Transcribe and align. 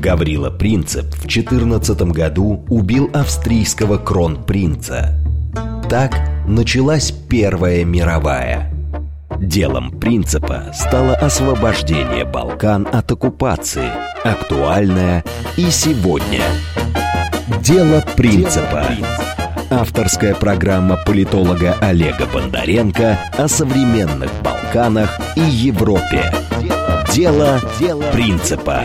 Гаврила 0.00 0.50
Принцеп 0.50 1.06
в 1.14 1.26
14 1.26 2.00
году 2.12 2.64
убил 2.68 3.10
австрийского 3.14 3.96
кронпринца. 3.96 5.14
Так 5.88 6.20
началась 6.46 7.10
Первая 7.10 7.84
мировая. 7.84 8.72
Делом 9.40 9.98
Принцепа 9.98 10.64
стало 10.74 11.14
освобождение 11.14 12.24
Балкан 12.24 12.86
от 12.90 13.10
оккупации, 13.10 13.90
актуальное 14.24 15.24
и 15.56 15.70
сегодня. 15.70 16.42
Дело 17.62 18.04
Принцепа. 18.16 18.86
Авторская 19.70 20.34
программа 20.34 20.96
политолога 21.04 21.76
Олега 21.80 22.26
Бондаренко 22.32 23.18
о 23.36 23.48
современных 23.48 24.30
Балканах 24.42 25.18
и 25.36 25.40
Европе. 25.40 26.32
Дело, 27.12 27.60
Дело 27.80 28.02
принципа. 28.12 28.84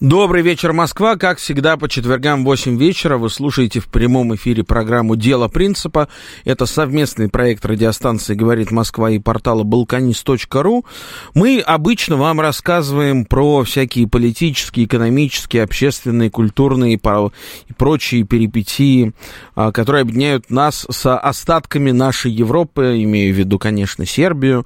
Добрый 0.00 0.42
вечер, 0.42 0.72
Москва. 0.72 1.16
Как 1.16 1.38
всегда, 1.38 1.76
по 1.76 1.88
четвергам 1.88 2.42
в 2.42 2.44
8 2.44 2.78
вечера 2.78 3.18
вы 3.18 3.28
слушаете 3.28 3.80
в 3.80 3.88
прямом 3.88 4.32
эфире 4.36 4.62
программу 4.62 5.16
«Дело 5.16 5.48
принципа». 5.48 6.06
Это 6.44 6.66
совместный 6.66 7.28
проект 7.28 7.66
радиостанции 7.66 8.36
«Говорит 8.36 8.70
Москва» 8.70 9.10
и 9.10 9.18
портала 9.18 9.64
«Балканист.ру». 9.64 10.86
Мы 11.34 11.58
обычно 11.58 12.16
вам 12.16 12.40
рассказываем 12.40 13.24
про 13.24 13.64
всякие 13.64 14.06
политические, 14.06 14.86
экономические, 14.86 15.64
общественные, 15.64 16.30
культурные 16.30 16.94
и 16.94 17.72
прочие 17.76 18.22
перипетии, 18.22 19.14
а, 19.56 19.72
которые 19.72 20.02
объединяют 20.02 20.48
нас 20.48 20.86
с 20.88 21.12
остатками 21.12 21.90
нашей 21.90 22.30
Европы, 22.30 23.02
имею 23.02 23.34
в 23.34 23.36
виду, 23.36 23.58
конечно, 23.58 24.06
Сербию, 24.06 24.64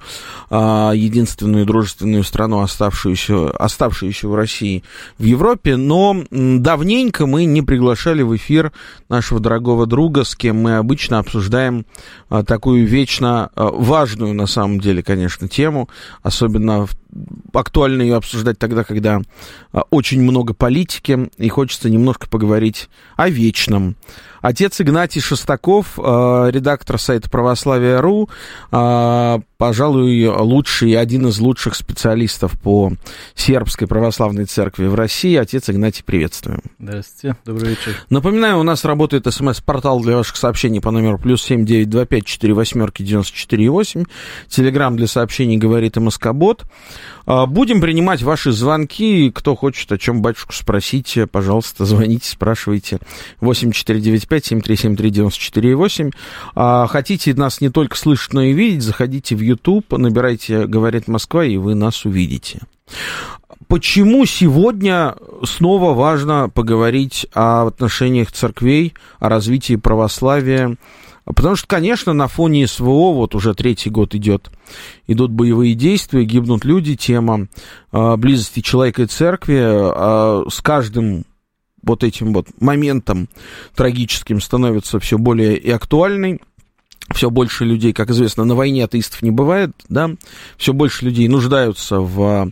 а, 0.51 0.91
единственную 0.91 1.65
дружественную 1.65 2.23
страну, 2.23 2.59
оставшуюся, 2.59 3.49
оставшуюся 3.49 4.27
в 4.27 4.35
России 4.35 4.83
в 5.23 5.25
Европе, 5.25 5.77
но 5.77 6.21
давненько 6.31 7.25
мы 7.25 7.45
не 7.45 7.61
приглашали 7.61 8.23
в 8.23 8.35
эфир 8.35 8.73
нашего 9.07 9.39
дорогого 9.39 9.85
друга, 9.85 10.25
с 10.25 10.35
кем 10.35 10.61
мы 10.61 10.75
обычно 10.75 11.19
обсуждаем 11.19 11.85
а, 12.27 12.43
такую 12.43 12.85
вечно 12.85 13.49
а, 13.55 13.69
важную, 13.71 14.33
на 14.33 14.47
самом 14.47 14.81
деле, 14.81 15.01
конечно, 15.01 15.47
тему, 15.47 15.87
особенно 16.23 16.87
актуально 17.53 18.01
ее 18.01 18.17
обсуждать 18.17 18.59
тогда, 18.59 18.83
когда 18.83 19.21
а, 19.71 19.83
очень 19.91 20.21
много 20.21 20.53
политики, 20.53 21.29
и 21.37 21.47
хочется 21.47 21.89
немножко 21.89 22.27
поговорить 22.27 22.89
о 23.15 23.29
вечном. 23.29 23.95
Отец 24.43 24.81
Игнатий 24.81 25.21
Шестаков, 25.21 25.97
редактор 25.97 26.99
сайта 26.99 27.29
православия.ру, 27.29 28.29
пожалуй, 29.57 30.25
лучший, 30.27 30.97
один 30.97 31.27
из 31.27 31.39
лучших 31.39 31.75
специалистов 31.75 32.59
по 32.61 32.91
сербской 33.35 33.87
православной 33.87 34.43
церкви 34.43 34.87
в 34.87 34.95
России. 34.95 35.37
Отец 35.37 35.69
Игнатий, 35.69 36.03
приветствуем. 36.03 36.59
Здравствуйте, 36.77 37.37
добрый 37.45 37.69
вечер. 37.69 37.95
Напоминаю, 38.09 38.59
у 38.59 38.63
нас 38.63 38.83
работает 38.83 39.33
смс-портал 39.33 40.01
для 40.01 40.17
ваших 40.17 40.35
сообщений 40.35 40.81
по 40.81 40.91
номеру 40.91 41.17
плюс 41.17 41.41
семь 41.41 41.65
девять 41.65 41.89
два 41.89 42.05
пять 42.05 42.25
четыре 42.25 42.53
восьмерки 42.53 43.01
девяносто 43.01 43.37
четыре 43.37 43.69
восемь. 43.69 44.03
Телеграмм 44.49 44.97
для 44.97 45.07
сообщений 45.07 45.55
говорит 45.55 45.95
МСК-бот. 45.95 46.65
А, 47.25 47.45
будем 47.45 47.79
принимать 47.79 48.21
ваши 48.21 48.51
звонки. 48.51 49.31
Кто 49.31 49.55
хочет 49.55 49.89
о 49.93 49.97
чем 49.97 50.21
батюшку 50.21 50.51
спросить, 50.51 51.17
пожалуйста, 51.31 51.85
звоните, 51.85 52.29
спрашивайте. 52.29 52.99
8495-7373-94-8. 54.37 56.13
А, 56.55 56.87
хотите 56.87 57.33
нас 57.33 57.61
не 57.61 57.69
только 57.69 57.97
слышать, 57.97 58.33
но 58.33 58.41
и 58.41 58.53
видеть, 58.53 58.83
заходите 58.83 59.35
в 59.35 59.41
YouTube, 59.41 59.91
набирайте 59.91 60.67
«Говорит 60.67 61.07
Москва», 61.07 61.45
и 61.45 61.57
вы 61.57 61.75
нас 61.75 62.05
увидите. 62.05 62.61
Почему 63.67 64.25
сегодня 64.25 65.15
снова 65.43 65.93
важно 65.93 66.49
поговорить 66.49 67.25
о 67.33 67.67
отношениях 67.67 68.31
церквей, 68.31 68.93
о 69.19 69.29
развитии 69.29 69.75
православия, 69.75 70.77
Потому 71.25 71.55
что, 71.55 71.67
конечно, 71.67 72.11
на 72.13 72.27
фоне 72.27 72.67
СВО, 72.67 73.13
вот 73.13 73.33
уже 73.33 73.53
третий 73.53 73.89
год 73.89 74.13
идет, 74.13 74.51
идут 75.07 75.31
боевые 75.31 75.73
действия, 75.73 76.25
гибнут 76.25 76.65
люди, 76.65 76.95
тема 76.95 77.47
э, 77.91 78.15
близости 78.17 78.59
человека 78.59 79.03
и 79.03 79.05
церкви 79.05 79.57
э, 79.57 80.49
с 80.49 80.61
каждым 80.61 81.23
вот 81.83 82.03
этим 82.03 82.33
вот 82.33 82.47
моментом 82.59 83.29
трагическим 83.75 84.41
становится 84.41 84.99
все 84.99 85.17
более 85.17 85.57
и 85.57 85.69
актуальной. 85.69 86.41
Все 87.13 87.29
больше 87.29 87.65
людей, 87.65 87.91
как 87.91 88.09
известно, 88.09 88.45
на 88.45 88.55
войне 88.55 88.85
атеистов 88.85 89.21
не 89.21 89.31
бывает, 89.31 89.71
да, 89.89 90.11
все 90.57 90.71
больше 90.71 91.05
людей 91.05 91.27
нуждаются 91.27 91.99
в 91.99 92.49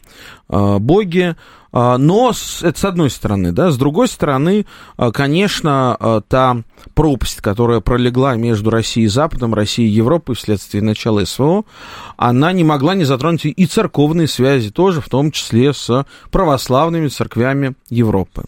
э, 0.49 0.77
Боге, 0.79 1.37
а, 1.73 1.97
но 1.97 2.31
это 2.61 2.79
с 2.79 2.85
одной 2.85 3.09
стороны, 3.09 3.51
да, 3.51 3.71
с 3.71 3.77
другой 3.77 4.07
стороны, 4.07 4.65
а, 4.97 5.11
конечно, 5.11 5.95
а, 5.99 6.21
та 6.21 6.63
пропасть, 6.93 7.37
которая 7.37 7.79
пролегла 7.79 8.35
между 8.35 8.69
Россией 8.69 9.05
и 9.05 9.09
Западом, 9.09 9.53
Россией 9.53 9.89
и 9.89 9.93
Европой 9.93 10.35
вследствие 10.35 10.83
начала 10.83 11.23
СВО, 11.25 11.63
она 12.17 12.51
не 12.51 12.65
могла 12.65 12.93
не 12.95 13.05
затронуть 13.05 13.45
и 13.45 13.65
церковные 13.65 14.27
связи 14.27 14.69
тоже, 14.69 14.99
в 14.99 15.07
том 15.07 15.31
числе 15.31 15.73
с 15.73 16.05
православными 16.29 17.07
церквями 17.07 17.73
Европы. 17.89 18.43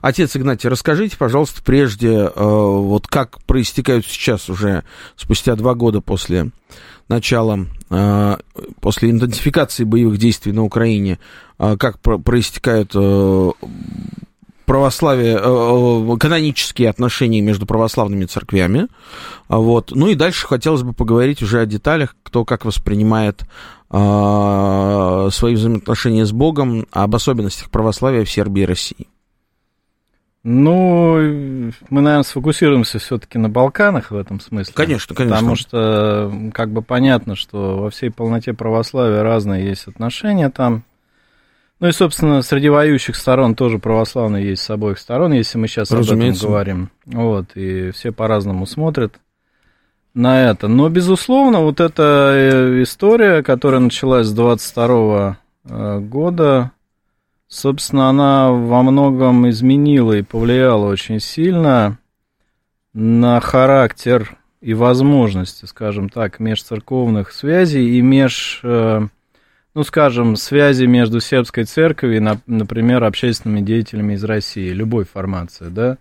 Отец 0.00 0.36
Игнатий, 0.36 0.68
расскажите, 0.68 1.16
пожалуйста, 1.16 1.62
прежде, 1.64 2.30
вот 2.34 3.06
как 3.06 3.42
проистекают 3.44 4.06
сейчас 4.06 4.48
уже 4.48 4.84
спустя 5.16 5.56
два 5.56 5.74
года 5.74 6.00
после 6.00 6.50
начала, 7.08 7.66
после 8.80 9.10
интенсификации 9.10 9.84
боевых 9.84 10.18
действий 10.18 10.52
на 10.52 10.62
Украине, 10.64 11.18
а, 11.62 11.76
как 11.76 12.00
проистекают 12.00 12.92
э, 12.94 13.50
православие, 14.64 15.38
э, 15.38 16.14
э, 16.14 16.16
канонические 16.16 16.88
отношения 16.88 17.42
между 17.42 17.66
православными 17.66 18.24
церквями. 18.24 18.88
А, 19.48 19.58
вот. 19.58 19.92
Ну 19.94 20.08
и 20.08 20.14
дальше 20.14 20.46
хотелось 20.46 20.82
бы 20.82 20.94
поговорить 20.94 21.42
уже 21.42 21.60
о 21.60 21.66
деталях, 21.66 22.16
кто 22.22 22.46
как 22.46 22.64
воспринимает 22.64 23.42
свои 23.92 25.54
взаимоотношения 25.56 26.24
с 26.24 26.30
Богом, 26.30 26.86
об 26.92 27.16
особенностях 27.16 27.70
православия 27.70 28.24
в 28.24 28.30
Сербии 28.30 28.62
и 28.62 28.66
России. 28.66 29.08
Ну, 30.42 31.16
мы, 31.90 32.00
наверное, 32.00 32.22
сфокусируемся 32.22 32.98
все-таки 32.98 33.36
на 33.36 33.50
Балканах 33.50 34.10
в 34.10 34.16
этом 34.16 34.40
смысле. 34.40 34.72
Конечно, 34.74 35.14
конечно. 35.14 35.36
Потому 35.36 35.54
что 35.54 36.50
как 36.54 36.70
бы 36.70 36.80
понятно, 36.80 37.36
что 37.36 37.78
во 37.78 37.90
всей 37.90 38.10
полноте 38.10 38.54
православия 38.54 39.22
разные 39.22 39.66
есть 39.66 39.86
отношения 39.86 40.48
там. 40.48 40.84
Ну 41.78 41.88
и, 41.88 41.92
собственно, 41.92 42.42
среди 42.42 42.68
воюющих 42.68 43.16
сторон 43.16 43.54
тоже 43.54 43.78
православные 43.78 44.48
есть 44.48 44.62
с 44.62 44.70
обоих 44.70 44.98
сторон, 44.98 45.32
если 45.32 45.58
мы 45.58 45.66
сейчас 45.66 45.90
Разумеется. 45.90 46.46
об 46.46 46.50
этом 46.50 46.50
говорим. 46.50 46.90
Вот, 47.06 47.46
и 47.54 47.90
все 47.90 48.12
по-разному 48.12 48.66
смотрят 48.66 49.14
на 50.14 50.50
это. 50.50 50.68
Но, 50.68 50.88
безусловно, 50.88 51.60
вот 51.60 51.80
эта 51.80 52.32
э, 52.34 52.82
история, 52.82 53.42
которая 53.42 53.80
началась 53.80 54.26
с 54.26 54.32
22 54.32 55.38
э, 55.64 55.98
года, 56.00 56.72
собственно, 57.50 58.08
она 58.08 58.50
во 58.50 58.82
многом 58.82 59.50
изменила 59.50 60.14
и 60.14 60.22
повлияла 60.22 60.86
очень 60.86 61.20
сильно 61.20 61.98
на 62.94 63.40
характер 63.40 64.38
и 64.62 64.72
возможности, 64.72 65.66
скажем 65.66 66.08
так, 66.08 66.38
межцерковных 66.38 67.32
связей 67.32 67.98
и 67.98 68.00
меж 68.00 68.60
э, 68.62 69.06
ну, 69.74 69.84
скажем, 69.84 70.36
связи 70.36 70.84
между 70.84 71.20
сербской 71.20 71.64
церковью 71.64 72.16
и, 72.18 72.38
например, 72.46 73.04
общественными 73.04 73.60
деятелями 73.60 74.14
из 74.14 74.24
России, 74.24 74.70
любой 74.70 75.04
формации, 75.04 75.68
да, 75.68 75.98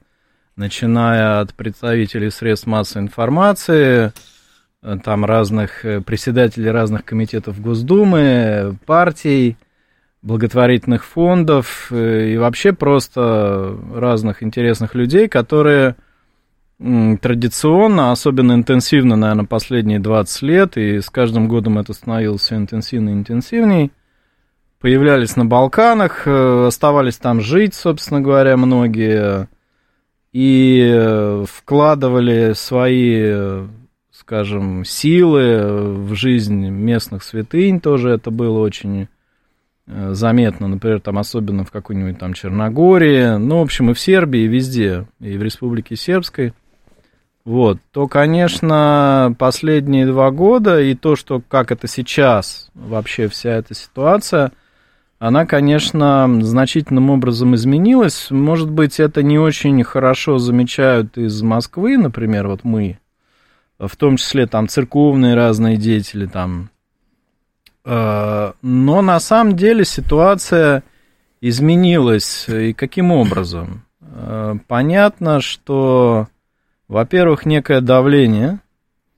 начиная 0.55 1.39
от 1.39 1.53
представителей 1.53 2.31
средств 2.31 2.67
массовой 2.67 3.03
информации, 3.05 4.11
э, 4.81 4.97
там 5.03 5.25
разных 5.25 5.85
э, 5.85 6.01
председателей 6.01 6.69
разных 6.69 7.05
комитетов 7.05 7.59
Госдумы, 7.59 8.77
партий, 8.85 9.57
благотворительных 10.21 11.05
фондов 11.05 11.87
э, 11.91 12.31
и 12.33 12.37
вообще 12.37 12.73
просто 12.73 13.77
разных 13.93 14.43
интересных 14.43 14.95
людей, 14.95 15.27
которые 15.27 15.95
традиционно, 16.77 18.13
особенно 18.13 18.53
интенсивно, 18.53 19.17
наверное, 19.17 19.45
последние 19.45 19.99
20 19.99 20.41
лет, 20.43 20.77
и 20.77 21.01
с 21.01 21.09
каждым 21.09 21.49
годом 21.49 21.77
это 21.77 21.91
становилось 21.93 22.41
все 22.41 22.55
интенсивнее 22.55 23.15
и 23.15 23.19
интенсивнее, 23.19 23.91
появлялись 24.79 25.35
на 25.35 25.45
Балканах, 25.45 26.25
э, 26.25 26.67
оставались 26.67 27.17
там 27.17 27.41
жить, 27.41 27.73
собственно 27.73 28.21
говоря, 28.21 28.55
многие, 28.55 29.49
и 30.31 30.89
э, 30.93 31.45
вкладывали 31.49 32.53
свои, 32.53 33.65
скажем, 34.11 34.85
силы 34.85 35.95
в 35.95 36.13
жизнь 36.13 36.69
местных 36.69 37.23
святынь, 37.23 37.81
тоже 37.81 38.11
это 38.11 38.31
было 38.31 38.59
очень 38.59 39.09
заметно, 40.11 40.67
например, 40.67 40.99
там 41.01 41.17
особенно 41.17 41.63
в 41.63 41.71
какой-нибудь 41.71 42.19
там 42.19 42.33
Черногории, 42.33 43.37
ну, 43.37 43.59
в 43.59 43.63
общем, 43.63 43.89
и 43.91 43.93
в 43.93 43.99
Сербии, 43.99 44.41
и 44.41 44.47
везде, 44.47 45.07
и 45.19 45.37
в 45.37 45.43
Республике 45.43 45.95
Сербской– 45.95 46.53
вот, 47.49 47.79
то, 47.91 48.07
конечно, 48.07 49.33
последние 49.39 50.05
два 50.05 50.29
года 50.29 50.79
и 50.79 50.93
то, 50.93 51.15
что 51.15 51.41
как 51.47 51.71
это 51.71 51.87
сейчас, 51.87 52.69
вообще 52.75 53.27
вся 53.27 53.51
эта 53.51 53.73
ситуация, 53.73 54.51
она, 55.17 55.47
конечно, 55.47 56.29
значительным 56.41 57.09
образом 57.09 57.55
изменилась. 57.55 58.29
Может 58.29 58.69
быть, 58.69 58.99
это 58.99 59.23
не 59.23 59.39
очень 59.39 59.83
хорошо 59.83 60.37
замечают 60.37 61.17
из 61.17 61.41
Москвы, 61.41 61.97
например, 61.97 62.47
вот 62.47 62.63
мы, 62.63 62.99
в 63.79 63.95
том 63.95 64.17
числе 64.17 64.45
там 64.45 64.67
церковные 64.67 65.33
разные 65.33 65.77
деятели 65.77 66.27
там. 66.27 66.69
Э, 67.85 68.53
но 68.61 69.01
на 69.01 69.19
самом 69.19 69.55
деле 69.55 69.85
ситуация 69.85 70.83
изменилась. 71.41 72.47
И 72.49 72.73
каким 72.73 73.11
образом? 73.11 73.85
Э, 74.01 74.55
понятно, 74.67 75.41
что 75.41 76.27
во-первых, 76.89 77.45
некое 77.45 77.81
давление 77.81 78.59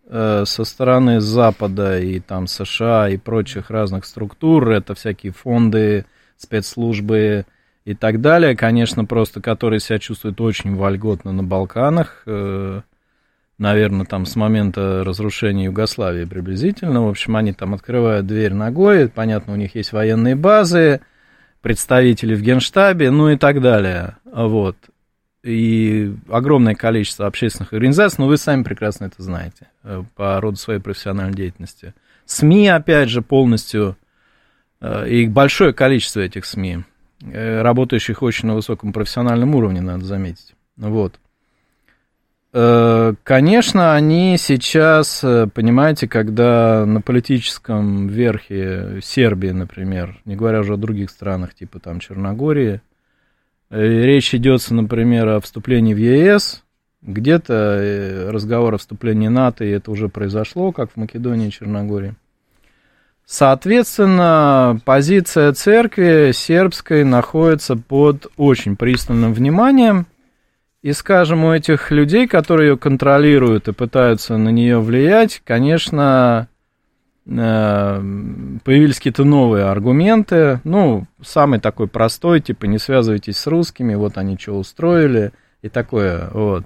э, 0.06 0.44
со 0.46 0.66
стороны 0.66 1.22
Запада 1.22 2.00
и 2.00 2.20
там 2.20 2.46
США 2.46 3.08
и 3.08 3.16
прочих 3.16 3.70
разных 3.70 4.04
структур, 4.04 4.70
это 4.72 4.94
всякие 4.94 5.32
фонды, 5.32 6.06
спецслужбы 6.36 7.46
и 7.86 7.96
так 7.96 8.20
далее, 8.20 8.58
конечно, 8.58 9.06
просто 9.06 9.42
которые 9.42 9.80
себя 9.80 10.00
чувствуют 10.00 10.42
очень 10.42 10.76
вольготно 10.76 11.32
на 11.32 11.44
Балканах, 11.44 12.24
э, 12.26 12.82
наверное, 13.62 14.06
там 14.06 14.26
с 14.26 14.36
момента 14.36 15.04
разрушения 15.06 15.66
Югославии 15.66 16.26
приблизительно. 16.26 17.06
В 17.06 17.10
общем, 17.10 17.36
они 17.36 17.54
там 17.54 17.74
открывают 17.74 18.26
дверь 18.26 18.54
ногой, 18.54 19.08
понятно, 19.08 19.54
у 19.54 19.56
них 19.56 19.76
есть 19.76 19.94
военные 19.94 20.36
базы, 20.36 21.02
представители 21.62 22.34
в 22.36 22.42
Генштабе, 22.42 23.12
ну 23.12 23.30
и 23.30 23.38
так 23.38 23.62
далее. 23.62 24.18
Вот 24.26 24.76
и 25.44 26.14
огромное 26.30 26.76
количество 26.76 27.26
общественных 27.26 27.74
организаций, 27.74 28.18
но 28.20 28.28
вы 28.28 28.38
сами 28.38 28.64
прекрасно 28.64 29.06
это 29.06 29.24
знаете 29.24 29.68
э, 29.84 30.04
по 30.16 30.40
роду 30.40 30.58
своей 30.58 30.80
профессиональной 30.80 31.34
деятельности. 31.34 31.94
СМИ, 32.26 32.68
опять 32.68 33.10
же, 33.10 33.24
полностью, 33.24 33.98
э, 34.82 35.10
и 35.10 35.28
большое 35.28 35.74
количество 35.74 36.20
этих 36.20 36.46
СМИ, 36.46 36.84
э, 37.22 37.62
работающих 37.64 38.22
очень 38.22 38.50
на 38.50 38.56
высоком 38.56 38.94
профессиональном 38.94 39.56
уровне, 39.56 39.82
надо 39.82 40.06
заметить. 40.06 40.54
Вот. 40.78 41.20
Конечно, 42.54 43.96
они 43.96 44.36
сейчас, 44.38 45.22
понимаете, 45.54 46.08
когда 46.10 46.86
на 46.86 47.00
политическом 47.00 48.08
верхе 48.08 49.00
Сербии, 49.02 49.52
например, 49.52 50.20
не 50.26 50.36
говоря 50.36 50.60
уже 50.60 50.74
о 50.74 50.78
других 50.78 51.12
странах, 51.12 51.54
типа 51.54 51.80
там 51.80 52.00
Черногории, 52.00 52.82
Э, 53.72 53.82
речь 53.82 54.36
идет, 54.36 54.70
например, 54.70 55.30
о 55.30 55.40
вступлении 55.40 55.94
в 55.94 55.98
ЕС, 55.98 56.62
где-то 57.02 57.54
э, 57.54 58.30
разговор 58.30 58.76
о 58.76 58.78
вступлении 58.78 59.30
НАТО, 59.30 59.64
и 59.64 59.70
это 59.70 59.92
уже 59.92 60.10
произошло, 60.10 60.74
как 60.74 60.92
в 60.92 60.98
Македонии 60.98 61.48
и 61.48 61.52
Черногории. 61.52 62.16
Соответственно, 63.26 64.78
позиция 64.84 65.54
церкви 65.54 66.32
сербской 66.34 67.06
находится 67.06 67.78
под 67.78 68.28
очень 68.36 68.76
пристальным 68.76 69.34
вниманием. 69.34 70.06
И, 70.82 70.94
скажем, 70.94 71.46
у 71.46 71.54
этих 71.54 71.92
людей, 71.92 72.28
которые 72.28 72.72
ее 72.72 72.78
контролируют 72.78 73.68
и 73.68 73.74
пытаются 73.74 74.38
на 74.38 74.50
нее 74.50 74.80
влиять, 74.80 75.42
конечно, 75.46 76.50
Э, 77.28 78.02
появились 78.64 78.98
какие-то 78.98 79.24
новые 79.24 79.66
аргументы. 79.66 80.60
Ну, 80.64 81.06
самый 81.22 81.60
такой 81.60 81.88
простой, 81.88 82.42
типа, 82.42 82.66
не 82.66 82.80
связывайтесь 82.80 83.38
с 83.38 83.48
русскими, 83.48 83.96
вот 83.96 84.18
они 84.18 84.38
что 84.38 84.54
устроили, 84.54 85.32
и 85.62 85.70
такое, 85.70 86.30
вот. 86.34 86.66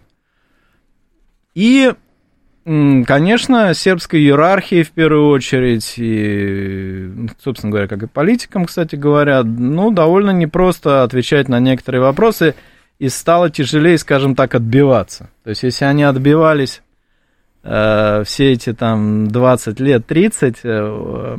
И, 1.54 1.94
конечно, 2.64 3.74
сербской 3.74 4.22
иерархии 4.22 4.84
в 4.84 4.92
первую 4.92 5.30
очередь, 5.30 5.94
и, 5.98 7.12
собственно 7.42 7.72
говоря, 7.72 7.88
как 7.88 8.04
и 8.04 8.08
политикам, 8.08 8.66
кстати 8.66 8.96
говоря, 8.96 9.44
ну, 9.44 9.92
довольно 9.92 10.32
непросто 10.32 11.04
отвечать 11.04 11.48
на 11.50 11.60
некоторые 11.60 12.02
вопросы, 12.02 12.56
и 13.00 13.10
стало 13.10 13.50
тяжелее, 13.50 13.98
скажем 13.98 14.36
так, 14.36 14.56
отбиваться. 14.56 15.30
То 15.44 15.50
есть, 15.52 15.64
если 15.64 15.86
они 15.86 16.04
отбивались 16.04 16.82
Э, 17.68 18.22
все 18.24 18.52
эти 18.52 18.74
там 18.74 19.28
20 19.28 19.80
лет, 19.80 20.06
30, 20.06 20.60
э, 20.64 21.38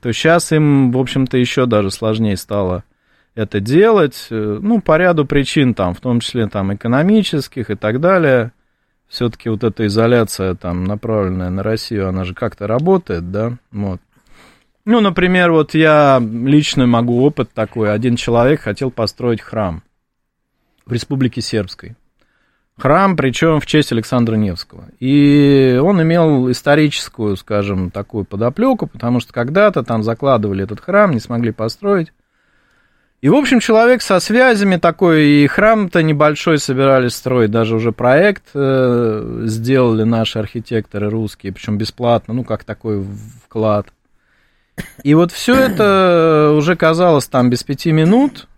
то 0.00 0.12
сейчас 0.12 0.52
им, 0.52 0.90
в 0.90 0.98
общем-то, 0.98 1.36
еще 1.36 1.66
даже 1.66 1.90
сложнее 1.90 2.38
стало 2.38 2.82
это 3.34 3.60
делать, 3.60 4.28
э, 4.30 4.58
ну, 4.62 4.80
по 4.80 4.96
ряду 4.96 5.26
причин 5.26 5.74
там, 5.74 5.92
в 5.92 6.00
том 6.00 6.20
числе 6.20 6.48
там 6.48 6.74
экономических 6.74 7.68
и 7.68 7.74
так 7.74 8.00
далее. 8.00 8.52
Все-таки 9.06 9.50
вот 9.50 9.62
эта 9.62 9.86
изоляция 9.86 10.54
там 10.54 10.84
направленная 10.84 11.50
на 11.50 11.62
Россию, 11.62 12.08
она 12.08 12.24
же 12.24 12.32
как-то 12.32 12.66
работает, 12.66 13.30
да, 13.30 13.58
вот. 13.70 14.00
Ну, 14.86 15.00
например, 15.00 15.52
вот 15.52 15.74
я 15.74 16.22
лично 16.22 16.86
могу 16.86 17.22
опыт 17.22 17.50
такой. 17.52 17.92
Один 17.92 18.16
человек 18.16 18.62
хотел 18.62 18.90
построить 18.90 19.42
храм 19.42 19.82
в 20.90 20.92
Республике 20.92 21.40
Сербской 21.40 21.96
храм, 22.80 23.16
причем 23.16 23.60
в 23.60 23.66
честь 23.66 23.92
Александра 23.92 24.36
Невского. 24.36 24.86
И 24.98 25.78
он 25.82 26.02
имел 26.02 26.50
историческую, 26.50 27.36
скажем, 27.36 27.90
такую 27.90 28.24
подоплеку, 28.24 28.86
потому 28.86 29.20
что 29.20 29.32
когда-то 29.32 29.82
там 29.82 30.02
закладывали 30.02 30.64
этот 30.64 30.80
храм, 30.80 31.12
не 31.12 31.20
смогли 31.20 31.52
построить. 31.52 32.12
И, 33.20 33.28
в 33.28 33.34
общем, 33.34 33.60
человек 33.60 34.00
со 34.00 34.18
связями 34.18 34.76
такой, 34.76 35.26
и 35.26 35.46
храм-то 35.46 36.02
небольшой 36.02 36.56
собирались 36.56 37.14
строить, 37.14 37.50
даже 37.50 37.76
уже 37.76 37.92
проект 37.92 38.44
э, 38.54 39.42
сделали 39.44 40.04
наши 40.04 40.38
архитекторы 40.38 41.10
русские, 41.10 41.52
причем 41.52 41.76
бесплатно, 41.76 42.32
ну, 42.32 42.44
как 42.44 42.64
такой 42.64 43.04
вклад. 43.44 43.88
И 45.02 45.12
вот 45.12 45.32
все 45.32 45.54
это 45.54 46.54
уже 46.56 46.76
казалось 46.76 47.26
там 47.26 47.50
без 47.50 47.62
пяти 47.62 47.92
минут, 47.92 48.48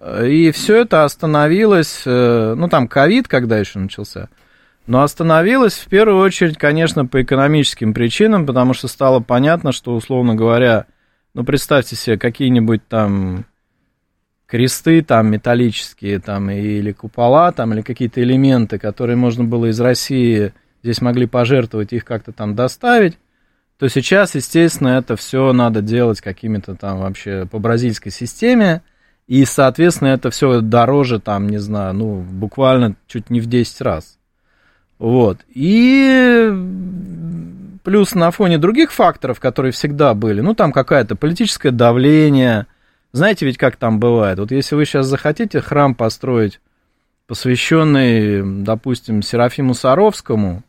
и 0.00 0.50
все 0.50 0.82
это 0.82 1.04
остановилось, 1.04 2.02
э, 2.06 2.54
ну 2.56 2.68
там 2.68 2.88
ковид 2.88 3.28
когда 3.28 3.58
еще 3.58 3.78
начался, 3.78 4.28
но 4.86 5.02
остановилось 5.02 5.74
в 5.74 5.88
первую 5.88 6.18
очередь, 6.18 6.58
конечно, 6.58 7.06
по 7.06 7.22
экономическим 7.22 7.92
причинам, 7.92 8.46
потому 8.46 8.72
что 8.74 8.88
стало 8.88 9.20
понятно, 9.20 9.72
что, 9.72 9.94
условно 9.94 10.34
говоря, 10.34 10.86
ну 11.34 11.44
представьте 11.44 11.96
себе 11.96 12.18
какие-нибудь 12.18 12.86
там 12.88 13.44
кресты 14.46 15.02
там 15.02 15.30
металлические 15.30 16.18
там 16.18 16.50
или 16.50 16.92
купола 16.92 17.52
там 17.52 17.72
или 17.72 17.82
какие-то 17.82 18.22
элементы, 18.22 18.78
которые 18.78 19.16
можно 19.16 19.44
было 19.44 19.66
из 19.66 19.80
России 19.80 20.52
здесь 20.82 21.00
могли 21.00 21.26
пожертвовать 21.26 21.92
их 21.92 22.04
как-то 22.04 22.32
там 22.32 22.54
доставить, 22.54 23.18
то 23.78 23.88
сейчас, 23.88 24.34
естественно, 24.34 24.98
это 24.98 25.16
все 25.16 25.52
надо 25.52 25.82
делать 25.82 26.20
какими-то 26.20 26.74
там 26.74 27.00
вообще 27.00 27.46
по 27.46 27.58
бразильской 27.58 28.12
системе, 28.12 28.82
и, 29.30 29.44
соответственно, 29.44 30.08
это 30.08 30.28
все 30.30 30.60
дороже, 30.60 31.20
там, 31.20 31.48
не 31.48 31.58
знаю, 31.58 31.94
ну, 31.94 32.16
буквально 32.20 32.96
чуть 33.06 33.30
не 33.30 33.38
в 33.38 33.46
10 33.46 33.80
раз. 33.80 34.18
Вот. 34.98 35.38
И 35.54 36.52
плюс 37.84 38.16
на 38.16 38.32
фоне 38.32 38.58
других 38.58 38.90
факторов, 38.90 39.38
которые 39.38 39.70
всегда 39.70 40.14
были, 40.14 40.40
ну, 40.40 40.56
там 40.56 40.72
какое-то 40.72 41.14
политическое 41.14 41.70
давление. 41.70 42.66
Знаете 43.12 43.46
ведь, 43.46 43.56
как 43.56 43.76
там 43.76 44.00
бывает? 44.00 44.40
Вот 44.40 44.50
если 44.50 44.74
вы 44.74 44.84
сейчас 44.84 45.06
захотите 45.06 45.60
храм 45.60 45.94
построить, 45.94 46.58
посвященный, 47.28 48.64
допустим, 48.64 49.22
Серафиму 49.22 49.74
Саровскому, 49.74 50.64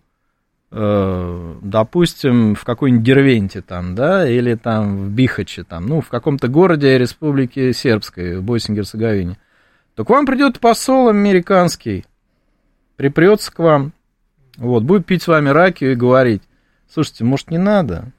допустим, 0.72 2.56
в 2.56 2.64
какой-нибудь 2.64 3.04
Дервенте 3.04 3.62
там, 3.62 3.94
да, 3.94 4.28
или 4.28 4.56
там 4.56 4.96
в 4.98 5.10
Бихаче, 5.10 5.66
там, 5.66 5.86
ну, 5.86 6.00
в 6.00 6.08
каком-то 6.08 6.48
городе 6.48 6.98
Республики 6.98 7.74
Сербской, 7.74 8.38
в 8.38 8.44
Боснии-Герцеговине, 8.44 9.38
то 9.96 10.06
к 10.06 10.10
вам 10.10 10.26
придет 10.26 10.62
посол 10.62 11.10
американский, 11.10 12.06
припрется 12.96 13.52
к 13.52 13.60
вам, 13.60 13.92
вот, 14.56 14.84
будет 14.84 15.06
пить 15.06 15.24
с 15.24 15.28
вами 15.28 15.50
ракию 15.50 15.92
и 15.92 15.96
говорить, 15.96 16.44
слушайте, 16.90 17.26
может, 17.26 17.52
не 17.52 17.58
надо, 17.58 18.14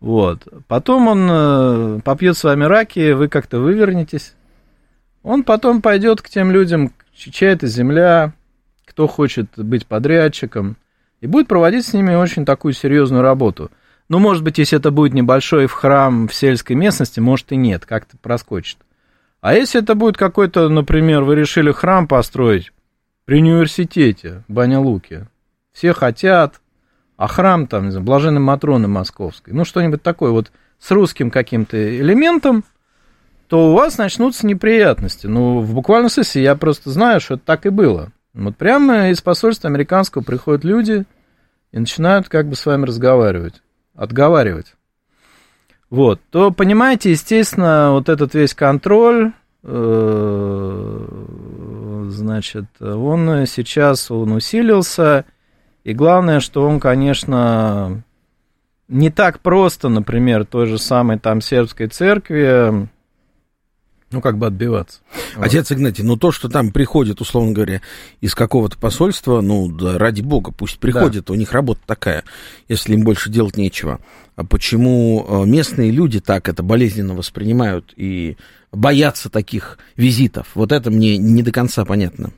вот, 0.00 0.48
потом 0.68 1.08
он 1.08 1.28
э, 1.30 2.00
попьет 2.02 2.38
с 2.38 2.44
вами 2.44 2.64
раки, 2.64 3.12
вы 3.12 3.28
как-то 3.28 3.58
вывернетесь, 3.58 4.34
он 5.22 5.42
потом 5.42 5.82
пойдет 5.82 6.22
к 6.22 6.30
тем 6.30 6.50
людям, 6.50 6.92
чья 7.12 7.50
это 7.50 7.66
земля, 7.66 8.32
кто 8.86 9.06
хочет 9.06 9.48
быть 9.58 9.86
подрядчиком, 9.86 10.78
и 11.26 11.28
будет 11.28 11.48
проводить 11.48 11.84
с 11.84 11.92
ними 11.92 12.14
очень 12.14 12.44
такую 12.44 12.72
серьезную 12.72 13.20
работу. 13.20 13.72
Ну, 14.08 14.20
может 14.20 14.44
быть, 14.44 14.58
если 14.58 14.78
это 14.78 14.92
будет 14.92 15.12
небольшой 15.12 15.66
в 15.66 15.72
храм 15.72 16.28
в 16.28 16.34
сельской 16.34 16.76
местности, 16.76 17.18
может 17.18 17.50
и 17.50 17.56
нет, 17.56 17.84
как-то 17.84 18.16
проскочит. 18.16 18.78
А 19.40 19.52
если 19.52 19.82
это 19.82 19.96
будет 19.96 20.16
какой-то, 20.16 20.68
например, 20.68 21.24
вы 21.24 21.34
решили 21.34 21.72
храм 21.72 22.06
построить 22.06 22.72
при 23.24 23.40
университете 23.40 24.44
Баня-Луки, 24.46 25.26
все 25.72 25.92
хотят, 25.92 26.60
а 27.16 27.26
храм 27.26 27.66
там, 27.66 27.86
не 27.86 27.90
знаю, 27.90 28.06
Блаженной 28.06 28.40
Матроны 28.40 28.86
Московской, 28.86 29.52
ну, 29.52 29.64
что-нибудь 29.64 30.02
такое 30.04 30.30
вот 30.30 30.52
с 30.78 30.92
русским 30.92 31.32
каким-то 31.32 31.98
элементом, 31.98 32.62
то 33.48 33.70
у 33.70 33.74
вас 33.74 33.98
начнутся 33.98 34.46
неприятности. 34.46 35.26
Ну, 35.26 35.58
в 35.58 35.74
буквальном 35.74 36.08
смысле 36.08 36.44
я 36.44 36.54
просто 36.54 36.90
знаю, 36.90 37.20
что 37.20 37.34
это 37.34 37.42
так 37.44 37.66
и 37.66 37.70
было. 37.70 38.12
Вот 38.32 38.56
прямо 38.56 39.10
из 39.10 39.20
посольства 39.22 39.68
американского 39.68 40.22
приходят 40.22 40.62
люди 40.62 41.04
и 41.72 41.78
начинают 41.78 42.28
как 42.28 42.48
бы 42.48 42.56
с 42.56 42.66
вами 42.66 42.84
разговаривать, 42.84 43.62
отговаривать. 43.94 44.74
Вот, 45.90 46.20
то 46.30 46.50
понимаете, 46.50 47.10
естественно, 47.12 47.92
вот 47.92 48.08
этот 48.08 48.34
весь 48.34 48.54
контроль, 48.54 49.32
э, 49.62 51.06
значит, 52.08 52.66
он 52.80 53.46
сейчас 53.46 54.10
он 54.10 54.32
усилился, 54.32 55.24
и 55.84 55.92
главное, 55.94 56.40
что 56.40 56.68
он, 56.68 56.80
конечно, 56.80 58.02
не 58.88 59.10
так 59.10 59.40
просто, 59.40 59.88
например, 59.88 60.44
той 60.44 60.66
же 60.66 60.78
самой 60.78 61.18
там 61.18 61.40
сербской 61.40 61.86
церкви, 61.86 62.88
ну, 64.10 64.20
как 64.20 64.38
бы 64.38 64.46
отбиваться. 64.46 65.00
Отец 65.36 65.72
Игнатий, 65.72 66.04
ну 66.04 66.16
то, 66.16 66.30
что 66.30 66.48
там 66.48 66.70
приходит, 66.70 67.20
условно 67.20 67.52
говоря, 67.52 67.80
из 68.20 68.34
какого-то 68.34 68.78
посольства, 68.78 69.40
ну, 69.40 69.68
да, 69.68 69.98
ради 69.98 70.22
бога, 70.22 70.52
пусть 70.52 70.78
приходит, 70.78 71.26
да. 71.26 71.32
у 71.32 71.36
них 71.36 71.52
работа 71.52 71.80
такая, 71.86 72.24
если 72.68 72.94
им 72.94 73.02
больше 73.02 73.30
делать 73.30 73.56
нечего. 73.56 74.00
А 74.36 74.44
почему 74.44 75.26
э, 75.26 75.46
местные 75.46 75.90
люди 75.90 76.20
так 76.20 76.48
это 76.48 76.62
болезненно 76.62 77.14
воспринимают 77.14 77.92
и 77.96 78.36
боятся 78.70 79.28
таких 79.28 79.78
визитов? 79.96 80.48
Вот 80.54 80.72
это 80.72 80.90
мне 80.90 81.16
не 81.16 81.42
до 81.42 81.50
конца 81.50 81.84
понятно. 81.84 82.32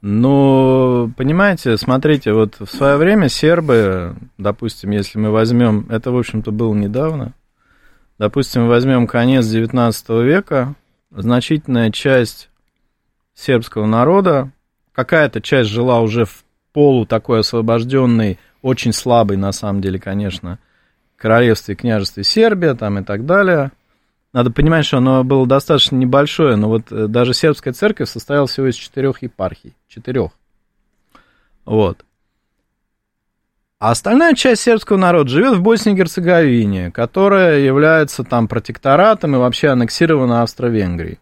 Ну, 0.00 1.12
понимаете, 1.16 1.76
смотрите, 1.76 2.32
вот 2.32 2.56
в 2.60 2.66
свое 2.66 2.96
время 2.96 3.28
сербы, 3.28 4.14
допустим, 4.36 4.90
если 4.90 5.18
мы 5.18 5.30
возьмем, 5.30 5.86
это, 5.88 6.12
в 6.12 6.18
общем-то, 6.18 6.52
было 6.52 6.72
недавно, 6.72 7.32
допустим, 8.18 8.68
возьмем 8.68 9.08
конец 9.08 9.46
19 9.46 10.08
века, 10.22 10.76
значительная 11.10 11.90
часть 11.90 12.50
сербского 13.34 13.86
народа, 13.86 14.50
какая-то 14.92 15.40
часть 15.40 15.70
жила 15.70 16.00
уже 16.00 16.24
в 16.24 16.44
полу 16.72 17.06
такой 17.06 17.40
освобожденной, 17.40 18.38
очень 18.62 18.92
слабой, 18.92 19.36
на 19.36 19.52
самом 19.52 19.80
деле, 19.80 19.98
конечно, 19.98 20.58
королевстве 21.16 21.74
и 21.74 21.76
княжестве 21.76 22.24
Сербия 22.24 22.74
там 22.74 22.98
и 22.98 23.04
так 23.04 23.26
далее. 23.26 23.72
Надо 24.32 24.50
понимать, 24.50 24.84
что 24.84 24.98
оно 24.98 25.24
было 25.24 25.46
достаточно 25.46 25.96
небольшое, 25.96 26.56
но 26.56 26.68
вот 26.68 26.92
э, 26.92 27.06
даже 27.08 27.32
сербская 27.32 27.72
церковь 27.72 28.08
состояла 28.08 28.46
всего 28.46 28.68
из 28.68 28.74
четырех 28.74 29.22
епархий. 29.22 29.74
Четырех. 29.88 30.32
Вот. 31.64 32.04
А 33.78 33.92
остальная 33.92 34.34
часть 34.34 34.62
сербского 34.62 34.96
народа 34.96 35.30
живет 35.30 35.56
в 35.56 35.62
Боснии 35.62 35.94
и 35.94 35.96
Герцеговине, 35.96 36.90
которая 36.90 37.60
является 37.60 38.24
там 38.24 38.48
протекторатом 38.48 39.36
и 39.36 39.38
вообще 39.38 39.68
аннексирована 39.68 40.42
Австро-Венгрией. 40.42 41.20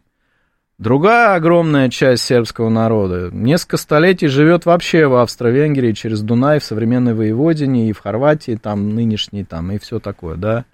Другая 0.79 1.35
огромная 1.35 1.91
часть 1.91 2.25
сербского 2.25 2.71
народа 2.71 3.31
несколько 3.31 3.77
столетий 3.77 4.29
живет 4.29 4.65
вообще 4.65 5.07
в 5.07 5.17
Австро-Венгрии 5.17 5.93
через 5.93 6.23
Дунай 6.23 6.59
в 6.59 6.65
современной 6.65 7.13
Воеводине 7.13 7.91
и 7.91 7.93
в 7.93 8.01
Хорватии, 8.01 8.59
там 8.63 8.95
нынешней, 8.95 9.45
там 9.45 9.71
и 9.73 9.79
все 9.79 10.01
такое, 10.01 10.37
да. 10.37 10.65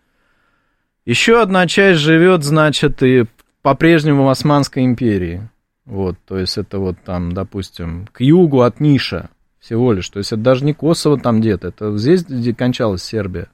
Еще 1.05 1.43
одна 1.43 1.67
часть 1.67 2.01
живет, 2.01 2.45
значит, 2.45 3.03
и 3.03 3.27
по-прежнему 3.63 4.25
в 4.25 4.29
Османской 4.29 4.85
империи. 4.85 5.49
Вот, 5.85 6.17
то 6.29 6.39
есть 6.39 6.59
это 6.59 6.79
вот 6.79 6.97
там, 7.05 7.33
допустим, 7.33 8.07
к 8.13 8.21
югу 8.21 8.61
от 8.61 8.79
Ниша, 8.79 9.31
всего 9.63 9.93
лишь. 9.93 10.09
То 10.09 10.19
есть 10.19 10.33
это 10.33 10.43
даже 10.43 10.65
не 10.65 10.75
Косово 10.75 11.19
там 11.19 11.41
где-то, 11.41 11.69
это 11.69 11.97
здесь, 11.97 12.25
где 12.25 12.53
кончалась 12.53 13.03
Сербия. 13.03 13.49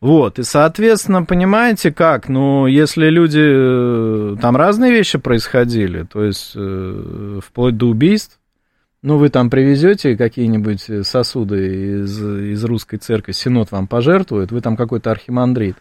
Вот, 0.00 0.40
и, 0.40 0.42
соответственно, 0.42 1.24
понимаете 1.24 1.92
как, 1.92 2.28
ну, 2.28 2.66
если 2.66 3.06
люди, 3.06 3.40
э, 3.40 4.36
там 4.40 4.56
разные 4.56 4.90
вещи 4.90 5.18
происходили, 5.18 6.02
то 6.02 6.24
есть 6.24 6.52
э, 6.56 7.38
вплоть 7.44 7.76
до 7.76 7.86
убийств, 7.86 8.40
ну, 9.02 9.16
вы 9.18 9.28
там 9.28 9.48
привезете 9.48 10.16
какие-нибудь 10.16 11.06
сосуды 11.06 12.02
из, 12.02 12.20
из 12.20 12.64
русской 12.64 12.96
церкви, 12.96 13.30
синод 13.30 13.70
вам 13.70 13.86
пожертвует, 13.86 14.50
вы 14.50 14.60
там 14.60 14.76
какой-то 14.76 15.12
архимандрит. 15.12 15.76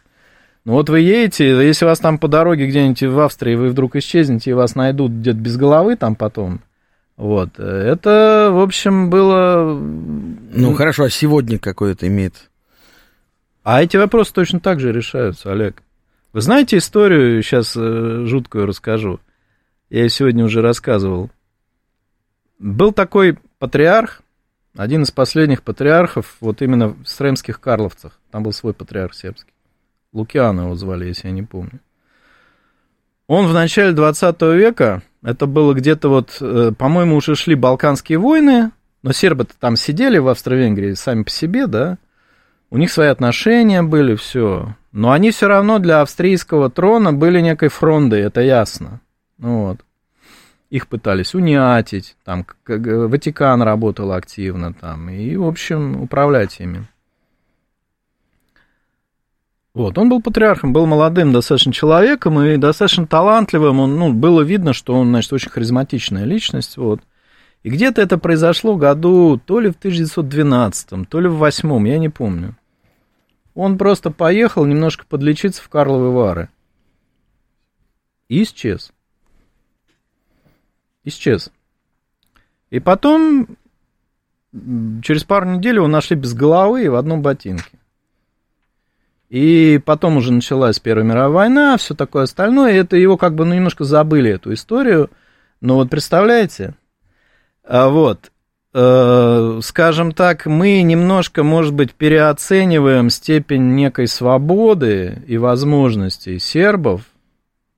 Ну 0.65 0.73
вот 0.73 0.89
вы 0.89 0.99
едете, 0.99 1.65
если 1.65 1.85
вас 1.85 1.97
там 1.97 2.19
по 2.19 2.27
дороге 2.27 2.67
где-нибудь 2.67 3.01
в 3.01 3.19
Австрии, 3.19 3.55
вы 3.55 3.69
вдруг 3.69 3.95
исчезнете, 3.95 4.51
и 4.51 4.53
вас 4.53 4.75
найдут 4.75 5.11
где-то 5.11 5.37
без 5.39 5.57
головы 5.57 5.95
там 5.95 6.15
потом, 6.15 6.61
вот. 7.21 7.59
Это, 7.59 8.49
в 8.51 8.59
общем, 8.59 9.11
было... 9.11 9.79
Ну, 9.79 10.73
хорошо, 10.73 11.03
а 11.03 11.09
сегодня 11.11 11.59
какое 11.59 11.91
это 11.91 12.07
имеет? 12.07 12.49
А 13.61 13.83
эти 13.83 13.95
вопросы 13.95 14.33
точно 14.33 14.59
так 14.59 14.79
же 14.79 14.91
решаются, 14.91 15.51
Олег. 15.51 15.83
Вы 16.33 16.41
знаете 16.41 16.77
историю, 16.77 17.43
сейчас 17.43 17.77
э, 17.77 18.23
жуткую 18.25 18.65
расскажу. 18.65 19.19
Я 19.91 20.01
ее 20.01 20.09
сегодня 20.09 20.43
уже 20.43 20.63
рассказывал. 20.63 21.29
Был 22.57 22.91
такой 22.91 23.37
патриарх, 23.59 24.23
один 24.75 25.03
из 25.03 25.11
последних 25.11 25.61
патриархов, 25.61 26.37
вот 26.39 26.63
именно 26.63 26.87
в 26.87 27.05
Сремских 27.05 27.61
Карловцах. 27.61 28.19
Там 28.31 28.41
был 28.41 28.51
свой 28.51 28.73
патриарх 28.73 29.13
сербский. 29.13 29.53
Лукиана 30.11 30.61
его 30.61 30.73
звали, 30.73 31.05
если 31.05 31.27
я 31.27 31.33
не 31.35 31.43
помню. 31.43 31.81
Он 33.31 33.47
в 33.47 33.53
начале 33.53 33.93
20 33.93 34.41
века 34.41 35.03
это 35.23 35.45
было 35.45 35.73
где-то 35.73 36.09
вот, 36.09 36.35
э, 36.41 36.73
по-моему, 36.77 37.15
уже 37.15 37.35
шли 37.35 37.55
Балканские 37.55 38.17
войны, 38.17 38.71
но 39.03 39.13
сербы-то 39.13 39.53
там 39.57 39.77
сидели 39.77 40.17
в 40.17 40.27
Австро-Венгрии 40.27 40.95
сами 40.95 41.23
по 41.23 41.29
себе, 41.29 41.67
да, 41.67 41.97
у 42.71 42.77
них 42.77 42.91
свои 42.91 43.07
отношения 43.07 43.83
были, 43.83 44.15
все. 44.15 44.75
Но 44.91 45.11
они 45.11 45.31
все 45.31 45.47
равно 45.47 45.79
для 45.79 46.01
австрийского 46.01 46.69
трона 46.69 47.13
были 47.13 47.39
некой 47.39 47.69
фрондой, 47.69 48.19
это 48.19 48.41
ясно. 48.41 48.99
Ну 49.37 49.67
вот. 49.67 49.77
Их 50.69 50.89
пытались 50.89 51.33
унятить, 51.33 52.17
там 52.25 52.45
Ватикан 52.67 53.61
работал 53.61 54.11
активно 54.11 54.73
там, 54.73 55.09
и, 55.09 55.37
в 55.37 55.47
общем, 55.47 56.01
управлять 56.01 56.59
ими. 56.59 56.85
Вот, 59.73 59.97
он 59.97 60.09
был 60.09 60.21
патриархом, 60.21 60.73
был 60.73 60.85
молодым 60.85 61.31
достаточно 61.31 61.71
человеком 61.71 62.41
и 62.41 62.57
достаточно 62.57 63.07
талантливым. 63.07 63.79
Он, 63.79 63.95
ну, 63.97 64.13
было 64.13 64.41
видно, 64.41 64.73
что 64.73 64.93
он, 64.93 65.09
значит, 65.09 65.31
очень 65.31 65.49
харизматичная 65.49 66.25
личность, 66.25 66.75
вот. 66.75 67.01
И 67.63 67.69
где-то 67.69 68.01
это 68.01 68.17
произошло 68.17 68.75
году 68.75 69.39
то 69.45 69.59
ли 69.59 69.69
в 69.69 69.75
1912, 69.75 71.07
то 71.07 71.19
ли 71.19 71.29
в 71.29 71.35
8, 71.35 71.87
я 71.87 71.99
не 71.99 72.09
помню. 72.09 72.57
Он 73.53 73.77
просто 73.77 74.11
поехал 74.11 74.65
немножко 74.65 75.05
подлечиться 75.07 75.61
в 75.61 75.69
Карловы 75.69 76.11
Вары. 76.11 76.49
И 78.27 78.43
исчез. 78.43 78.91
Исчез. 81.03 81.51
И 82.71 82.79
потом, 82.79 83.47
через 85.03 85.23
пару 85.23 85.49
недель 85.49 85.75
его 85.75 85.87
нашли 85.87 86.15
без 86.15 86.33
головы 86.33 86.85
и 86.85 86.89
в 86.89 86.95
одном 86.95 87.21
ботинке. 87.21 87.77
И 89.31 89.79
потом 89.85 90.17
уже 90.17 90.33
началась 90.33 90.79
Первая 90.79 91.05
мировая 91.05 91.29
война, 91.29 91.77
все 91.77 91.95
такое 91.95 92.23
остальное. 92.23 92.73
И 92.73 92.75
это 92.75 92.97
его 92.97 93.15
как 93.15 93.33
бы 93.33 93.45
ну, 93.45 93.55
немножко 93.55 93.85
забыли, 93.85 94.31
эту 94.31 94.53
историю. 94.53 95.09
Но 95.61 95.75
вот 95.75 95.89
представляете, 95.89 96.75
а 97.63 97.87
вот, 97.87 98.29
э, 98.73 99.59
скажем 99.63 100.11
так, 100.11 100.47
мы 100.47 100.81
немножко, 100.81 101.43
может 101.43 101.73
быть, 101.73 101.93
переоцениваем 101.93 103.09
степень 103.09 103.73
некой 103.73 104.07
свободы 104.07 105.23
и 105.25 105.37
возможностей 105.37 106.37
сербов 106.37 107.03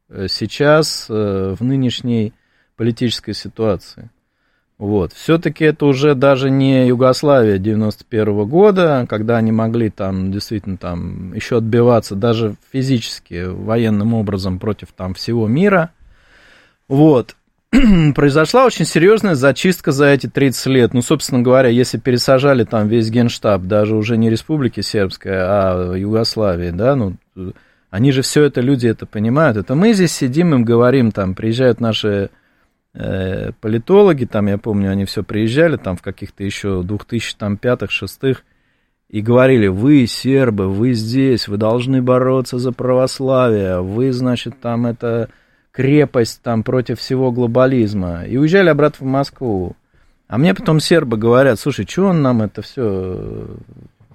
э, 0.09 0.25
сейчас 0.29 1.05
э, 1.07 1.55
в 1.59 1.63
нынешней 1.63 2.33
политической 2.77 3.33
ситуации. 3.33 4.09
Вот. 4.77 5.13
Все-таки 5.13 5.65
это 5.65 5.85
уже 5.85 6.15
даже 6.15 6.49
не 6.49 6.87
Югославия 6.87 7.57
91 7.57 8.27
-го 8.29 8.45
года, 8.45 9.05
когда 9.07 9.37
они 9.37 9.51
могли 9.51 9.89
там 9.89 10.31
действительно 10.31 10.77
там 10.77 11.33
еще 11.33 11.57
отбиваться 11.57 12.15
даже 12.15 12.55
физически, 12.71 13.45
военным 13.45 14.13
образом 14.13 14.59
против 14.59 14.89
там 14.91 15.13
всего 15.13 15.47
мира. 15.47 15.91
Вот. 16.87 17.35
Произошла 18.15 18.65
очень 18.65 18.85
серьезная 18.85 19.35
зачистка 19.35 19.91
за 19.91 20.07
эти 20.07 20.27
30 20.27 20.65
лет. 20.67 20.93
Ну, 20.93 21.01
собственно 21.01 21.41
говоря, 21.41 21.69
если 21.69 21.97
пересажали 21.97 22.63
там 22.63 22.87
весь 22.87 23.09
генштаб, 23.09 23.63
даже 23.63 23.95
уже 23.95 24.17
не 24.17 24.29
Республики 24.29 24.81
Сербская, 24.81 25.45
а 25.47 25.95
Югославии, 25.95 26.71
да, 26.71 26.95
ну, 26.95 27.15
они 27.89 28.11
же 28.11 28.21
все 28.21 28.43
это, 28.43 28.61
люди 28.61 28.87
это 28.87 29.05
понимают. 29.05 29.57
Это 29.57 29.75
мы 29.75 29.93
здесь 29.93 30.11
сидим, 30.11 30.53
им 30.53 30.65
говорим, 30.65 31.11
там, 31.11 31.35
приезжают 31.35 31.79
наши 31.79 32.29
политологи, 32.93 34.25
там, 34.25 34.47
я 34.47 34.57
помню, 34.57 34.91
они 34.91 35.05
все 35.05 35.23
приезжали, 35.23 35.77
там, 35.77 35.97
в 35.97 36.01
каких-то 36.01 36.43
еще 36.43 36.83
2005-х, 36.85 37.87
2006 37.87 38.43
и 39.09 39.21
говорили, 39.21 39.67
вы, 39.67 40.07
сербы, 40.07 40.67
вы 40.67 40.93
здесь, 40.93 41.47
вы 41.47 41.57
должны 41.57 42.01
бороться 42.01 42.57
за 42.57 42.71
православие, 42.71 43.81
вы, 43.81 44.11
значит, 44.11 44.59
там, 44.59 44.87
это 44.87 45.29
крепость, 45.71 46.41
там, 46.41 46.63
против 46.63 46.99
всего 46.99 47.31
глобализма, 47.31 48.25
и 48.25 48.37
уезжали 48.37 48.69
обратно 48.69 49.05
в 49.05 49.09
Москву. 49.09 49.75
А 50.27 50.39
мне 50.39 50.55
потом 50.55 50.79
сербы 50.79 51.17
говорят, 51.17 51.59
слушай, 51.59 51.85
что 51.87 52.07
он 52.07 52.23
нам 52.23 52.41
это 52.41 52.63
все, 52.63 53.47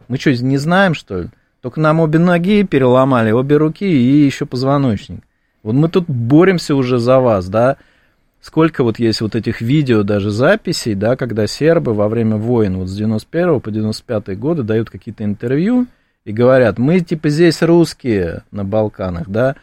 мы 0.09 0.17
что, 0.19 0.33
не 0.33 0.57
знаем, 0.57 0.95
что 0.95 1.23
ли? 1.23 1.29
Только 1.61 1.81
нам 1.81 2.01
обе 2.01 2.19
ноги 2.19 2.65
переломали, 2.65 3.31
обе 3.31 3.57
руки 3.57 3.87
и 3.87 4.25
еще 4.25 4.47
позвоночник. 4.47 5.21
Вот 5.63 5.75
мы 5.75 5.89
тут 5.89 6.07
боремся 6.09 6.75
уже 6.75 6.99
за 6.99 7.21
вас, 7.21 7.49
да, 7.49 7.77
сколько 8.41 8.85
вот 8.85 8.99
есть 8.99 9.21
вот 9.21 9.35
этих 9.35 9.61
видео, 9.61 10.03
даже 10.03 10.31
записей, 10.31 10.95
да, 10.95 11.17
когда 11.17 11.47
сербы 11.47 11.95
во 11.95 12.09
время 12.09 12.37
войн 12.37 12.79
вот 12.79 12.89
с 12.89 12.97
91 12.97 13.61
по 13.61 13.71
95 13.71 14.39
годы 14.39 14.63
дают 14.63 14.91
какие-то 14.91 15.25
интервью 15.25 15.87
и 16.25 16.33
говорят, 16.33 16.79
мы 16.79 17.01
типа 17.01 17.29
здесь 17.29 17.63
русские 17.63 18.43
на 18.51 18.65
Балканах, 18.65 19.29
да, 19.29 19.57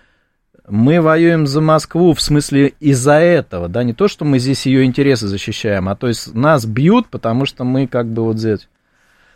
мы 0.67 1.00
воюем 1.00 1.46
за 1.46 1.62
Москву 1.62 2.13
в 2.13 2.22
смысле 2.22 2.74
из-за 2.79 3.13
этого, 3.13 3.70
да, 3.70 3.84
не 3.84 3.94
то, 3.94 4.08
что 4.08 4.25
мы 4.25 4.39
здесь 4.39 4.65
ее 4.65 4.84
интересы 4.84 5.27
защищаем, 5.27 5.89
а 5.89 5.96
то 5.96 6.08
есть 6.08 6.34
нас 6.34 6.65
бьют, 6.65 7.08
потому 7.08 7.46
что 7.46 7.63
мы 7.63 7.88
как 7.88 8.08
бы 8.08 8.24
вот 8.24 8.39
здесь. 8.39 8.67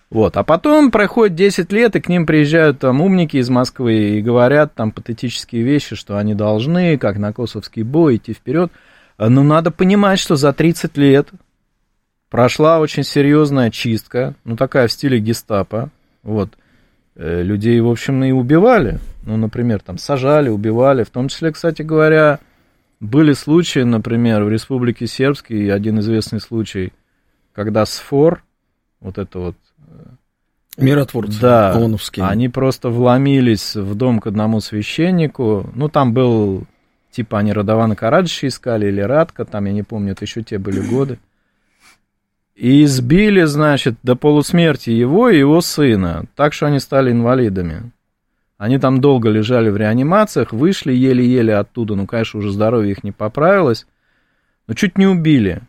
Вот, 0.10 0.38
а 0.38 0.43
потом 0.43 0.89
проходит 0.89 1.36
10 1.36 1.72
лет, 1.72 1.96
и 1.96 2.01
к 2.01 2.10
ним 2.10 2.25
приезжают 2.25 2.79
там 2.79 3.00
умники 3.00 3.38
из 3.38 3.50
Москвы 3.50 4.17
и 4.17 4.22
говорят 4.22 4.74
там 4.74 4.91
патетические 4.91 5.62
вещи, 5.62 5.96
что 5.96 6.17
они 6.17 6.34
должны, 6.34 6.98
как 6.98 7.19
на 7.19 7.31
Косовский 7.31 7.84
бой, 7.84 8.15
идти 8.15 8.34
вперед. 8.34 8.72
Но 9.27 9.43
надо 9.43 9.69
понимать, 9.69 10.19
что 10.19 10.35
за 10.35 10.53
30 10.53 10.97
лет 10.97 11.29
прошла 12.29 12.79
очень 12.79 13.03
серьезная 13.03 13.69
чистка, 13.69 14.35
ну 14.45 14.55
такая 14.55 14.88
в 14.88 14.91
стиле 14.91 15.19
гестапо, 15.19 15.89
вот. 16.23 16.57
Э, 17.15 17.43
людей, 17.43 17.81
в 17.81 17.89
общем, 17.89 18.23
и 18.23 18.31
убивали, 18.31 18.99
ну, 19.23 19.35
например, 19.35 19.81
там 19.81 19.97
сажали, 19.97 20.47
убивали, 20.47 21.03
в 21.03 21.09
том 21.09 21.27
числе, 21.27 21.51
кстати 21.51 21.81
говоря, 21.81 22.39
были 23.01 23.33
случаи, 23.33 23.79
например, 23.79 24.43
в 24.43 24.49
Республике 24.49 25.05
Сербской, 25.05 25.69
один 25.69 25.99
известный 25.99 26.39
случай, 26.39 26.93
когда 27.53 27.85
СФОР, 27.85 28.41
вот 29.01 29.17
это 29.17 29.39
вот 29.39 29.55
э, 29.88 30.05
Миротворцы 30.77 31.41
да, 31.41 31.73
ООНовские. 31.73 32.25
Они 32.25 32.47
просто 32.47 32.89
вломились 32.89 33.75
в 33.75 33.95
дом 33.95 34.19
к 34.19 34.27
одному 34.27 34.61
священнику. 34.61 35.69
Ну, 35.75 35.89
там 35.89 36.13
был 36.13 36.65
Типа 37.11 37.39
они 37.39 37.53
Радована 37.53 37.95
Караджича 37.95 38.47
искали 38.47 38.87
или 38.87 39.01
Радка, 39.01 39.45
там, 39.45 39.65
я 39.65 39.73
не 39.73 39.83
помню, 39.83 40.11
это 40.11 40.25
еще 40.25 40.43
те 40.43 40.59
были 40.59 40.79
годы. 40.79 41.19
И 42.55 42.83
избили, 42.83 43.43
значит, 43.43 43.95
до 44.03 44.15
полусмерти 44.15 44.89
его 44.89 45.29
и 45.29 45.39
его 45.39 45.61
сына, 45.61 46.25
так 46.35 46.53
что 46.53 46.67
они 46.67 46.79
стали 46.79 47.11
инвалидами. 47.11 47.91
Они 48.57 48.77
там 48.77 48.99
долго 48.99 49.29
лежали 49.29 49.69
в 49.69 49.77
реанимациях, 49.77 50.51
вышли 50.51 50.91
еле-еле 50.91 51.55
оттуда, 51.55 51.95
ну, 51.95 52.05
конечно, 52.05 52.39
уже 52.39 52.51
здоровье 52.51 52.91
их 52.91 53.03
не 53.03 53.13
поправилось, 53.13 53.87
но 54.67 54.73
чуть 54.73 54.97
не 54.97 55.07
убили. 55.07 55.61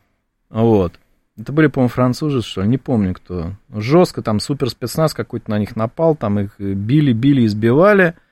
Вот. 0.50 0.94
Это 1.38 1.52
были, 1.52 1.68
по-моему, 1.68 1.88
французы, 1.88 2.42
что 2.42 2.62
ли, 2.62 2.68
не 2.68 2.76
помню 2.76 3.14
кто. 3.14 3.52
Жестко 3.72 4.20
там 4.20 4.40
суперспецназ 4.40 5.14
какой-то 5.14 5.48
на 5.50 5.58
них 5.58 5.76
напал, 5.76 6.16
там 6.16 6.40
их 6.40 6.58
били, 6.58 7.12
били, 7.12 7.46
избивали– 7.46 8.14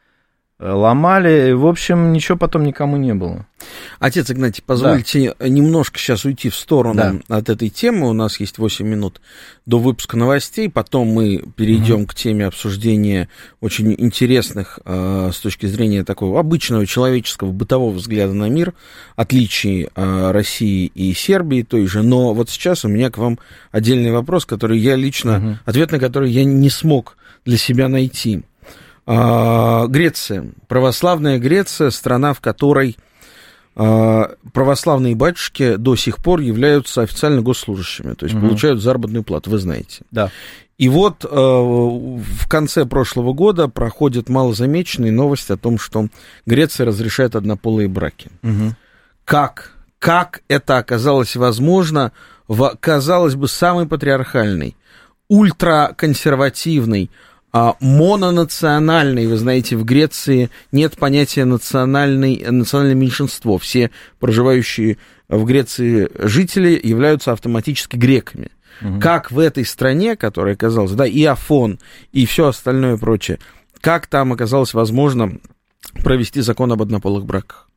ломали. 0.60 1.52
В 1.52 1.66
общем, 1.66 2.12
ничего 2.12 2.36
потом 2.36 2.64
никому 2.64 2.96
не 2.96 3.14
было. 3.14 3.46
Отец 3.98 4.30
Игнатий, 4.30 4.62
позвольте 4.64 5.34
да. 5.38 5.48
немножко 5.48 5.98
сейчас 5.98 6.24
уйти 6.24 6.48
в 6.48 6.54
сторону 6.54 7.22
да. 7.28 7.36
от 7.36 7.48
этой 7.48 7.68
темы. 7.68 8.08
У 8.08 8.12
нас 8.12 8.38
есть 8.40 8.58
8 8.58 8.86
минут 8.86 9.20
до 9.66 9.78
выпуска 9.78 10.16
новостей. 10.16 10.68
Потом 10.68 11.08
мы 11.08 11.44
перейдем 11.56 12.02
угу. 12.02 12.06
к 12.06 12.14
теме 12.14 12.46
обсуждения 12.46 13.28
очень 13.60 13.94
интересных 13.98 14.78
э, 14.84 15.30
с 15.32 15.38
точки 15.38 15.66
зрения 15.66 16.04
такого 16.04 16.38
обычного 16.40 16.86
человеческого 16.86 17.50
бытового 17.50 17.92
взгляда 17.94 18.34
на 18.34 18.48
мир, 18.48 18.74
отличий 19.16 19.88
э, 19.94 20.30
России 20.30 20.86
и 20.86 21.12
Сербии 21.14 21.62
той 21.62 21.86
же. 21.86 22.02
Но 22.02 22.34
вот 22.34 22.50
сейчас 22.50 22.84
у 22.84 22.88
меня 22.88 23.10
к 23.10 23.18
вам 23.18 23.38
отдельный 23.70 24.12
вопрос, 24.12 24.44
который 24.46 24.78
я 24.78 24.96
лично, 24.96 25.38
угу. 25.38 25.58
ответ 25.64 25.92
на 25.92 25.98
который 25.98 26.30
я 26.30 26.44
не 26.44 26.70
смог 26.70 27.16
для 27.44 27.56
себя 27.56 27.88
найти. 27.88 28.42
А, 29.10 29.86
Греция, 29.86 30.50
православная 30.66 31.38
Греция, 31.38 31.88
страна, 31.88 32.34
в 32.34 32.40
которой 32.40 32.98
а, 33.74 34.32
православные 34.52 35.16
батюшки 35.16 35.76
до 35.76 35.96
сих 35.96 36.18
пор 36.18 36.40
являются 36.40 37.00
официально 37.00 37.40
госслужащими, 37.40 38.12
то 38.12 38.26
есть 38.26 38.36
угу. 38.36 38.48
получают 38.48 38.82
заработную 38.82 39.24
плату, 39.24 39.48
вы 39.48 39.58
знаете. 39.58 40.02
Да. 40.10 40.30
И 40.76 40.90
вот 40.90 41.24
э, 41.24 41.28
в 41.28 42.48
конце 42.48 42.84
прошлого 42.84 43.32
года 43.32 43.66
проходит 43.68 44.28
малозамеченная 44.28 45.10
новость 45.10 45.50
о 45.50 45.56
том, 45.56 45.78
что 45.78 46.08
Греция 46.44 46.86
разрешает 46.86 47.34
однополые 47.34 47.88
браки. 47.88 48.30
Угу. 48.42 48.76
Как? 49.24 49.72
Как 49.98 50.42
это 50.48 50.76
оказалось 50.76 51.34
возможно 51.34 52.12
в, 52.46 52.76
казалось 52.78 53.36
бы, 53.36 53.48
самой 53.48 53.86
патриархальной, 53.86 54.76
ультраконсервативной, 55.28 57.10
а, 57.10 57.27
мононациональный, 57.52 59.26
вы 59.26 59.36
знаете, 59.36 59.76
в 59.76 59.84
Греции 59.84 60.50
нет 60.72 60.96
понятия 60.96 61.44
национальный, 61.44 62.44
национальное 62.50 62.94
меньшинство. 62.94 63.58
Все 63.58 63.90
проживающие 64.18 64.98
в 65.28 65.44
Греции 65.44 66.08
жители 66.14 66.78
являются 66.82 67.32
автоматически 67.32 67.96
греками. 67.96 68.50
Угу. 68.82 69.00
Как 69.00 69.30
в 69.30 69.38
этой 69.38 69.64
стране, 69.64 70.16
которая 70.16 70.54
оказалась, 70.54 70.92
да, 70.92 71.06
и 71.06 71.24
Афон, 71.24 71.78
и 72.12 72.26
все 72.26 72.48
остальное 72.48 72.96
прочее, 72.96 73.38
как 73.80 74.06
там 74.06 74.32
оказалось 74.32 74.74
возможно 74.74 75.38
провести 76.02 76.40
закон 76.40 76.72
об 76.72 76.82
однополых 76.82 77.24
браках? 77.24 77.68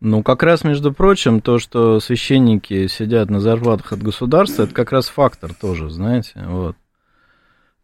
Ну, 0.00 0.22
как 0.22 0.44
раз, 0.44 0.62
между 0.62 0.92
прочим, 0.92 1.40
то, 1.40 1.58
что 1.58 1.98
священники 1.98 2.86
сидят 2.86 3.30
на 3.30 3.40
зарплатах 3.40 3.92
от 3.92 4.02
государства, 4.02 4.62
это 4.62 4.72
как 4.72 4.92
раз 4.92 5.08
фактор 5.08 5.52
тоже, 5.54 5.90
знаете, 5.90 6.32
вот. 6.46 6.76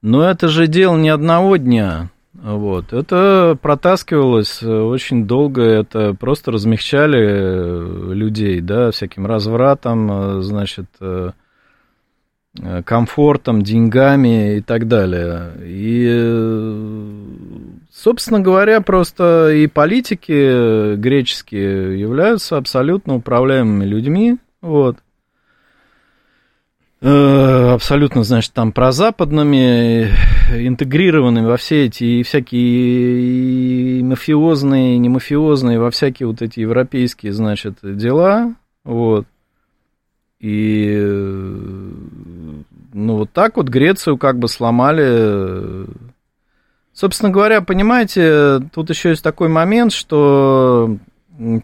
Но 0.04 0.22
это 0.22 0.48
же 0.48 0.66
дело 0.66 0.98
не 0.98 1.08
одного 1.08 1.56
дня. 1.56 2.10
Вот. 2.34 2.92
Это 2.92 3.56
протаскивалось 3.62 4.62
очень 4.62 5.26
долго, 5.26 5.62
это 5.62 6.12
просто 6.12 6.50
размягчали 6.50 7.18
э, 7.22 8.12
людей, 8.12 8.60
да, 8.60 8.90
всяким 8.90 9.24
развратом, 9.24 10.12
э, 10.12 10.42
значит, 10.42 10.84
э, 11.00 11.30
комфортом, 12.84 13.62
деньгами 13.62 14.58
и 14.58 14.60
так 14.60 14.88
далее. 14.88 15.52
И, 15.62 16.06
собственно 17.90 18.40
говоря, 18.40 18.82
просто 18.82 19.52
и 19.54 19.66
политики 19.68 20.96
греческие 20.96 21.98
являются 21.98 22.58
абсолютно 22.58 23.14
управляемыми 23.14 23.86
людьми, 23.86 24.36
вот. 24.60 24.98
Э, 27.06 27.72
абсолютно, 27.74 28.24
значит, 28.24 28.54
там 28.54 28.72
прозападными, 28.72 30.08
интегрированными 30.54 31.44
во 31.44 31.58
все 31.58 31.84
эти 31.84 32.04
и 32.04 32.22
всякие 32.22 33.98
и 33.98 34.02
мафиозные, 34.02 34.94
и 34.94 34.98
не 34.98 35.10
мафиозные, 35.10 35.78
во 35.78 35.90
всякие 35.90 36.28
вот 36.28 36.40
эти 36.40 36.60
европейские, 36.60 37.34
значит, 37.34 37.74
дела, 37.82 38.54
вот. 38.84 39.26
И, 40.40 40.96
ну, 42.94 43.16
вот 43.16 43.30
так 43.32 43.58
вот 43.58 43.68
Грецию 43.68 44.16
как 44.16 44.38
бы 44.38 44.48
сломали. 44.48 45.84
Собственно 46.94 47.30
говоря, 47.30 47.60
понимаете, 47.60 48.60
тут 48.72 48.88
еще 48.88 49.10
есть 49.10 49.22
такой 49.22 49.50
момент, 49.50 49.92
что 49.92 50.96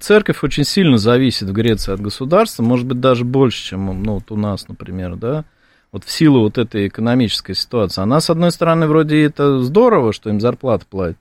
церковь 0.00 0.42
очень 0.42 0.64
сильно 0.64 0.98
зависит 0.98 1.48
в 1.48 1.52
Греции 1.52 1.92
от 1.92 2.00
государства, 2.00 2.62
может 2.62 2.86
быть, 2.86 3.00
даже 3.00 3.24
больше, 3.24 3.62
чем 3.62 4.02
ну, 4.02 4.14
вот 4.14 4.30
у 4.30 4.36
нас, 4.36 4.68
например, 4.68 5.16
да, 5.16 5.44
вот 5.92 6.04
в 6.04 6.10
силу 6.10 6.40
вот 6.40 6.58
этой 6.58 6.88
экономической 6.88 7.54
ситуации. 7.54 8.02
Она, 8.02 8.20
с 8.20 8.30
одной 8.30 8.50
стороны, 8.50 8.86
вроде 8.86 9.24
это 9.24 9.60
здорово, 9.60 10.12
что 10.12 10.30
им 10.30 10.40
зарплата 10.40 10.86
платят, 10.88 11.18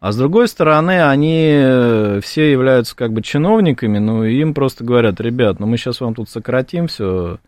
а 0.00 0.10
с 0.10 0.16
другой 0.16 0.48
стороны, 0.48 1.04
они 1.04 1.46
э, 1.54 2.20
все 2.22 2.50
являются 2.50 2.96
как 2.96 3.12
бы 3.12 3.22
чиновниками, 3.22 3.98
ну, 3.98 4.24
и 4.24 4.40
им 4.40 4.52
просто 4.52 4.82
говорят, 4.82 5.20
ребят, 5.20 5.60
ну, 5.60 5.66
мы 5.66 5.76
сейчас 5.76 6.00
вам 6.00 6.14
тут 6.14 6.28
сократим 6.28 6.88
все, 6.88 7.38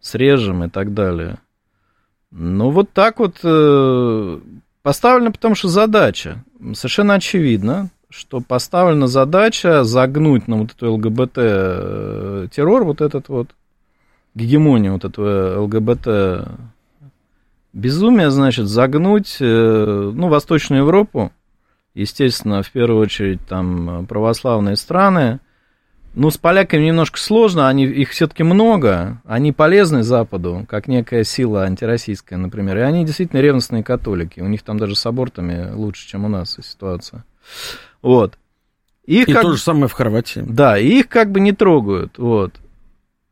срежем 0.00 0.64
и 0.64 0.70
так 0.70 0.94
далее. 0.94 1.36
Ну, 2.30 2.70
вот 2.70 2.92
так 2.92 3.18
вот 3.18 3.36
э, 3.42 4.40
поставлена, 4.82 5.32
потому 5.32 5.54
что 5.54 5.68
задача 5.68 6.42
совершенно 6.72 7.12
очевидна, 7.12 7.90
что 8.10 8.40
поставлена 8.40 9.06
задача 9.06 9.84
загнуть 9.84 10.48
на 10.48 10.56
вот 10.56 10.72
эту 10.72 10.94
ЛГБТ-террор, 10.94 12.84
вот 12.84 13.00
этот 13.00 13.28
вот, 13.28 13.48
гегемонию 14.34 14.92
вот 14.94 15.04
этого 15.04 15.60
ЛГБТ 15.62 16.48
безумие, 17.72 18.30
значит, 18.30 18.66
загнуть, 18.66 19.36
э, 19.40 20.12
ну, 20.14 20.28
Восточную 20.28 20.82
Европу, 20.82 21.32
естественно, 21.94 22.62
в 22.62 22.70
первую 22.70 23.00
очередь, 23.00 23.40
там, 23.46 24.06
православные 24.06 24.76
страны, 24.76 25.40
ну, 26.14 26.30
с 26.30 26.38
поляками 26.38 26.86
немножко 26.86 27.18
сложно, 27.18 27.68
они, 27.68 27.84
их 27.84 28.10
все-таки 28.10 28.42
много, 28.42 29.20
они 29.24 29.52
полезны 29.52 30.02
Западу, 30.02 30.66
как 30.68 30.88
некая 30.88 31.22
сила 31.24 31.64
антироссийская, 31.64 32.38
например, 32.38 32.78
и 32.78 32.80
они 32.80 33.04
действительно 33.04 33.40
ревностные 33.40 33.84
католики, 33.84 34.40
у 34.40 34.48
них 34.48 34.62
там 34.62 34.78
даже 34.78 34.96
с 34.96 35.06
абортами 35.06 35.70
лучше, 35.72 36.08
чем 36.08 36.24
у 36.24 36.28
нас 36.28 36.56
ситуация. 36.62 37.24
Вот. 38.02 38.38
Их 39.04 39.28
и 39.28 39.32
как... 39.32 39.42
то 39.42 39.52
же 39.52 39.58
самое 39.58 39.88
в 39.88 39.92
Хорватии. 39.92 40.44
Да, 40.46 40.78
их 40.78 41.08
как 41.08 41.30
бы 41.32 41.40
не 41.40 41.52
трогают, 41.52 42.18
вот. 42.18 42.52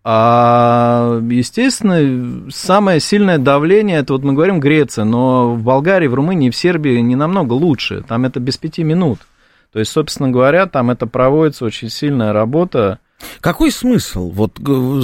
А, 0.08 1.20
естественно, 1.30 2.48
самое 2.50 3.00
сильное 3.00 3.38
давление, 3.38 3.98
это 3.98 4.12
вот 4.12 4.22
мы 4.22 4.34
говорим 4.34 4.60
Греция, 4.60 5.04
но 5.04 5.52
в 5.52 5.64
Болгарии, 5.64 6.06
в 6.06 6.14
Румынии, 6.14 6.50
в 6.50 6.56
Сербии 6.56 7.00
не 7.00 7.16
намного 7.16 7.54
лучше. 7.54 8.04
Там 8.06 8.24
это 8.24 8.38
без 8.38 8.56
пяти 8.56 8.84
минут. 8.84 9.18
То 9.72 9.80
есть, 9.80 9.90
собственно 9.90 10.30
говоря, 10.30 10.66
там 10.66 10.90
это 10.90 11.08
проводится 11.08 11.64
очень 11.64 11.90
сильная 11.90 12.32
работа 12.32 13.00
Какой 13.40 13.70
смысл? 13.70 14.30
Вот 14.30 14.58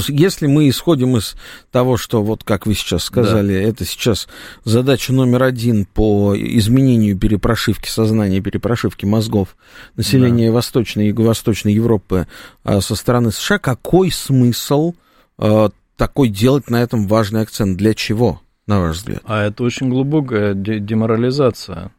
если 0.08 0.46
мы 0.46 0.68
исходим 0.68 1.16
из 1.16 1.34
того, 1.70 1.96
что, 1.96 2.22
вот 2.22 2.44
как 2.44 2.66
вы 2.66 2.74
сейчас 2.74 3.04
сказали, 3.04 3.54
да. 3.54 3.68
это 3.68 3.84
сейчас 3.84 4.28
задача 4.64 5.12
номер 5.12 5.44
один 5.44 5.86
по 5.86 6.34
изменению 6.36 7.16
перепрошивки 7.16 7.88
сознания, 7.88 8.40
перепрошивки 8.40 9.04
мозгов 9.04 9.56
населения 9.96 10.48
да. 10.48 10.54
Восточной 10.54 11.06
и 11.06 11.08
Юго-Восточной 11.08 11.72
Европы 11.72 12.26
а, 12.64 12.80
со 12.80 12.94
стороны 12.96 13.32
США, 13.32 13.58
какой 13.58 14.10
смысл 14.10 14.94
а, 15.38 15.70
такой 15.96 16.28
делать 16.28 16.68
на 16.68 16.82
этом 16.82 17.06
важный 17.06 17.42
акцент? 17.42 17.78
Для 17.78 17.94
чего, 17.94 18.42
на 18.66 18.80
ваш 18.80 18.96
взгляд? 18.96 19.22
А 19.24 19.44
это 19.44 19.62
очень 19.62 19.88
глубокая 19.88 20.54
деморализация 20.54 21.92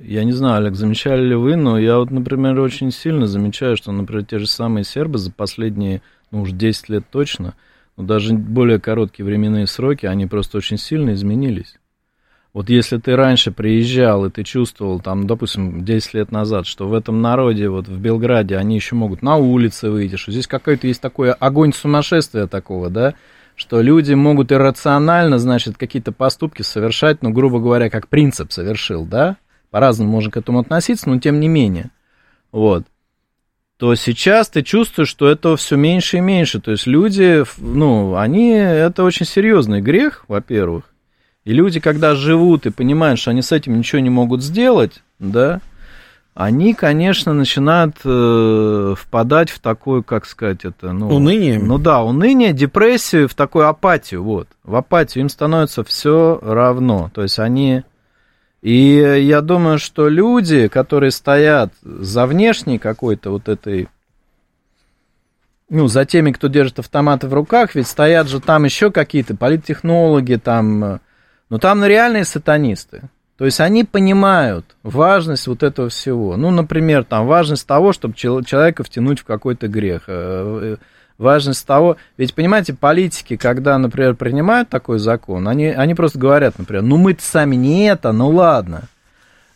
я 0.00 0.24
не 0.24 0.32
знаю, 0.32 0.58
Олег, 0.58 0.74
замечали 0.74 1.24
ли 1.26 1.34
вы, 1.34 1.56
но 1.56 1.78
я 1.78 1.98
вот, 1.98 2.10
например, 2.10 2.58
очень 2.60 2.90
сильно 2.90 3.26
замечаю, 3.26 3.76
что, 3.76 3.92
например, 3.92 4.24
те 4.24 4.38
же 4.38 4.46
самые 4.46 4.84
сербы 4.84 5.18
за 5.18 5.32
последние, 5.32 6.02
ну, 6.30 6.42
уж 6.42 6.52
10 6.52 6.88
лет 6.88 7.04
точно, 7.10 7.54
но 7.96 8.04
даже 8.04 8.34
более 8.34 8.78
короткие 8.80 9.26
временные 9.26 9.66
сроки, 9.66 10.06
они 10.06 10.26
просто 10.26 10.58
очень 10.58 10.78
сильно 10.78 11.12
изменились. 11.14 11.78
Вот 12.54 12.70
если 12.70 12.96
ты 12.98 13.14
раньше 13.14 13.50
приезжал, 13.50 14.24
и 14.24 14.30
ты 14.30 14.42
чувствовал, 14.42 15.00
там, 15.00 15.26
допустим, 15.26 15.84
10 15.84 16.14
лет 16.14 16.32
назад, 16.32 16.66
что 16.66 16.88
в 16.88 16.94
этом 16.94 17.20
народе, 17.20 17.68
вот 17.68 17.88
в 17.88 18.00
Белграде, 18.00 18.56
они 18.56 18.76
еще 18.76 18.94
могут 18.94 19.22
на 19.22 19.36
улице 19.36 19.90
выйти, 19.90 20.16
что 20.16 20.32
здесь 20.32 20.46
какой-то 20.46 20.86
есть 20.86 21.00
такой 21.00 21.32
огонь 21.32 21.72
сумасшествия 21.72 22.46
такого, 22.46 22.88
да, 22.88 23.14
что 23.54 23.80
люди 23.80 24.14
могут 24.14 24.52
иррационально, 24.52 25.38
значит, 25.38 25.76
какие-то 25.76 26.12
поступки 26.12 26.62
совершать, 26.62 27.22
ну, 27.22 27.30
грубо 27.30 27.58
говоря, 27.58 27.90
как 27.90 28.08
принцип 28.08 28.52
совершил, 28.52 29.04
да, 29.04 29.36
по-разному 29.70 30.10
можно 30.10 30.30
к 30.30 30.36
этому 30.36 30.60
относиться, 30.60 31.08
но 31.08 31.18
тем 31.18 31.40
не 31.40 31.48
менее, 31.48 31.90
вот, 32.52 32.84
то 33.78 33.94
сейчас 33.94 34.48
ты 34.48 34.62
чувствуешь, 34.62 35.08
что 35.08 35.28
этого 35.28 35.56
все 35.56 35.76
меньше 35.76 36.16
и 36.16 36.20
меньше. 36.20 36.60
То 36.60 36.72
есть 36.72 36.86
люди, 36.86 37.44
ну, 37.58 38.16
они, 38.16 38.50
это 38.50 39.04
очень 39.04 39.24
серьезный 39.24 39.80
грех, 39.80 40.24
во-первых. 40.26 40.84
И 41.44 41.52
люди, 41.52 41.78
когда 41.78 42.14
живут 42.14 42.66
и 42.66 42.70
понимают, 42.70 43.20
что 43.20 43.30
они 43.30 43.40
с 43.40 43.52
этим 43.52 43.78
ничего 43.78 44.00
не 44.00 44.10
могут 44.10 44.42
сделать, 44.42 45.02
да, 45.18 45.60
они, 46.34 46.74
конечно, 46.74 47.32
начинают 47.32 47.96
э, 48.04 48.94
впадать 48.96 49.50
в 49.50 49.58
такую, 49.58 50.04
как 50.04 50.26
сказать, 50.26 50.64
это, 50.64 50.92
ну... 50.92 51.08
Уныние? 51.08 51.58
Ну 51.58 51.78
да, 51.78 52.02
уныние, 52.02 52.52
депрессию, 52.52 53.28
в 53.28 53.34
такую 53.34 53.66
апатию, 53.66 54.22
вот. 54.22 54.46
В 54.62 54.76
апатию 54.76 55.22
им 55.22 55.28
становится 55.28 55.82
все 55.82 56.38
равно. 56.42 57.10
То 57.12 57.22
есть 57.22 57.38
они 57.38 57.82
и 58.62 59.22
я 59.22 59.40
думаю, 59.40 59.78
что 59.78 60.08
люди, 60.08 60.68
которые 60.68 61.10
стоят 61.10 61.72
за 61.82 62.26
внешней 62.26 62.78
какой-то 62.78 63.30
вот 63.30 63.48
этой, 63.48 63.88
ну, 65.68 65.86
за 65.86 66.04
теми, 66.04 66.32
кто 66.32 66.48
держит 66.48 66.80
автоматы 66.80 67.28
в 67.28 67.34
руках, 67.34 67.74
ведь 67.74 67.86
стоят 67.86 68.28
же 68.28 68.40
там 68.40 68.64
еще 68.64 68.90
какие-то 68.90 69.36
политтехнологи, 69.36 70.34
там, 70.34 71.00
ну, 71.50 71.58
там 71.58 71.84
реальные 71.84 72.24
сатанисты. 72.24 73.02
То 73.38 73.44
есть 73.44 73.60
они 73.60 73.84
понимают 73.84 74.66
важность 74.82 75.46
вот 75.46 75.62
этого 75.62 75.88
всего. 75.90 76.36
Ну, 76.36 76.50
например, 76.50 77.04
там 77.04 77.28
важность 77.28 77.68
того, 77.68 77.92
чтобы 77.92 78.14
человека 78.14 78.82
втянуть 78.82 79.20
в 79.20 79.24
какой-то 79.24 79.68
грех 79.68 80.04
э, 80.08 80.76
важность 81.18 81.66
того... 81.66 81.96
Ведь, 82.16 82.34
понимаете, 82.34 82.72
политики, 82.72 83.36
когда, 83.36 83.76
например, 83.76 84.14
принимают 84.14 84.68
такой 84.68 84.98
закон, 84.98 85.48
они, 85.48 85.66
они 85.66 85.94
просто 85.94 86.18
говорят, 86.18 86.58
например, 86.58 86.82
ну 86.84 86.96
мы-то 86.96 87.22
сами 87.22 87.56
не 87.56 87.86
это, 87.88 88.12
ну 88.12 88.30
ладно. 88.30 88.84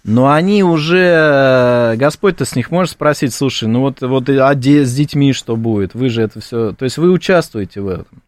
Но 0.04 0.32
они 0.32 0.64
уже, 0.64 1.94
Господь-то 1.96 2.44
с 2.44 2.56
них 2.56 2.72
может 2.72 2.94
спросить, 2.94 3.32
слушай, 3.32 3.68
ну 3.68 3.82
вот, 3.82 4.00
вот 4.00 4.28
а 4.28 4.52
с 4.52 4.94
детьми 4.94 5.32
что 5.32 5.54
будет? 5.54 5.94
Вы 5.94 6.08
же 6.08 6.22
это 6.22 6.40
все... 6.40 6.72
То 6.72 6.84
есть 6.84 6.98
вы 6.98 7.10
участвуете 7.10 7.80
в 7.80 7.88
этом. 7.88 8.22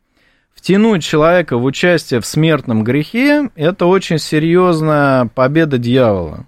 Втянуть 0.55 1.03
человека 1.03 1.59
в 1.59 1.65
участие 1.65 2.21
в 2.21 2.27
смертном 2.27 2.85
грехе– 2.85 3.51
это 3.57 3.87
очень 3.87 4.19
серьезная 4.19 5.27
победа 5.35 5.77
дьявола. 5.77 6.47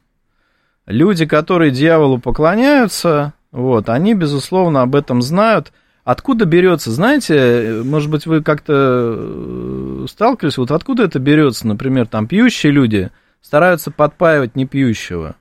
Люди, 0.87 1.27
которые 1.27 1.73
дьяволу 1.73 2.19
поклоняются, 2.19 3.33
вот, 3.51 3.89
они, 3.89 4.15
безусловно, 4.15 4.83
об 4.83 4.95
этом 4.95 5.23
знают– 5.23 5.73
Откуда 6.07 6.45
берется, 6.45 6.93
знаете, 6.93 7.83
может 7.85 8.13
быть, 8.13 8.27
вы 8.27 8.41
как-то 8.41 9.17
э, 9.19 10.07
сталкивались, 10.09 10.57
вот 10.57 10.71
откуда 10.71 11.03
это 11.03 11.19
берется, 11.19 11.67
например, 11.67 12.07
там 12.07 12.29
пьющие 12.29 12.71
люди 12.71 13.11
стараются 13.41 13.91
подпаивать 13.91 14.55
непьющего. 14.55 15.35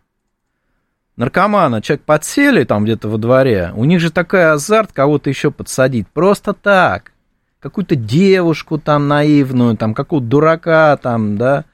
Наркомана, 1.17 1.83
человек 1.83 2.03
подсели 2.03 2.63
там 2.63 2.83
где-то 2.83 3.09
во 3.09 3.19
дворе, 3.19 3.73
у 3.75 3.85
них 3.85 3.99
же 3.99 4.11
такой 4.11 4.53
азарт 4.53 4.91
кого-то 4.91 5.29
еще 5.29 5.51
подсадить, 5.51 6.07
просто 6.07 6.53
так. 6.53 7.11
Какую-то 7.59 7.95
девушку 7.95 8.79
там 8.79 9.07
наивную, 9.07 9.77
там 9.77 9.93
какого-то 9.93 10.25
дурака 10.25 10.97
там, 10.97 11.37
да, 11.37 11.65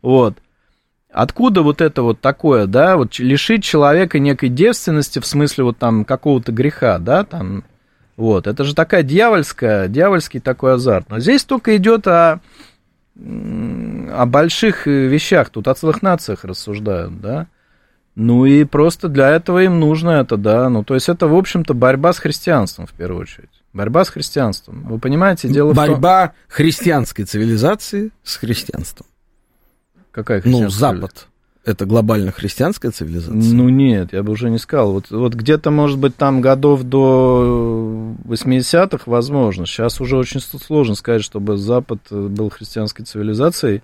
вот. 0.00 0.38
Откуда 1.12 1.60
вот 1.60 1.82
это 1.82 2.00
вот 2.00 2.22
такое, 2.22 2.66
да, 2.66 2.96
вот 2.96 3.18
лишить 3.18 3.62
человека 3.62 4.18
некой 4.18 4.48
девственности 4.48 5.18
в 5.18 5.26
смысле 5.26 5.64
вот 5.64 5.76
там 5.76 6.06
какого-то 6.06 6.50
греха, 6.50 6.98
да, 6.98 7.24
там, 7.24 7.64
вот, 8.18 8.48
это 8.48 8.64
же 8.64 8.74
такая 8.74 9.04
дьявольская, 9.04 9.86
дьявольский 9.86 10.40
такой 10.40 10.74
азарт. 10.74 11.08
Но 11.08 11.20
здесь 11.20 11.44
только 11.44 11.76
идет 11.76 12.08
о, 12.08 12.40
о 13.16 14.26
больших 14.26 14.88
вещах, 14.88 15.50
тут 15.50 15.68
о 15.68 15.74
целых 15.74 16.02
нациях 16.02 16.44
рассуждают, 16.44 17.20
да. 17.20 17.46
Ну 18.16 18.44
и 18.44 18.64
просто 18.64 19.06
для 19.06 19.30
этого 19.30 19.62
им 19.62 19.78
нужно 19.78 20.10
это, 20.10 20.36
да. 20.36 20.68
Ну, 20.68 20.82
то 20.82 20.94
есть 20.94 21.08
это, 21.08 21.28
в 21.28 21.34
общем-то, 21.36 21.74
борьба 21.74 22.12
с 22.12 22.18
христианством 22.18 22.88
в 22.88 22.92
первую 22.92 23.22
очередь. 23.22 23.50
Борьба 23.72 24.04
с 24.04 24.08
христианством. 24.08 24.82
Вы 24.88 24.98
понимаете, 24.98 25.46
дело 25.46 25.72
борьба 25.72 25.84
в 25.84 25.86
том... 25.86 25.94
Борьба 25.94 26.32
христианской 26.48 27.24
цивилизации 27.24 28.10
с 28.24 28.34
христианством. 28.34 29.06
Какая 30.10 30.40
христианская? 30.40 30.92
Ну, 30.92 31.00
Запад 31.00 31.28
это 31.68 31.84
глобально 31.84 32.32
христианская 32.32 32.90
цивилизация? 32.90 33.34
Ну 33.34 33.68
нет, 33.68 34.12
я 34.12 34.22
бы 34.22 34.32
уже 34.32 34.48
не 34.48 34.58
сказал. 34.58 34.92
Вот, 34.92 35.10
вот 35.10 35.34
где-то, 35.34 35.70
может 35.70 35.98
быть, 35.98 36.16
там 36.16 36.40
годов 36.40 36.82
до 36.82 38.14
80-х 38.24 39.02
возможно. 39.06 39.66
Сейчас 39.66 40.00
уже 40.00 40.16
очень 40.16 40.40
сложно 40.40 40.94
сказать, 40.94 41.22
чтобы 41.22 41.58
Запад 41.58 42.00
был 42.10 42.48
христианской 42.50 43.04
цивилизацией. 43.04 43.82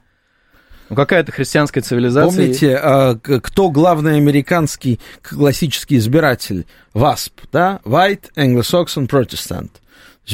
Ну, 0.88 0.96
какая-то 0.96 1.32
христианская 1.32 1.80
цивилизация. 1.80 2.30
Помните, 2.30 2.76
а, 2.76 3.16
кто 3.16 3.70
главный 3.70 4.16
американский 4.16 5.00
классический 5.22 5.96
избиратель? 5.96 6.66
ВАСП, 6.92 7.40
да? 7.52 7.80
White 7.84 8.32
Anglo-Saxon 8.36 9.08
Protestant. 9.08 9.70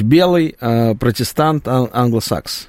Белый 0.03 0.57
а, 0.61 0.95
протестант 0.95 1.67
англосакс. 1.69 2.69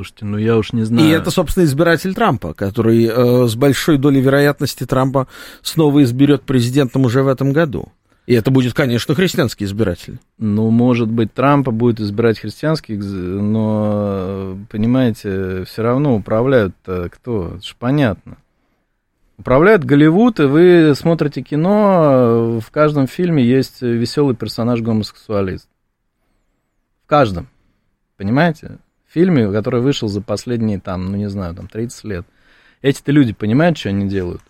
Слушайте, 0.00 0.24
ну 0.24 0.38
я 0.38 0.56
уж 0.56 0.72
не 0.72 0.82
знаю. 0.84 1.06
И 1.06 1.10
это, 1.10 1.30
собственно, 1.30 1.64
избиратель 1.64 2.14
Трампа, 2.14 2.54
который 2.54 3.04
э, 3.04 3.46
с 3.46 3.54
большой 3.54 3.98
долей 3.98 4.22
вероятности 4.22 4.86
Трампа 4.86 5.28
снова 5.60 6.02
изберет 6.04 6.40
президентом 6.44 7.04
уже 7.04 7.22
в 7.22 7.28
этом 7.28 7.52
году. 7.52 7.92
И 8.24 8.32
это 8.32 8.50
будет, 8.50 8.72
конечно, 8.72 9.14
христианский 9.14 9.66
избиратель. 9.66 10.18
Ну, 10.38 10.70
может 10.70 11.10
быть, 11.10 11.34
Трампа 11.34 11.70
будет 11.70 12.00
избирать 12.00 12.38
христианский, 12.38 12.96
но, 12.96 14.56
понимаете, 14.70 15.64
все 15.64 15.82
равно 15.82 16.16
управляют 16.16 16.74
кто? 16.82 17.56
Это 17.56 17.62
же 17.62 17.74
понятно. 17.78 18.38
Управляет 19.36 19.84
Голливуд, 19.84 20.40
и 20.40 20.44
вы 20.44 20.94
смотрите 20.96 21.42
кино, 21.42 22.58
в 22.58 22.70
каждом 22.70 23.06
фильме 23.06 23.44
есть 23.44 23.82
веселый 23.82 24.34
персонаж 24.34 24.80
гомосексуалист. 24.80 25.68
В 27.04 27.06
каждом. 27.06 27.48
Понимаете? 28.16 28.78
Фильме, 29.12 29.50
который 29.50 29.80
вышел 29.80 30.08
за 30.08 30.20
последние, 30.20 30.78
там, 30.80 31.06
ну, 31.06 31.16
не 31.16 31.28
знаю, 31.28 31.54
там, 31.54 31.68
30 31.68 32.04
лет. 32.04 32.26
Эти-то 32.82 33.12
люди 33.12 33.32
понимают, 33.32 33.76
что 33.76 33.90
они 33.90 34.08
делают. 34.08 34.42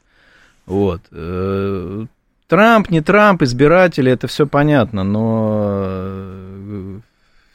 Вот. 0.66 1.02
Э, 1.10 2.06
Трамп, 2.46 2.90
не 2.90 3.00
Трамп, 3.00 3.42
избиратели, 3.42 4.12
это 4.12 4.26
все 4.26 4.46
понятно, 4.46 5.04
но 5.04 5.72
э, 5.82 7.00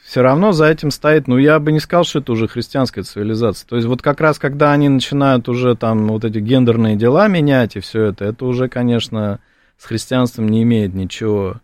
все 0.05 0.21
равно 0.21 0.51
за 0.51 0.65
этим 0.65 0.91
стоит, 0.91 1.27
ну, 1.27 1.37
я 1.37 1.59
бы 1.59 1.71
не 1.71 1.79
сказал, 1.79 2.03
что 2.03 2.19
это 2.19 2.31
уже 2.31 2.47
христианская 2.47 3.03
цивилизация. 3.03 3.67
То 3.67 3.75
есть 3.75 3.87
вот 3.87 4.01
как 4.01 4.21
раз, 4.21 4.37
когда 4.37 4.71
они 4.71 4.87
начинают 4.89 5.49
уже 5.49 5.75
там 5.75 6.07
вот 6.07 6.25
эти 6.25 6.39
гендерные 6.39 6.95
дела 6.95 7.27
менять 7.27 7.75
и 7.75 7.79
все 7.79 8.03
это, 8.05 8.25
это 8.25 8.45
уже, 8.45 8.67
конечно, 8.67 9.39
с 9.77 9.85
христианством 9.85 10.47
не 10.47 10.63
имеет 10.63 10.93
ничего 10.93 11.61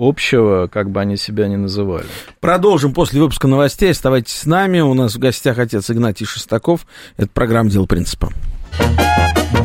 общего, 0.00 0.66
как 0.66 0.90
бы 0.90 1.00
они 1.00 1.16
себя 1.16 1.46
ни 1.48 1.56
называли. 1.56 2.06
Продолжим 2.40 2.94
после 2.94 3.20
выпуска 3.20 3.46
новостей. 3.46 3.90
Оставайтесь 3.90 4.34
с 4.34 4.46
нами. 4.46 4.80
У 4.80 4.94
нас 4.94 5.14
в 5.14 5.18
гостях 5.18 5.58
отец 5.58 5.90
Игнатий 5.90 6.26
Шестаков. 6.26 6.86
Это 7.16 7.28
программа 7.28 7.70
«Дело 7.70 7.86
принципа». 7.86 8.32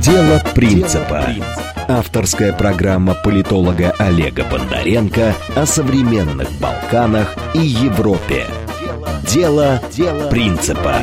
«Дело 0.02 0.42
принципа». 0.54 1.26
Авторская 1.88 2.52
программа 2.52 3.14
политолога 3.14 3.92
Олега 4.00 4.44
Бондаренко 4.44 5.36
о 5.56 5.66
современных 5.66 6.52
Балканах 6.60 7.36
и 7.54 7.60
Европе. 7.60 8.46
«Дело, 9.28 9.82
Дело 9.96 10.30
принципа». 10.30 11.02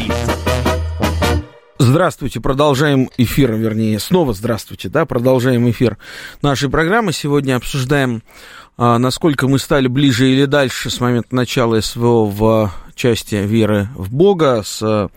Здравствуйте, 1.79 2.41
продолжаем 2.41 3.11
эфир, 3.19 3.53
вернее, 3.55 3.99
снова 3.99 4.33
здравствуйте, 4.33 4.89
да, 4.89 5.05
продолжаем 5.05 5.69
эфир 5.69 5.99
нашей 6.41 6.71
программы. 6.71 7.13
Сегодня 7.13 7.57
обсуждаем, 7.57 8.23
насколько 8.77 9.49
мы 9.49 9.59
стали 9.59 9.87
ближе 9.87 10.31
или 10.31 10.47
дальше 10.47 10.91
с 10.91 11.01
момента 11.01 11.35
начала 11.35 11.81
СВО 11.81 12.25
в 12.25 12.73
части 12.95 13.35
веры 13.35 13.89
в 13.95 14.13
Бога 14.13 14.63
с 14.65 14.83
а, 14.83 15.09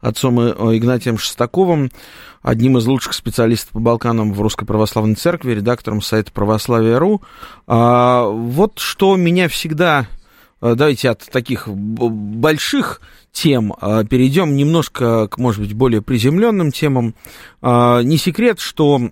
отцом 0.00 0.40
Игнатием 0.40 1.18
Шестаковым, 1.18 1.90
одним 2.42 2.78
из 2.78 2.86
лучших 2.86 3.12
специалистов 3.12 3.72
по 3.72 3.80
Балканам 3.80 4.32
в 4.32 4.40
Русской 4.40 4.66
Православной 4.66 5.14
Церкви, 5.14 5.54
редактором 5.54 6.00
сайта 6.00 6.32
православия.ру. 6.32 7.22
А, 7.66 8.24
вот 8.24 8.78
что 8.78 9.16
меня 9.16 9.48
всегда 9.48 10.06
давайте 10.60 11.10
от 11.10 11.20
таких 11.20 11.68
больших 11.68 13.02
тем 13.32 13.74
перейдем 14.08 14.56
немножко 14.56 15.28
к, 15.28 15.36
может 15.36 15.60
быть, 15.60 15.74
более 15.74 16.00
приземленным 16.00 16.72
темам. 16.72 17.14
Не 17.60 18.16
секрет, 18.16 18.60
что 18.60 19.10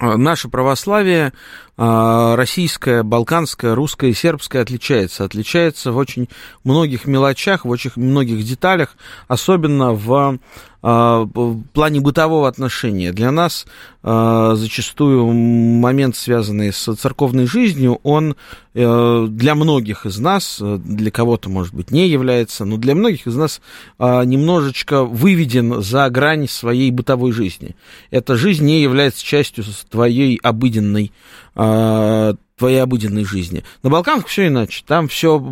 наше 0.00 0.48
православие 0.48 1.32
российское, 1.76 3.02
балканское, 3.02 3.74
русское 3.74 4.10
и 4.10 4.14
сербское 4.14 4.62
отличается. 4.62 5.24
Отличается 5.24 5.92
в 5.92 5.96
очень 5.96 6.28
многих 6.64 7.06
мелочах, 7.06 7.64
в 7.64 7.70
очень 7.70 7.92
многих 7.96 8.44
деталях, 8.44 8.96
особенно 9.28 9.92
в 9.92 10.38
а, 10.84 11.28
в 11.32 11.62
плане 11.72 12.00
бытового 12.00 12.48
отношения. 12.48 13.12
Для 13.12 13.30
нас 13.30 13.66
а, 14.02 14.56
зачастую 14.56 15.32
момент, 15.32 16.16
связанный 16.16 16.72
с 16.72 16.92
церковной 16.96 17.46
жизнью, 17.46 18.00
он 18.02 18.34
э, 18.74 19.26
для 19.28 19.54
многих 19.54 20.06
из 20.06 20.18
нас, 20.18 20.58
для 20.60 21.12
кого-то, 21.12 21.48
может 21.48 21.72
быть, 21.72 21.92
не 21.92 22.08
является, 22.08 22.64
но 22.64 22.78
для 22.78 22.96
многих 22.96 23.28
из 23.28 23.36
нас 23.36 23.60
а, 24.00 24.24
немножечко 24.24 25.04
выведен 25.04 25.80
за 25.82 26.10
грань 26.10 26.48
своей 26.48 26.90
бытовой 26.90 27.30
жизни. 27.30 27.76
Эта 28.10 28.34
жизнь 28.34 28.64
не 28.64 28.82
является 28.82 29.24
частью 29.24 29.62
твоей 29.88 30.36
обыденной 30.42 31.12
твоей 31.54 32.80
обыденной 32.80 33.24
жизни. 33.24 33.64
На 33.82 33.90
Балканах 33.90 34.28
все 34.28 34.46
иначе. 34.46 34.84
Там 34.86 35.08
все 35.08 35.42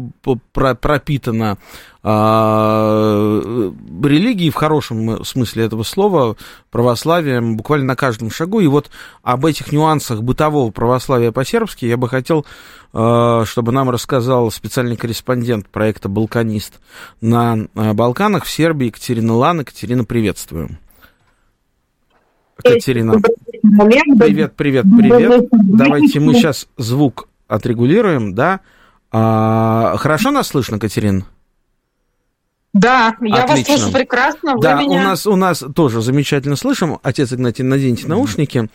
пропитано 0.52 1.58
а, 2.02 3.40
религией 4.02 4.50
в 4.50 4.54
хорошем 4.54 5.24
смысле 5.24 5.64
этого 5.64 5.82
слова, 5.82 6.36
православием 6.70 7.56
буквально 7.56 7.88
на 7.88 7.96
каждом 7.96 8.30
шагу. 8.30 8.60
И 8.60 8.66
вот 8.66 8.90
об 9.22 9.44
этих 9.44 9.72
нюансах 9.72 10.22
бытового 10.22 10.70
православия 10.70 11.32
по-сербски 11.32 11.84
я 11.84 11.96
бы 11.96 12.08
хотел, 12.08 12.46
а, 12.92 13.44
чтобы 13.44 13.72
нам 13.72 13.90
рассказал 13.90 14.50
специальный 14.50 14.96
корреспондент 14.96 15.68
проекта 15.68 16.08
«Балканист» 16.08 16.80
на 17.20 17.66
а, 17.74 17.92
Балканах 17.92 18.44
в 18.44 18.50
Сербии 18.50 18.86
Екатерина 18.86 19.34
Лан. 19.34 19.60
Екатерина, 19.60 20.04
приветствую. 20.04 20.78
Катерина. 22.62 23.20
Привет, 23.62 24.55
привет, 24.57 24.85
привет. 24.96 25.49
Давайте 25.53 26.20
мы 26.20 26.35
сейчас 26.35 26.68
звук 26.77 27.29
отрегулируем, 27.49 28.35
да? 28.35 28.61
А, 29.12 29.96
хорошо 29.99 30.31
нас 30.31 30.49
слышно, 30.49 30.79
Катерина? 30.79 31.25
Да, 32.72 33.16
я 33.20 33.42
Отлично. 33.44 33.72
вас 33.72 33.80
слышу 33.80 33.92
прекрасно. 33.92 34.54
Вы 34.54 34.62
да, 34.62 34.80
меня... 34.80 35.00
у 35.00 35.02
нас 35.02 35.26
у 35.26 35.35
нас 35.35 35.64
тоже 35.74 36.02
замечательно 36.02 36.54
слышим. 36.54 37.00
Отец 37.02 37.33
Игнатий, 37.33 37.64
наденьте 37.64 38.06
наушники. 38.06 38.68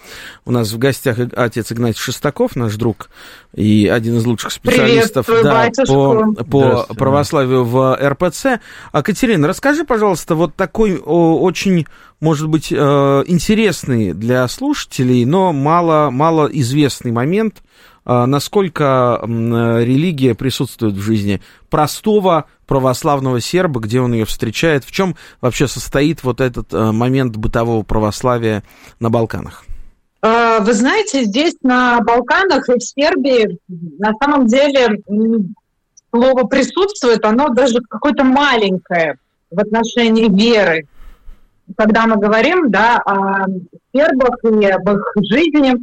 У 0.44 0.52
нас 0.52 0.74
в 0.74 0.78
гостях 0.78 1.18
отец 1.18 1.72
Игнатий 1.72 2.02
Шестаков, 2.02 2.58
наш 2.58 2.76
друг 2.76 3.10
и 3.54 3.88
один 3.88 4.18
из 4.18 4.26
лучших 4.26 4.52
специалистов 4.52 5.28
да, 5.28 5.70
по, 5.88 6.34
по 6.44 6.94
православию 6.94 7.64
в 7.64 7.98
РПЦ. 8.02 8.60
А 8.92 9.02
Катерина, 9.02 9.48
расскажи, 9.48 9.86
пожалуйста, 9.86 10.36
вот 10.36 10.56
такой 10.56 10.98
о, 10.98 11.40
очень, 11.40 11.86
может 12.20 12.50
быть, 12.50 12.74
э, 12.74 12.76
интересный 12.76 14.12
для 14.12 14.46
слушателей, 14.50 15.24
но 15.24 15.54
мало, 15.54 16.10
мало 16.10 16.48
известный 16.48 17.14
момент 17.14 17.64
насколько 18.06 19.20
религия 19.24 20.36
присутствует 20.36 20.94
в 20.94 21.02
жизни 21.02 21.42
простого 21.70 22.46
православного 22.68 23.40
серба, 23.42 23.80
где 23.80 24.00
он 24.00 24.14
ее 24.14 24.26
встречает, 24.26 24.84
в 24.84 24.92
чем 24.92 25.16
вообще 25.42 25.68
состоит 25.68 26.24
вот 26.24 26.42
этот 26.42 26.74
э, 26.74 26.92
момент 26.92 27.36
бытового 27.36 27.84
православия 27.84 28.64
на 29.00 29.10
Балканах? 29.10 29.64
А, 30.22 30.60
вы 30.60 30.74
знаете, 30.74 31.24
здесь 31.24 31.56
на 31.62 32.00
Балканах 32.02 32.68
и 32.70 32.80
в 32.80 32.84
Сербии 32.84 33.60
на 33.68 34.14
самом 34.20 34.48
деле 34.48 35.02
слово 36.12 36.46
присутствует, 36.46 37.24
оно 37.26 37.50
даже 37.50 37.80
какое-то 37.88 38.24
маленькое 38.24 39.18
в 39.52 39.60
отношении 39.60 40.28
веры. 40.28 40.88
Когда 41.78 42.08
мы 42.08 42.18
говорим 42.18 42.72
да, 42.72 42.98
о 43.06 43.46
сербах 43.94 44.38
и 44.44 44.66
об 44.66 44.90
их 44.90 45.14
жизни, 45.18 45.76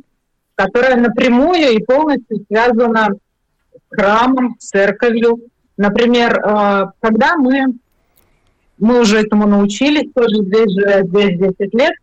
которая 0.63 0.97
напрямую 0.97 1.73
и 1.73 1.83
полностью 1.83 2.45
связана 2.47 3.09
с 3.11 3.97
храмом, 3.97 4.57
с 4.61 4.69
церковью. 4.69 5.41
Например, 5.77 6.39
э, 6.39 6.87
когда 7.01 7.37
мы, 7.37 7.75
мы 8.79 9.01
уже 9.01 9.19
этому 9.19 9.49
научились, 9.49 10.13
тоже 10.13 10.45
здесь 10.45 10.71
же 10.73 11.03
здесь 11.05 11.39
10 11.59 11.75
лет, 11.75 11.95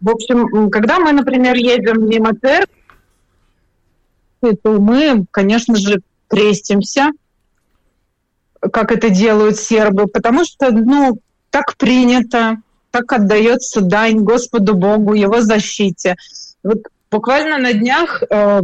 в 0.00 0.10
общем, 0.10 0.68
когда 0.70 0.98
мы, 0.98 1.12
например, 1.12 1.54
едем 1.54 2.08
мимо 2.08 2.32
церкви, 2.34 2.72
то 4.62 4.80
мы, 4.80 5.24
конечно 5.30 5.76
же, 5.76 6.00
крестимся, 6.28 7.12
как 8.60 8.90
это 8.90 9.10
делают 9.10 9.56
сербы, 9.56 10.06
потому 10.06 10.44
что, 10.44 10.72
ну, 10.72 11.18
так 11.50 11.76
принято, 11.76 12.56
так 12.90 13.12
отдается 13.12 13.80
дань 13.80 14.18
Господу 14.24 14.74
Богу, 14.74 15.14
Его 15.14 15.40
защите. 15.40 16.16
Вот 16.62 16.82
Буквально 17.10 17.58
на 17.58 17.72
днях 17.72 18.22
э, 18.22 18.60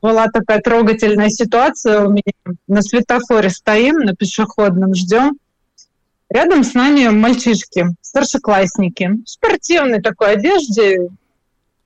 была 0.00 0.28
такая 0.28 0.60
трогательная 0.60 1.30
ситуация 1.30 2.06
у 2.06 2.10
меня. 2.10 2.32
На 2.66 2.82
светофоре 2.82 3.50
стоим, 3.50 3.98
на 4.00 4.14
пешеходном 4.14 4.94
ждем. 4.94 5.38
Рядом 6.28 6.64
с 6.64 6.74
нами 6.74 7.08
мальчишки, 7.08 7.86
старшеклассники, 8.00 9.10
в 9.24 9.28
спортивной 9.28 10.00
такой 10.00 10.32
одежде. 10.32 11.08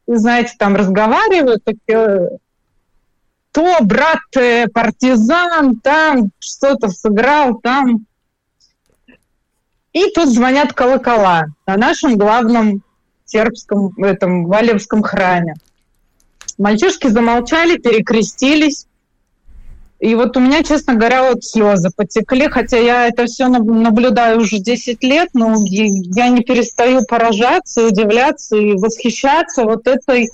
Знаете, 0.07 0.53
там 0.57 0.77
разговаривают, 0.77 1.65
такие, 1.65 2.39
то 3.51 3.79
брат 3.81 4.21
э, 4.37 4.69
партизан, 4.69 5.81
там 5.81 6.31
что-то 6.39 6.89
сыграл, 6.89 7.59
там. 7.59 8.07
И 9.93 10.11
тут 10.15 10.29
звонят 10.29 10.75
колокола 10.75 11.47
на 11.67 11.77
нашем 11.77 12.17
главном 12.17 12.83
сербском, 13.25 13.93
этом 13.97 14.45
Валевском 14.45 15.03
храме. 15.03 15.55
Мальчишки 16.59 17.09
замолчали, 17.09 17.77
перекрестились. 17.77 18.87
И 19.99 20.14
вот 20.14 20.37
у 20.37 20.40
меня, 20.40 20.62
честно 20.62 20.95
говоря, 20.95 21.31
вот 21.31 21.42
слезы 21.42 21.90
потекли, 21.95 22.49
хотя 22.49 22.77
я 22.77 23.09
это 23.09 23.25
все 23.25 23.49
наблюдаю 23.49 24.40
уже 24.40 24.59
10 24.59 25.03
лет, 25.03 25.31
но 25.33 25.55
я 25.64 26.29
не 26.29 26.42
перестаю 26.42 27.05
поражаться, 27.07 27.87
удивляться 27.87 28.57
и 28.57 28.75
восхищаться 28.75 29.64
вот 29.64 29.87
этой 29.87 30.29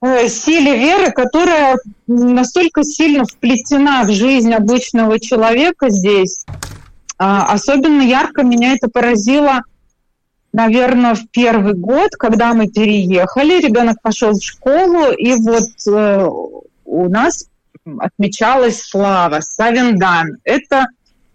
э, 0.00 0.28
силе 0.28 0.78
веры, 0.78 1.10
которая 1.10 1.78
настолько 2.06 2.84
сильно 2.84 3.24
вплетена 3.24 4.04
в 4.04 4.12
жизнь 4.12 4.52
обычного 4.52 5.18
человека 5.18 5.90
здесь. 5.90 6.44
А, 7.18 7.52
особенно 7.52 8.02
ярко 8.02 8.44
меня 8.44 8.74
это 8.74 8.88
поразило 8.88 9.62
наверное, 10.52 11.14
в 11.14 11.28
первый 11.30 11.74
год, 11.74 12.10
когда 12.12 12.54
мы 12.54 12.68
переехали, 12.68 13.60
ребенок 13.60 14.00
пошел 14.02 14.32
в 14.32 14.42
школу, 14.42 15.12
и 15.12 15.34
вот 15.34 15.68
э, 15.86 16.28
у 16.84 17.08
нас 17.08 17.48
отмечалась 17.98 18.82
слава, 18.82 19.40
Савиндан. 19.40 20.38
Это 20.44 20.86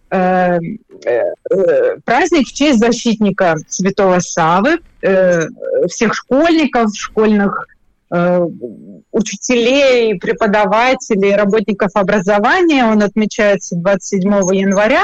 э, 0.09 0.59
э, 1.05 1.97
праздник 2.05 2.47
в 2.47 2.53
честь 2.53 2.79
защитника 2.79 3.55
Святого 3.67 4.19
Савы, 4.19 4.79
э, 5.01 5.47
всех 5.87 6.13
школьников, 6.13 6.91
школьных 6.95 7.67
э, 8.11 8.47
учителей, 9.11 10.19
преподавателей, 10.19 11.35
работников 11.35 11.91
образования. 11.95 12.85
Он 12.85 13.01
отмечается 13.01 13.75
27 13.75 14.31
января. 14.53 15.03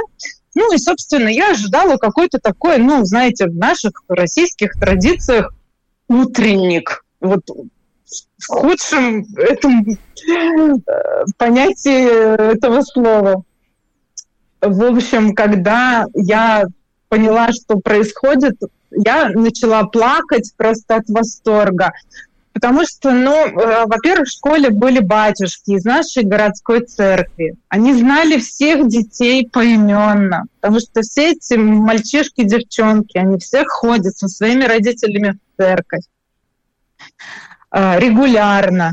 Ну 0.55 0.73
и, 0.73 0.77
собственно, 0.77 1.29
я 1.29 1.51
ожидала 1.51 1.97
какой-то 1.97 2.39
такой, 2.39 2.77
ну, 2.77 3.05
знаете, 3.05 3.47
в 3.47 3.55
наших 3.55 4.03
российских 4.07 4.73
традициях 4.73 5.53
утренник. 6.07 7.05
Вот 7.19 7.41
в 7.47 8.47
худшем 8.47 9.25
этом 9.37 9.85
э, 9.85 10.75
понятии 11.37 12.53
этого 12.53 12.81
слова. 12.81 13.43
В 14.61 14.83
общем, 14.83 15.35
когда 15.35 16.05
я 16.13 16.65
поняла, 17.07 17.51
что 17.51 17.79
происходит, 17.79 18.55
я 18.91 19.29
начала 19.29 19.83
плакать 19.83 20.51
просто 20.57 20.95
от 20.95 21.07
восторга. 21.09 21.91
Потому 22.59 22.85
что, 22.85 23.11
ну, 23.11 23.33
э, 23.33 23.85
во-первых, 23.85 24.27
в 24.27 24.31
школе 24.33 24.69
были 24.69 24.99
батюшки 24.99 25.71
из 25.71 25.85
нашей 25.85 26.23
городской 26.23 26.81
церкви. 26.81 27.55
Они 27.69 27.93
знали 27.93 28.37
всех 28.37 28.89
детей 28.89 29.47
поименно, 29.49 30.43
потому 30.59 30.81
что 30.81 31.01
все 31.01 31.31
эти 31.31 31.53
мальчишки, 31.53 32.43
девчонки, 32.43 33.17
они 33.17 33.39
все 33.39 33.63
ходят 33.65 34.17
со 34.17 34.27
своими 34.27 34.65
родителями 34.65 35.37
в 35.37 35.61
церковь 35.61 36.03
э, 37.71 37.99
регулярно. 37.99 38.91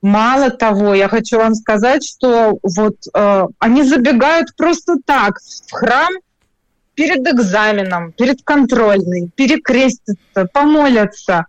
Мало 0.00 0.50
того, 0.50 0.94
я 0.94 1.08
хочу 1.08 1.38
вам 1.38 1.56
сказать, 1.56 2.06
что 2.06 2.58
вот 2.62 2.94
э, 3.12 3.46
они 3.58 3.82
забегают 3.82 4.54
просто 4.54 4.94
так 5.04 5.40
в 5.40 5.72
храм 5.72 6.12
перед 6.94 7.26
экзаменом, 7.26 8.12
перед 8.12 8.42
контрольной, 8.44 9.28
перекрестятся, 9.34 10.46
помолятся, 10.52 11.46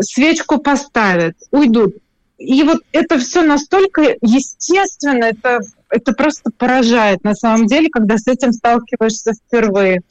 свечку 0.00 0.58
поставят, 0.58 1.36
уйдут. 1.50 1.96
И 2.38 2.62
вот 2.64 2.82
это 2.92 3.18
все 3.18 3.42
настолько 3.42 4.16
естественно, 4.20 5.24
это, 5.24 5.60
это 5.88 6.12
просто 6.12 6.50
поражает 6.56 7.24
на 7.24 7.34
самом 7.34 7.66
деле, 7.66 7.88
когда 7.88 8.18
с 8.18 8.26
этим 8.26 8.52
сталкиваешься 8.52 9.32
впервые. 9.32 10.02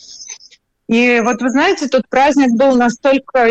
И 0.87 1.21
вот 1.23 1.41
вы 1.41 1.49
знаете, 1.49 1.87
тот 1.87 2.07
праздник 2.09 2.57
был 2.57 2.75
настолько 2.75 3.47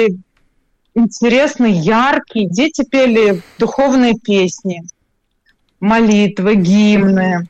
интересный, 0.94 1.72
яркий. 1.72 2.46
Дети 2.46 2.84
пели 2.84 3.42
духовные 3.58 4.14
песни, 4.14 4.82
молитвы, 5.80 6.56
гимны. 6.56 7.48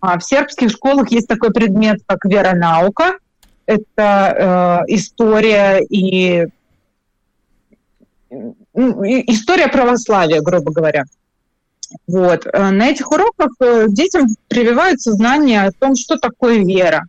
А 0.00 0.18
в 0.18 0.24
сербских 0.24 0.70
школах 0.70 1.10
есть 1.10 1.26
такой 1.26 1.52
предмет, 1.52 2.00
как 2.06 2.24
веронаука. 2.24 3.18
Это 3.66 4.84
э, 4.86 4.94
история 4.94 5.80
и 5.88 6.46
история 8.74 9.68
православия, 9.68 10.40
грубо 10.40 10.72
говоря. 10.72 11.04
Вот. 12.06 12.46
Э, 12.46 12.70
на 12.70 12.88
этих 12.88 13.10
уроках 13.10 13.50
э, 13.60 13.86
детям 13.88 14.26
прививаются 14.48 15.12
знания 15.12 15.62
о 15.62 15.72
том, 15.72 15.94
что 15.94 16.16
такое 16.16 16.64
вера. 16.64 17.04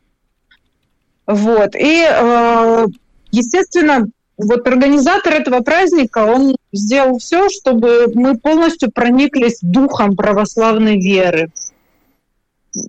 Вот. 1.26 1.76
И, 1.76 2.06
э, 2.10 2.86
естественно, 3.32 4.08
вот 4.38 4.68
организатор 4.68 5.34
этого 5.34 5.62
праздника, 5.62 6.26
он 6.26 6.56
сделал 6.72 7.20
все, 7.20 7.50
чтобы 7.50 8.12
мы 8.14 8.38
полностью 8.38 8.92
прониклись 8.92 9.60
духом 9.62 10.16
православной 10.16 11.00
веры. 11.00 11.52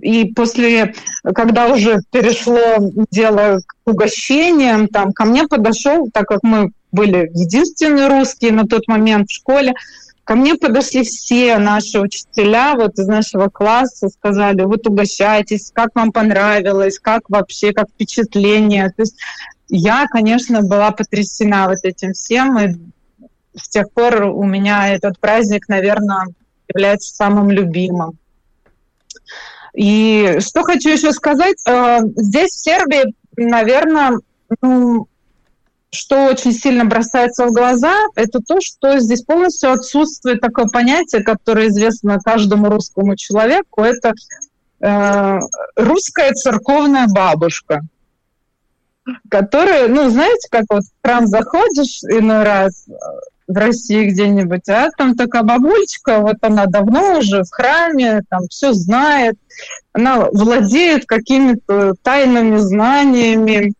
И 0.01 0.33
после, 0.33 0.94
когда 1.35 1.68
уже 1.68 2.01
перешло 2.11 2.90
дело 3.11 3.61
к 3.66 3.90
угощениям, 3.90 4.88
там 4.88 5.12
ко 5.12 5.27
мне 5.27 5.47
подошел, 5.47 6.09
так 6.11 6.27
как 6.27 6.42
мы 6.42 6.70
были 6.95 7.31
единственные 7.35 8.09
русские 8.09 8.53
на 8.53 8.67
тот 8.67 8.89
момент 8.89 9.29
в 9.29 9.35
школе, 9.35 9.75
ко 10.25 10.37
мне 10.37 10.55
подошли 10.55 11.03
все 11.05 11.59
наши 11.59 12.01
учителя 12.01 12.75
вот 12.77 12.99
из 12.99 13.07
нашего 13.07 13.49
класса, 13.49 14.09
сказали, 14.09 14.63
вот 14.63 14.87
угощайтесь, 14.87 15.71
как 15.73 15.91
вам 15.95 16.13
понравилось, 16.13 16.99
как 16.99 17.29
вообще, 17.29 17.73
как 17.73 17.89
впечатление. 17.91 18.89
То 18.91 19.03
есть 19.03 19.17
я, 19.69 20.07
конечно, 20.07 20.63
была 20.63 20.91
потрясена 20.93 21.69
вот 21.69 21.79
этим 21.83 22.13
всем, 22.13 22.59
и 22.59 22.75
с 23.57 23.69
тех 23.69 23.91
пор 23.93 24.25
у 24.25 24.45
меня 24.45 24.95
этот 24.95 25.19
праздник, 25.19 25.69
наверное, 25.69 26.27
является 26.73 27.15
самым 27.15 27.51
любимым. 27.51 28.19
И 29.75 30.37
что 30.39 30.63
хочу 30.63 30.91
еще 30.91 31.13
сказать, 31.13 31.57
э, 31.67 31.99
здесь 32.17 32.53
в 32.53 32.63
Сербии, 32.63 33.15
наверное, 33.37 34.21
ну, 34.63 35.09
что 35.95 36.27
очень 36.27 36.53
сильно 36.53 36.85
бросается 36.85 37.47
в 37.47 37.53
глаза, 37.53 37.95
это 38.17 38.41
то, 38.41 38.61
что 38.61 38.99
здесь 38.99 39.23
полностью 39.23 39.73
отсутствует 39.73 40.41
такое 40.41 40.67
понятие, 40.67 41.23
которое 41.23 41.69
известно 41.69 42.19
каждому 42.19 42.69
русскому 42.69 43.17
человеку, 43.17 43.83
это 43.83 44.13
э, 44.81 45.39
русская 45.77 46.33
церковная 46.33 47.07
бабушка 47.07 47.83
которые, 49.29 49.89
ну, 49.89 50.09
знаете, 50.11 50.49
как 50.51 50.65
вот 50.71 50.83
в 50.83 51.07
храм 51.07 51.27
заходишь 51.27 52.03
иной 52.05 52.43
раз 52.43 52.87
э, 52.89 52.93
в 53.47 53.57
России 53.57 54.09
где-нибудь, 54.09 54.69
а 54.69 54.89
там 54.97 55.15
такая 55.15 55.43
бабульчика, 55.43 56.21
вот 56.21 56.37
она 56.41 56.67
давно 56.67 57.19
уже 57.19 57.43
в 57.43 57.51
храме, 57.51 58.23
там 58.31 58.49
все 58.49 58.73
знает, 58.73 59.37
она 59.93 60.29
владеет 60.33 61.05
какими-то 61.07 61.95
тайными 62.03 62.57
знаниями, 62.57 63.75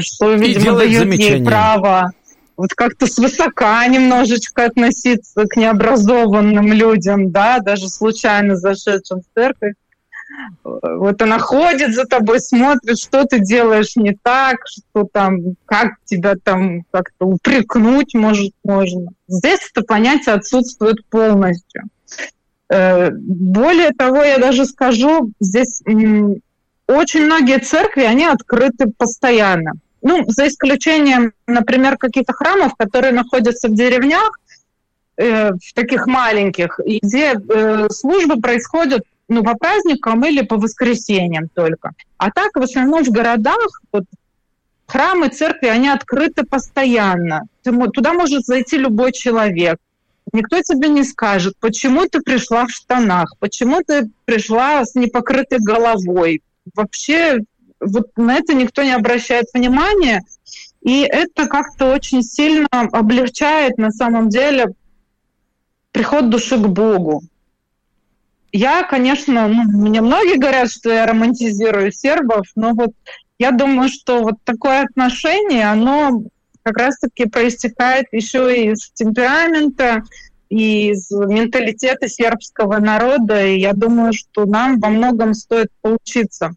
что, 0.00 0.34
видимо, 0.34 0.78
дает 0.78 1.14
ей 1.14 1.44
право 1.44 2.12
вот 2.58 2.74
как-то 2.74 3.06
свысока 3.06 3.86
немножечко 3.86 4.64
относиться 4.64 5.44
к 5.46 5.56
необразованным 5.56 6.72
людям, 6.72 7.30
да, 7.30 7.60
даже 7.60 7.88
случайно 7.88 8.56
зашедшим 8.56 9.20
в 9.20 9.24
церковь. 9.32 9.74
Вот 10.82 11.22
она 11.22 11.38
ходит 11.38 11.94
за 11.94 12.04
тобой, 12.04 12.40
смотрит, 12.40 12.98
что 12.98 13.24
ты 13.24 13.38
делаешь 13.38 13.94
не 13.94 14.18
так, 14.20 14.56
что 14.66 15.06
там, 15.10 15.38
как 15.66 15.94
тебя 16.04 16.34
там 16.42 16.82
как-то 16.90 17.26
упрекнуть 17.26 18.14
может 18.14 18.52
можно. 18.64 19.12
Здесь 19.28 19.60
это 19.72 19.86
понятие 19.86 20.34
отсутствует 20.34 21.04
полностью. 21.06 21.84
Э, 22.68 23.10
более 23.12 23.90
того, 23.90 24.22
я 24.22 24.38
даже 24.38 24.66
скажу, 24.66 25.30
здесь 25.40 25.80
очень 26.88 27.24
многие 27.24 27.60
церкви, 27.60 28.02
они 28.02 28.24
открыты 28.24 28.90
постоянно. 28.96 29.74
Ну, 30.02 30.24
за 30.28 30.48
исключением, 30.48 31.32
например, 31.46 31.96
каких-то 31.96 32.32
храмов, 32.32 32.74
которые 32.76 33.12
находятся 33.12 33.68
в 33.68 33.74
деревнях, 33.74 34.38
э, 35.16 35.50
в 35.52 35.74
таких 35.74 36.06
маленьких, 36.06 36.78
где 37.02 37.34
э, 37.34 37.88
службы 37.90 38.40
происходят 38.40 39.02
ну, 39.28 39.42
по 39.42 39.54
праздникам 39.54 40.24
или 40.24 40.42
по 40.42 40.56
воскресеньям 40.56 41.48
только. 41.48 41.92
А 42.16 42.30
так, 42.30 42.54
в 42.54 42.62
основном 42.62 43.04
в 43.04 43.10
городах, 43.10 43.82
вот, 43.92 44.04
храмы, 44.86 45.28
церкви, 45.28 45.66
они 45.66 45.88
открыты 45.88 46.44
постоянно. 46.44 47.42
Туда 47.62 48.12
может 48.14 48.44
зайти 48.44 48.78
любой 48.78 49.12
человек. 49.12 49.78
Никто 50.32 50.60
тебе 50.62 50.88
не 50.88 51.04
скажет, 51.04 51.54
почему 51.60 52.06
ты 52.06 52.20
пришла 52.20 52.66
в 52.66 52.70
штанах, 52.70 53.34
почему 53.38 53.82
ты 53.86 54.10
пришла 54.24 54.84
с 54.84 54.94
непокрытой 54.94 55.58
головой. 55.58 56.42
Вообще 56.74 57.40
вот 57.80 58.08
на 58.16 58.36
это 58.36 58.54
никто 58.54 58.82
не 58.82 58.92
обращает 58.92 59.46
внимания, 59.54 60.24
и 60.82 61.02
это 61.02 61.46
как-то 61.46 61.92
очень 61.92 62.22
сильно 62.22 62.68
облегчает 62.70 63.78
на 63.78 63.90
самом 63.90 64.28
деле 64.28 64.68
приход 65.92 66.30
души 66.30 66.56
к 66.56 66.66
Богу. 66.66 67.22
Я, 68.52 68.82
конечно, 68.82 69.48
ну, 69.48 69.62
мне 69.64 70.00
многие 70.00 70.38
говорят, 70.38 70.70
что 70.70 70.90
я 70.90 71.06
романтизирую 71.06 71.92
сербов, 71.92 72.46
но 72.56 72.72
вот 72.72 72.92
я 73.38 73.50
думаю, 73.50 73.88
что 73.88 74.22
вот 74.22 74.36
такое 74.44 74.82
отношение, 74.82 75.70
оно 75.70 76.22
как 76.62 76.78
раз-таки 76.78 77.26
проистекает 77.26 78.06
еще 78.12 78.70
из 78.70 78.90
темперамента, 78.92 80.02
и 80.48 80.92
из 80.92 81.10
менталитета 81.10 82.08
сербского 82.08 82.78
народа, 82.78 83.44
и 83.44 83.60
я 83.60 83.74
думаю, 83.74 84.12
что 84.14 84.46
нам 84.46 84.80
во 84.80 84.88
многом 84.88 85.34
стоит 85.34 85.68
поучиться 85.82 86.52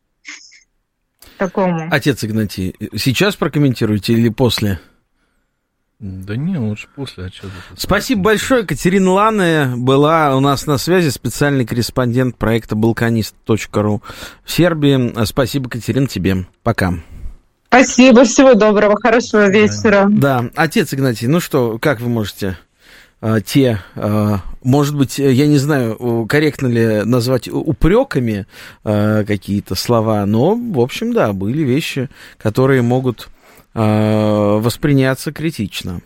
такому. 1.41 1.87
Отец 1.89 2.23
Игнатий, 2.23 2.75
сейчас 2.95 3.35
прокомментируете 3.35 4.13
или 4.13 4.29
после? 4.29 4.79
Да 5.99 6.35
не, 6.35 6.57
лучше 6.57 6.87
после 6.95 7.25
отчета. 7.25 7.49
Спасибо 7.75 8.21
большое. 8.21 8.65
Катерина 8.65 9.11
Ланы 9.11 9.77
была 9.77 10.35
у 10.35 10.39
нас 10.39 10.65
на 10.67 10.77
связи, 10.77 11.09
специальный 11.09 11.65
корреспондент 11.65 12.37
проекта 12.37 12.75
balkanist.ru 12.75 14.01
в 14.43 14.51
Сербии. 14.51 15.25
Спасибо, 15.25 15.69
Катерина, 15.69 16.07
тебе. 16.07 16.45
Пока. 16.63 16.93
Спасибо, 17.67 18.23
всего 18.25 18.53
доброго, 18.53 18.97
хорошего 19.01 19.49
вечера. 19.49 20.07
Да, 20.09 20.49
отец 20.55 20.93
Игнатий, 20.93 21.27
ну 21.27 21.39
что, 21.39 21.79
как 21.79 22.01
вы 22.01 22.09
можете 22.09 22.57
а, 23.21 23.39
те, 23.39 23.79
а, 23.95 24.41
может 24.63 24.95
быть, 24.95 25.19
я 25.19 25.47
не 25.47 25.57
знаю, 25.57 26.25
корректно 26.27 26.67
ли 26.67 27.03
назвать 27.03 27.47
упреками 27.47 28.45
а, 28.83 29.23
какие-то 29.23 29.75
слова, 29.75 30.25
но, 30.25 30.55
в 30.55 30.79
общем, 30.79 31.13
да, 31.13 31.33
были 31.33 31.63
вещи, 31.63 32.09
которые 32.37 32.81
могут 32.81 33.29
восприняться 33.73 35.31
критично. 35.31 36.01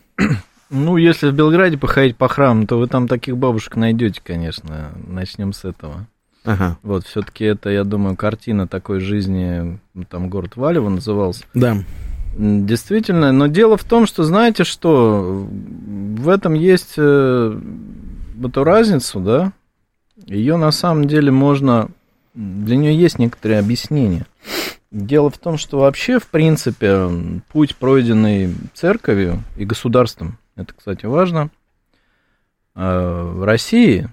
Ну, 0.69 0.97
если 0.97 1.29
в 1.29 1.33
Белграде 1.33 1.77
походить 1.77 2.17
по 2.17 2.27
храму, 2.27 2.67
то 2.67 2.77
вы 2.77 2.87
там 2.87 3.07
таких 3.07 3.37
бабушек 3.37 3.75
найдете, 3.75 4.21
конечно. 4.23 4.91
Начнем 5.07 5.53
с 5.53 5.65
этого. 5.65 6.07
Ага. 6.43 6.77
Вот, 6.83 7.05
все-таки 7.05 7.45
это, 7.45 7.69
я 7.69 7.83
думаю, 7.83 8.15
картина 8.15 8.67
такой 8.67 8.99
жизни, 8.99 9.79
там 10.09 10.29
город 10.29 10.55
Валево 10.55 10.89
назывался. 10.89 11.43
Да. 11.53 11.77
Действительно, 12.37 13.31
но 13.31 13.47
дело 13.47 13.77
в 13.77 13.83
том, 13.83 14.05
что 14.05 14.23
знаете 14.23 14.63
что, 14.63 15.47
в 15.49 16.29
этом 16.29 16.53
есть 16.53 16.95
э, 16.97 17.59
эту 18.43 18.63
разницу, 18.63 19.19
да, 19.19 19.53
ее 20.25 20.57
на 20.57 20.71
самом 20.71 21.07
деле 21.07 21.31
можно, 21.31 21.89
для 22.33 22.77
нее 22.77 22.97
есть 22.97 23.19
некоторые 23.19 23.59
объяснения. 23.59 24.25
Дело 24.91 25.29
в 25.29 25.37
том, 25.37 25.57
что 25.57 25.79
вообще, 25.79 26.19
в 26.19 26.27
принципе, 26.27 27.09
путь, 27.51 27.75
пройденный 27.75 28.55
церковью 28.73 29.43
и 29.57 29.65
государством, 29.65 30.37
Это, 30.55 30.73
кстати, 30.73 31.05
важно. 31.05 31.49
А, 32.73 33.23
в 33.31 33.43
России 33.43 34.07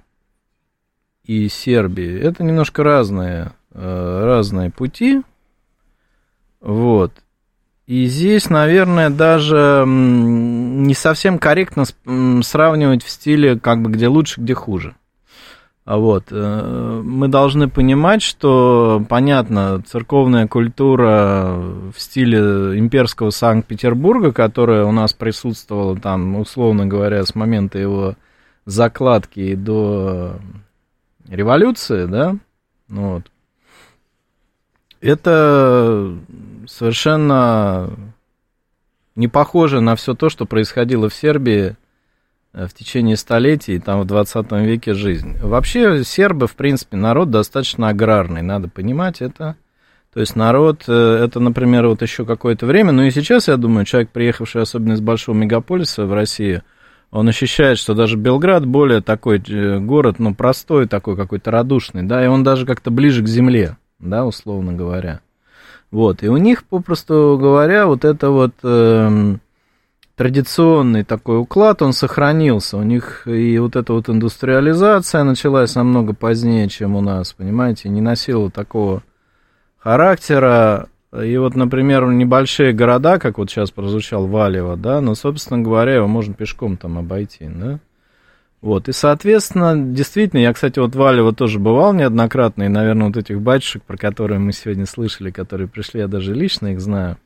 и 1.25 1.49
Сербии 1.49 2.19
это 2.21 2.43
немножко 2.43 2.83
разные, 2.83 3.53
э, 3.71 4.25
разные 4.25 4.71
пути. 4.71 5.23
Вот. 6.61 7.13
И 7.93 8.07
здесь, 8.07 8.49
наверное, 8.49 9.11
даже 9.11 9.85
не 9.87 10.95
совсем 10.95 11.39
корректно 11.39 11.85
сравнивать 12.43 13.05
в 13.05 13.11
стиле, 13.11 13.61
как 13.61 13.83
бы, 13.83 13.91
где 13.91 14.09
лучше, 14.09 14.41
где 14.41 14.55
хуже. 14.55 14.95
А 15.85 15.99
вот. 15.99 16.29
Э, 16.31 17.03
мы 17.05 17.29
должны 17.29 17.69
понимать, 17.69 18.23
что, 18.23 19.05
понятно, 19.11 19.83
церковная 19.87 20.49
культура 20.49 21.55
в 21.95 21.95
стиле 21.99 22.79
имперского 22.79 23.29
Санкт-Петербурга, 23.29 24.33
которая 24.33 24.87
у 24.87 24.93
нас 24.93 25.13
присутствовала 25.13 25.95
там, 25.95 26.37
условно 26.37 26.87
говоря, 26.87 27.23
с 27.27 27.35
момента 27.35 27.79
его 27.79 28.15
закладки 28.65 29.55
до 29.55 30.37
революции, 31.29 32.07
да, 32.07 32.37
ну 32.89 33.17
вот, 33.17 33.32
это 35.03 36.15
совершенно 36.67 37.91
не 39.17 39.29
похоже 39.29 39.81
на 39.81 39.97
все 39.97 40.15
то, 40.15 40.29
что 40.31 40.47
происходило 40.47 41.09
в 41.09 41.15
Сербии 41.15 41.77
э, 42.55 42.67
в 42.67 42.73
течение 42.73 43.17
столетий, 43.17 43.79
там 43.79 44.01
в 44.01 44.07
20 44.07 44.51
веке 44.53 44.95
жизнь. 44.95 45.37
Вообще 45.43 46.05
сербы, 46.05 46.47
в 46.47 46.55
принципе, 46.55 46.97
народ 46.97 47.31
достаточно 47.31 47.89
аграрный, 47.89 48.43
надо 48.43 48.69
понимать 48.69 49.21
это. 49.21 49.57
То 50.15 50.21
есть 50.21 50.37
народ, 50.37 50.85
э, 50.87 50.93
это, 51.25 51.41
например, 51.41 51.89
вот 51.89 52.01
еще 52.01 52.25
какое-то 52.25 52.65
время, 52.65 52.93
но 52.93 53.03
и 53.03 53.11
сейчас, 53.11 53.49
я 53.49 53.57
думаю, 53.57 53.85
человек, 53.85 54.11
приехавший 54.11 54.63
особенно 54.63 54.93
из 54.93 55.01
большого 55.01 55.37
мегаполиса 55.37 56.07
в 56.07 56.15
Россию, 56.15 56.63
он 57.11 57.29
ощущает, 57.29 57.77
что 57.77 57.93
даже 57.93 58.17
Белград 58.17 58.65
более 58.65 59.03
такой 59.03 59.43
э, 59.47 59.79
город, 59.81 60.21
ну, 60.21 60.35
простой 60.35 60.87
такой, 60.87 61.17
какой-то 61.17 61.51
радушный, 61.51 62.05
да, 62.05 62.25
и 62.25 62.29
он 62.29 62.45
даже 62.45 62.67
как-то 62.67 62.91
ближе 62.91 63.23
к 63.23 63.27
земле 63.27 63.77
да, 64.03 64.27
условно 64.27 64.75
говоря. 64.75 65.21
Вот, 65.91 66.23
и 66.23 66.29
у 66.29 66.37
них, 66.37 66.65
попросту 66.65 67.39
говоря, 67.41 67.87
вот 67.87 68.05
это 68.05 68.31
вот 68.31 68.53
э, 68.63 69.37
традиционный 70.17 71.05
такой 71.05 71.39
уклад, 71.39 71.83
он 71.83 71.93
сохранился. 71.93 72.77
У 72.77 72.83
них 72.83 73.27
и 73.27 73.59
вот 73.59 73.77
эта 73.77 73.93
вот 73.93 74.09
индустриализация 74.09 75.25
началась 75.25 75.75
намного 75.75 76.15
позднее, 76.15 76.69
чем 76.69 76.97
у 76.97 77.01
нас, 77.01 77.33
понимаете, 77.33 77.89
не 77.89 78.01
носила 78.01 78.51
такого 78.51 79.03
характера. 79.79 80.89
И 81.13 81.37
вот, 81.37 81.55
например, 81.55 82.07
небольшие 82.07 82.73
города, 82.73 83.19
как 83.19 83.37
вот 83.37 83.51
сейчас 83.51 83.71
прозвучал 83.71 84.27
Валево, 84.27 84.77
да, 84.79 85.03
но, 85.03 85.15
собственно 85.15 85.61
говоря, 85.61 85.97
его 85.97 86.09
можно 86.09 86.33
пешком 86.33 86.79
там 86.79 86.97
обойти, 86.97 87.47
да. 87.47 87.81
Вот, 88.63 88.89
и, 88.89 88.93
соответственно, 88.93 89.75
действительно, 89.77 90.39
я, 90.39 90.53
кстати, 90.53 90.79
вот 90.79 90.95
в 90.95 90.99
Валево 90.99 91.35
тоже 91.35 91.59
бывал 91.59 91.93
неоднократно, 91.93 92.63
и, 92.63 92.69
наверное, 92.69 93.09
вот 93.09 93.17
этих 93.17 93.41
батюшек, 93.41 93.83
про 93.83 93.97
которые 93.97 94.39
мы 94.39 94.53
сегодня 94.53 94.87
слышали, 94.87 95.33
которые 95.33 95.67
пришли, 95.67 96.01
я 96.01 96.07
даже 96.07 96.33
лично 96.33 96.69
их 96.69 96.81
знаю. 96.81 97.17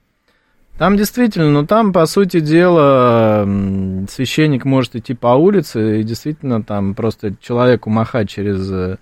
Там 0.78 0.96
действительно, 0.96 1.50
ну 1.50 1.66
там, 1.66 1.92
по 1.92 2.06
сути 2.06 2.40
дела, 2.40 3.46
священник 4.10 4.64
может 4.64 4.96
идти 4.96 5.12
по 5.12 5.28
улице, 5.28 6.00
и 6.00 6.04
действительно 6.04 6.62
там 6.62 6.94
просто 6.94 7.34
человеку 7.40 7.90
махать 7.90 8.30
через 8.30 8.70
э, 8.70 8.96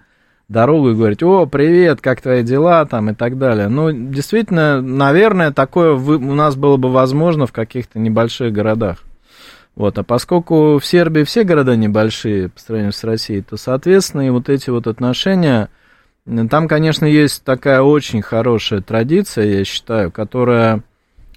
дорогу 0.49 0.91
и 0.91 0.95
говорить, 0.95 1.23
о, 1.23 1.47
привет, 1.47 2.01
как 2.01 2.21
твои 2.21 2.43
дела, 2.43 2.85
там, 2.85 3.11
и 3.11 3.15
так 3.15 3.39
далее. 3.39 3.69
Ну, 3.69 3.91
действительно, 3.93 4.81
наверное, 4.81 5.53
такое 5.53 5.95
у 5.95 6.35
нас 6.35 6.57
было 6.57 6.77
бы 6.77 6.91
возможно 6.91 7.47
в 7.47 7.53
каких-то 7.53 7.99
небольших 7.99 8.53
городах. 8.53 8.99
Вот, 9.77 9.99
а 9.99 10.05
поскольку 10.05 10.79
в 10.79 10.87
Сербии 10.87 11.25
все 11.25 11.43
города 11.43 11.75
небольшие 11.75 12.49
по 12.49 12.61
сравнению 12.61 12.93
с 12.93 13.03
Россией, 13.03 13.43
то, 13.43 13.57
соответственно, 13.57 14.27
и 14.27 14.31
вот 14.31 14.49
эти 14.49 14.71
вот 14.71 14.87
отношения, 14.87 15.69
там, 16.49 16.69
конечно, 16.69 17.05
есть 17.05 17.43
такая 17.43 17.83
очень 17.83 18.23
хорошая 18.23 18.83
традиция, 18.83 19.59
я 19.59 19.65
считаю, 19.65 20.13
которая 20.13 20.85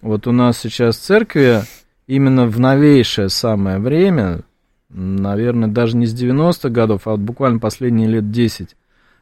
вот 0.01 0.27
у 0.27 0.31
нас 0.31 0.59
сейчас 0.59 0.97
в 0.97 1.01
церкви 1.01 1.61
именно 2.05 2.45
в 2.45 2.59
новейшее 2.59 3.29
самое 3.29 3.79
время, 3.79 4.41
наверное, 4.89 5.67
даже 5.67 5.97
не 5.97 6.05
с 6.05 6.13
90-х 6.13 6.69
годов, 6.69 7.07
а 7.07 7.11
вот 7.11 7.19
буквально 7.21 7.57
последние 7.57 8.07
лет 8.07 8.29
10, 8.29 8.75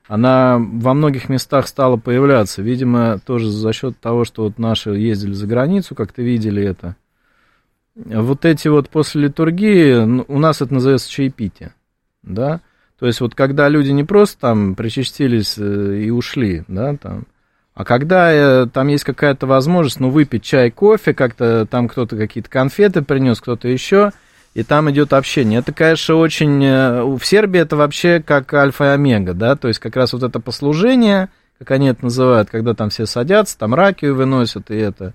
она 0.08 0.58
во 0.60 0.94
многих 0.94 1.30
местах 1.30 1.68
стала 1.68 1.96
появляться. 1.96 2.62
Видимо, 2.62 3.20
тоже 3.26 3.50
за 3.50 3.72
счет 3.72 3.98
того, 4.00 4.26
что 4.26 4.44
вот 4.44 4.60
наши 4.60 4.92
ездили 4.92 5.32
за 5.32 5.48
границу, 5.48 5.96
как-то 5.96 6.22
видели 6.22 6.62
это 6.62 6.96
вот 7.96 8.46
эти 8.46 8.68
вот 8.68 8.90
после 8.90 9.24
литургии, 9.24 10.04
ну, 10.04 10.26
у 10.28 10.40
нас 10.40 10.62
это 10.62 10.74
называется 10.74 11.10
чаепитие, 11.10 11.74
да, 12.24 12.62
то 13.00 13.08
есть 13.08 13.22
вот 13.22 13.36
когда 13.36 13.70
люди 13.70 13.92
не 13.92 14.04
просто 14.04 14.40
там 14.40 14.76
причастились 14.76 15.56
э, 15.58 16.02
и 16.06 16.10
ушли, 16.10 16.64
да, 16.68 16.96
там, 16.96 17.26
а 17.74 17.84
когда 17.84 18.32
э, 18.32 18.68
там 18.68 18.88
есть 18.88 19.04
какая-то 19.04 19.48
возможность, 19.48 20.00
ну, 20.00 20.10
выпить 20.10 20.44
чай, 20.44 20.72
кофе, 20.72 21.14
как-то 21.14 21.66
там 21.66 21.88
кто-то 21.90 22.16
какие-то 22.16 22.50
конфеты 22.50 23.02
принес, 23.02 23.42
кто-то 23.42 23.68
еще, 23.68 24.12
и 24.54 24.64
там 24.64 24.90
идет 24.90 25.12
общение. 25.12 25.60
Это, 25.60 25.74
конечно, 25.74 26.16
очень... 26.16 26.64
Э, 26.64 27.04
в 27.04 27.24
Сербии 27.26 27.60
это 27.60 27.76
вообще 27.76 28.22
как 28.22 28.54
альфа 28.54 28.86
и 28.86 28.88
омега, 28.88 29.34
да, 29.34 29.58
то 29.58 29.68
есть 29.68 29.80
как 29.80 29.96
раз 29.98 30.14
вот 30.14 30.24
это 30.24 30.40
послужение, 30.40 31.28
как 31.60 31.72
они 31.72 31.88
это 31.88 32.06
называют, 32.06 32.50
когда 32.50 32.74
там 32.74 32.90
все 32.90 33.06
садятся, 33.06 33.58
там 33.58 33.76
ракию 33.76 34.16
выносят, 34.16 34.72
и 34.72 34.76
это 34.76 35.14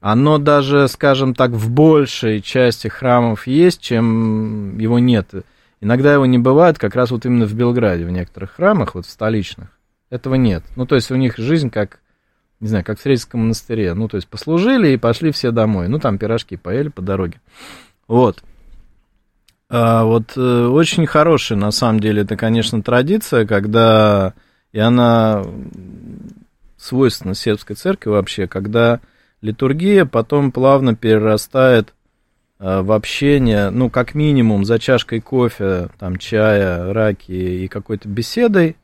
оно 0.00 0.38
даже, 0.38 0.88
скажем 0.88 1.34
так, 1.34 1.50
в 1.50 1.70
большей 1.70 2.40
части 2.40 2.88
храмов 2.88 3.46
есть, 3.46 3.80
чем 3.80 4.78
его 4.78 4.98
нет. 4.98 5.30
Иногда 5.80 6.12
его 6.12 6.26
не 6.26 6.38
бывает, 6.38 6.78
как 6.78 6.94
раз 6.94 7.10
вот 7.10 7.26
именно 7.26 7.46
в 7.46 7.54
Белграде, 7.54 8.04
в 8.04 8.10
некоторых 8.10 8.52
храмах, 8.52 8.94
вот 8.94 9.06
в 9.06 9.10
столичных, 9.10 9.68
этого 10.08 10.34
нет. 10.34 10.64
Ну, 10.76 10.86
то 10.86 10.94
есть 10.94 11.10
у 11.10 11.16
них 11.16 11.36
жизнь 11.36 11.70
как, 11.70 12.00
не 12.60 12.68
знаю, 12.68 12.84
как 12.84 12.98
в 12.98 13.02
Средском 13.02 13.42
монастыре. 13.42 13.92
Ну, 13.94 14.08
то 14.08 14.16
есть 14.16 14.28
послужили 14.28 14.88
и 14.88 14.96
пошли 14.96 15.32
все 15.32 15.50
домой. 15.50 15.88
Ну, 15.88 15.98
там 15.98 16.18
пирожки 16.18 16.56
поели 16.56 16.88
по 16.88 17.02
дороге. 17.02 17.40
Вот. 18.08 18.42
А 19.68 20.04
вот 20.04 20.36
э, 20.36 20.66
очень 20.66 21.06
хорошая, 21.06 21.56
на 21.56 21.70
самом 21.70 22.00
деле, 22.00 22.22
это, 22.22 22.36
конечно, 22.36 22.82
традиция, 22.82 23.46
когда, 23.46 24.34
и 24.72 24.80
она 24.80 25.44
свойственна 26.76 27.34
сербской 27.34 27.76
церкви 27.76 28.10
вообще, 28.10 28.48
когда 28.48 29.00
литургия 29.42 30.04
потом 30.04 30.52
плавно 30.52 30.94
перерастает 30.94 31.94
э, 32.58 32.82
в 32.82 32.92
общение, 32.92 33.70
ну, 33.70 33.90
как 33.90 34.14
минимум, 34.14 34.64
за 34.64 34.78
чашкой 34.78 35.20
кофе, 35.20 35.88
там, 35.98 36.16
чая, 36.16 36.92
раки 36.92 37.32
и 37.32 37.68
какой-то 37.68 38.08
беседой. 38.08 38.76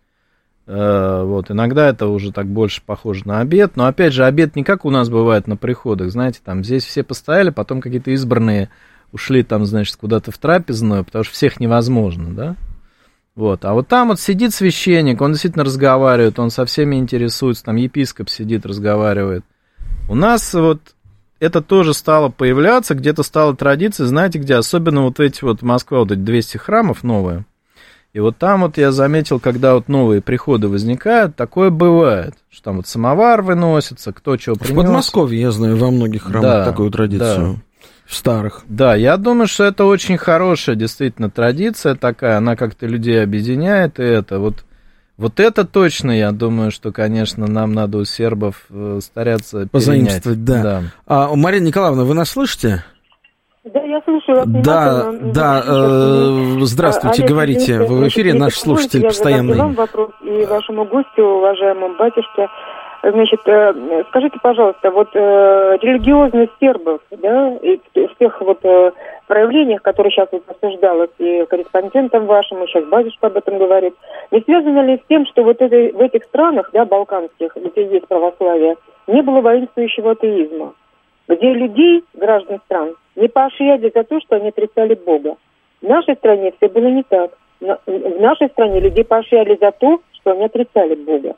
Э, 0.66 1.22
вот, 1.24 1.50
иногда 1.50 1.88
это 1.88 2.06
уже 2.06 2.32
так 2.32 2.46
больше 2.46 2.82
похоже 2.84 3.26
на 3.26 3.40
обед, 3.40 3.76
но, 3.76 3.86
опять 3.86 4.12
же, 4.12 4.24
обед 4.24 4.56
не 4.56 4.64
как 4.64 4.84
у 4.84 4.90
нас 4.90 5.08
бывает 5.08 5.46
на 5.46 5.56
приходах, 5.56 6.10
знаете, 6.10 6.40
там, 6.44 6.64
здесь 6.64 6.84
все 6.84 7.02
постояли, 7.02 7.50
потом 7.50 7.80
какие-то 7.80 8.10
избранные 8.10 8.70
ушли 9.12 9.42
там, 9.42 9.64
значит, 9.64 9.96
куда-то 9.96 10.32
в 10.32 10.38
трапезную, 10.38 11.04
потому 11.04 11.24
что 11.24 11.32
всех 11.34 11.60
невозможно, 11.60 12.34
да? 12.34 12.56
Вот. 13.36 13.66
А 13.66 13.74
вот 13.74 13.86
там 13.86 14.08
вот 14.08 14.18
сидит 14.18 14.54
священник, 14.54 15.20
он 15.20 15.32
действительно 15.32 15.64
разговаривает, 15.64 16.38
он 16.38 16.50
со 16.50 16.64
всеми 16.64 16.96
интересуется, 16.96 17.64
там 17.64 17.76
епископ 17.76 18.30
сидит, 18.30 18.64
разговаривает. 18.64 19.44
У 20.08 20.14
нас 20.14 20.54
вот 20.54 20.80
это 21.40 21.60
тоже 21.60 21.94
стало 21.94 22.28
появляться, 22.28 22.94
где-то 22.94 23.22
стала 23.22 23.56
традиция, 23.56 24.06
знаете 24.06 24.38
где, 24.38 24.54
особенно 24.54 25.02
вот 25.02 25.20
эти 25.20 25.44
вот 25.44 25.62
Москва, 25.62 26.00
вот 26.00 26.12
эти 26.12 26.20
200 26.20 26.56
храмов 26.58 27.02
новые, 27.02 27.44
и 28.12 28.20
вот 28.20 28.38
там 28.38 28.62
вот 28.62 28.78
я 28.78 28.92
заметил, 28.92 29.38
когда 29.40 29.74
вот 29.74 29.88
новые 29.88 30.22
приходы 30.22 30.68
возникают, 30.68 31.36
такое 31.36 31.68
бывает, 31.68 32.34
что 32.48 32.62
там 32.62 32.76
вот 32.76 32.86
самовар 32.86 33.42
выносится, 33.42 34.12
кто 34.12 34.38
что 34.38 34.54
принес. 34.54 34.72
В 34.72 34.76
Подмосковье, 34.76 35.38
я 35.38 35.50
знаю, 35.50 35.76
во 35.76 35.90
многих 35.90 36.22
храмах 36.22 36.42
да, 36.42 36.64
такую 36.64 36.90
традицию. 36.90 37.54
Да. 37.54 37.88
В 38.06 38.14
старых. 38.14 38.62
Да, 38.68 38.94
я 38.94 39.18
думаю, 39.18 39.48
что 39.48 39.64
это 39.64 39.84
очень 39.84 40.16
хорошая 40.16 40.76
действительно 40.76 41.28
традиция 41.28 41.94
такая, 41.94 42.38
она 42.38 42.56
как-то 42.56 42.86
людей 42.86 43.22
объединяет, 43.22 43.98
и 43.98 44.04
это 44.04 44.38
вот 44.38 44.64
вот 45.18 45.40
это 45.40 45.66
точно, 45.66 46.10
я 46.10 46.30
думаю, 46.32 46.70
что, 46.70 46.92
конечно, 46.92 47.46
нам 47.46 47.72
надо 47.72 47.98
у 47.98 48.04
сербов 48.04 48.66
э, 48.70 48.98
стараться 49.00 49.66
Позаимствовать, 49.70 50.44
да. 50.44 50.62
да. 50.62 50.82
А, 51.06 51.34
Марина 51.34 51.66
Николаевна, 51.66 52.04
вы 52.04 52.14
нас 52.14 52.30
слышите? 52.30 52.84
Да, 53.64 53.80
я 53.80 54.00
слушаю 54.02 54.36
вас. 54.36 54.46
Да, 54.46 55.12
да, 55.12 55.64
э, 55.66 56.58
здравствуйте, 56.60 57.22
Олег, 57.22 57.30
говорите. 57.30 57.78
Вы 57.80 58.04
в 58.04 58.08
эфире, 58.08 58.34
наш 58.34 58.54
слушатель 58.54 59.02
я 59.02 59.08
постоянный. 59.08 59.56
Я 59.56 59.62
вам 59.64 59.74
вопрос 59.74 60.10
и 60.22 60.44
вашему 60.44 60.84
гостю, 60.84 61.22
уважаемому 61.22 61.96
батюшке. 61.96 62.46
Значит, 63.02 63.40
э, 63.46 64.04
скажите, 64.08 64.38
пожалуйста, 64.42 64.90
вот 64.90 65.08
э, 65.14 65.78
религиозность 65.80 66.52
сербов, 66.58 67.00
да, 67.10 67.56
и 67.62 67.78
в 67.94 68.18
тех 68.18 68.40
вот 68.40 68.64
э, 68.64 68.92
проявлениях, 69.28 69.82
которые 69.82 70.10
сейчас 70.10 70.28
вот 70.32 70.42
обсуждалось 70.48 71.10
и 71.18 71.44
корреспондентом 71.46 72.26
вашим, 72.26 72.62
и 72.62 72.66
сейчас 72.66 72.84
батюшка 72.86 73.28
об 73.28 73.36
этом 73.36 73.58
говорит, 73.58 73.94
не 74.30 74.40
связано 74.40 74.80
ли 74.80 74.96
с 74.96 75.08
тем, 75.08 75.26
что 75.26 75.44
вот 75.44 75.60
это, 75.60 75.96
в 75.96 76.00
этих 76.00 76.24
странах, 76.24 76.70
да, 76.72 76.84
балканских, 76.84 77.54
где 77.54 77.86
есть 77.86 78.08
православие, 78.08 78.76
не 79.06 79.22
было 79.22 79.40
воинствующего 79.40 80.12
атеизма? 80.12 80.72
где 81.28 81.52
людей, 81.52 82.04
граждан 82.14 82.60
стран, 82.66 82.94
не 83.16 83.28
поощряли 83.28 83.90
за 83.94 84.04
то, 84.04 84.20
что 84.20 84.36
они 84.36 84.48
отрицали 84.48 84.94
Бога. 84.94 85.36
В 85.82 85.88
нашей 85.88 86.14
стране 86.16 86.52
все 86.56 86.68
было 86.68 86.86
не 86.86 87.02
так. 87.02 87.32
В 87.60 88.20
нашей 88.20 88.48
стране 88.48 88.80
людей 88.80 89.04
поощряли 89.04 89.56
за 89.60 89.72
то, 89.72 90.00
что 90.12 90.32
они 90.32 90.44
отрицали 90.44 90.94
Бога. 90.94 91.36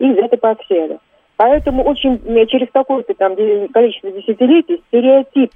За 0.00 0.20
это 0.22 0.36
поощряли. 0.36 0.98
Поэтому 1.36 1.84
очень 1.84 2.18
через 2.48 2.68
какое-то 2.72 3.14
там 3.14 3.36
количество 3.72 4.10
десятилетий 4.10 4.82
стереотип 4.88 5.52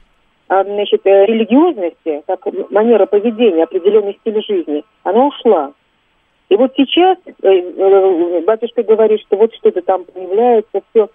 а, 0.49 0.63
значит, 0.63 1.01
э, 1.05 1.25
религиозности, 1.25 2.23
как 2.27 2.41
манера 2.71 3.07
поведения, 3.07 3.65
определенный 3.65 4.19
стиль 4.21 4.43
жизни, 4.45 4.85
она 5.03 5.27
ушла. 5.27 5.73
И 6.51 6.57
вот 6.57 6.73
сейчас 6.77 7.17
э, 7.27 7.49
э, 7.49 8.41
батюшка 8.43 8.83
говорит, 8.83 9.21
что 9.23 9.37
вот 9.37 9.55
что-то 9.55 9.81
там 9.81 10.05
появляется, 10.05 10.83
все. 10.91 11.09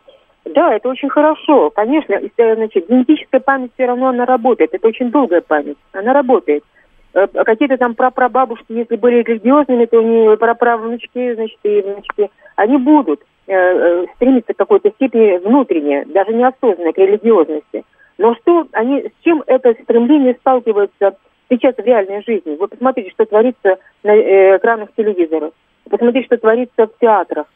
Да, 0.46 0.74
это 0.74 0.90
очень 0.90 1.10
хорошо. 1.10 1.70
Конечно, 1.70 2.20
значит, 2.38 2.90
генетическая 2.90 3.40
память 3.40 3.72
все 3.76 3.86
равно 3.86 4.08
она 4.08 4.26
работает. 4.26 4.74
Это 4.74 4.88
очень 4.88 5.12
долгая 5.12 5.42
память. 5.42 5.78
Она 5.94 6.14
работает. 6.14 6.64
Какие-то 7.12 7.78
там 7.78 7.96
прапрабабушки, 7.96 8.72
если 8.72 8.96
были 8.96 9.22
религиозными, 9.24 9.86
то 9.86 9.98
у 9.98 10.02
них 10.02 10.40
праправнучки, 10.40 11.34
значит, 11.34 11.58
и 11.64 11.82
внучки, 11.82 12.30
они 12.60 12.78
будут. 12.78 13.22
Э, 13.47 13.53
э, 13.55 14.05
стремиться 14.16 14.53
к 14.53 14.57
какой-то 14.57 14.91
степени 14.91 15.38
внутренне, 15.38 16.05
даже 16.05 16.36
неосознанно 16.36 16.93
к 16.93 16.97
религиозности. 16.99 17.84
Но 18.20 18.36
что 18.36 18.68
они, 18.74 19.01
с 19.01 19.24
чем 19.24 19.43
это 19.47 19.74
стремление 19.82 20.36
сталкивается 20.36 21.18
сейчас 21.49 21.74
в 21.76 21.80
реальной 21.80 22.22
жизни? 22.22 22.57
Вы 22.57 22.68
посмотрите, 22.68 23.10
что 23.10 23.26
творится 23.26 23.80
на 24.03 24.12
э, 24.12 24.57
экранах 24.57 24.89
телевизора. 24.95 25.51
Посмотрите, 25.89 26.28
что 26.28 26.38
творится 26.38 26.86
в 26.86 26.91
театрах. 27.01 27.47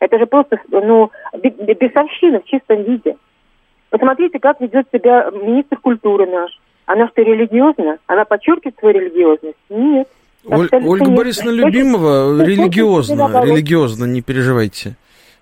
Это 0.00 0.18
же 0.18 0.24
просто, 0.24 0.58
ну, 0.70 1.10
бесовщина 1.34 2.40
в 2.40 2.44
чистом 2.44 2.84
виде. 2.84 3.16
Посмотрите, 3.90 4.38
как 4.38 4.58
ведет 4.62 4.86
себя 4.90 5.30
министр 5.32 5.76
культуры 5.76 6.24
наш. 6.24 6.58
Она 6.86 7.08
что, 7.08 7.20
религиозна? 7.20 7.98
Она 8.06 8.24
подчеркивает 8.24 8.78
свою 8.78 8.94
религиозность? 8.94 9.58
Нет. 9.68 10.08
Оль, 10.46 10.68
Ольга 10.72 11.10
Борисовна 11.10 11.50
Любимова 11.50 12.42
религиозно, 12.44 13.42
религиозно, 13.44 14.04
не 14.04 14.22
переживайте. 14.22 14.96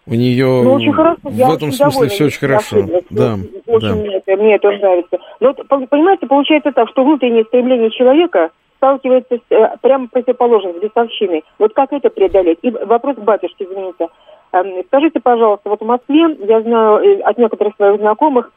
У 0.06 0.14
нее 0.14 0.46
ну, 0.46 0.74
очень 0.74 0.92
хорошо. 0.92 1.18
в 1.22 1.34
Я 1.34 1.54
этом 1.54 1.72
смысле 1.72 2.08
все 2.08 2.24
очень 2.26 2.40
хорошо. 2.40 2.76
Да, 3.10 3.38
очень 3.66 3.88
да. 3.88 3.94
Мне, 3.94 4.16
это, 4.16 4.36
мне 4.36 4.54
это 4.56 4.70
нравится. 4.70 5.18
Но, 5.40 5.54
понимаете, 5.54 6.26
получается 6.26 6.72
так, 6.72 6.88
что 6.88 7.04
внутреннее 7.04 7.44
стремление 7.44 7.90
человека 7.90 8.50
сталкивается 8.78 9.36
с 9.36 9.54
э, 9.54 9.76
прямо 9.82 10.08
противоположным, 10.08 10.78
с 10.78 10.82
бесовщиной. 10.82 11.44
Вот 11.58 11.74
как 11.74 11.92
это 11.92 12.08
преодолеть? 12.08 12.58
И 12.62 12.70
вопрос 12.70 13.16
к 13.16 13.20
батюшке, 13.20 13.64
извините. 13.64 14.08
Эм, 14.52 14.82
скажите, 14.86 15.20
пожалуйста, 15.20 15.68
вот 15.68 15.80
в 15.80 15.84
Москве, 15.84 16.36
я 16.48 16.62
знаю 16.62 16.98
э, 17.04 17.20
от 17.20 17.36
некоторых 17.38 17.76
своих 17.76 18.00
знакомых, 18.00 18.50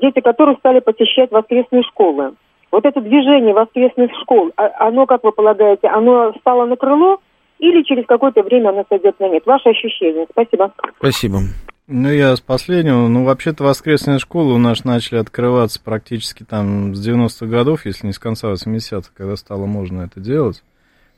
дети 0.00 0.20
которых 0.20 0.58
стали 0.58 0.78
посещать 0.78 1.30
воскресные 1.32 1.82
школы. 1.82 2.34
Вот 2.74 2.84
это 2.84 3.00
движение 3.00 3.54
воскресных 3.54 4.10
школ, 4.20 4.50
а, 4.56 4.88
оно, 4.88 5.06
как 5.06 5.22
вы 5.22 5.30
полагаете, 5.30 5.86
оно 5.86 6.34
стало 6.40 6.66
на 6.66 6.74
крыло 6.74 7.20
или 7.60 7.84
через 7.84 8.04
какое-то 8.04 8.42
время 8.42 8.70
она 8.70 8.82
сойдет 8.88 9.20
на 9.20 9.28
нет. 9.28 9.46
Ваше 9.46 9.68
ощущение. 9.68 10.26
Спасибо. 10.28 10.72
Спасибо. 10.98 11.38
Ну, 11.86 12.10
я 12.10 12.34
с 12.34 12.40
последнего. 12.40 13.06
Ну, 13.06 13.22
вообще-то 13.22 13.62
воскресные 13.62 14.18
школы 14.18 14.54
у 14.54 14.58
нас 14.58 14.84
начали 14.84 15.20
открываться 15.20 15.80
практически 15.80 16.42
там 16.42 16.96
с 16.96 17.08
90-х 17.08 17.46
годов, 17.46 17.86
если 17.86 18.08
не 18.08 18.12
с 18.12 18.18
конца 18.18 18.50
80-х, 18.50 19.12
когда 19.16 19.36
стало 19.36 19.66
можно 19.66 20.02
это 20.02 20.18
делать. 20.18 20.64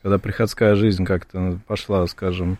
Когда 0.03 0.19
приходская 0.19 0.75
жизнь 0.75 1.07
как-то 1.07 1.59
пошла, 1.67 2.07
скажем, 2.07 2.59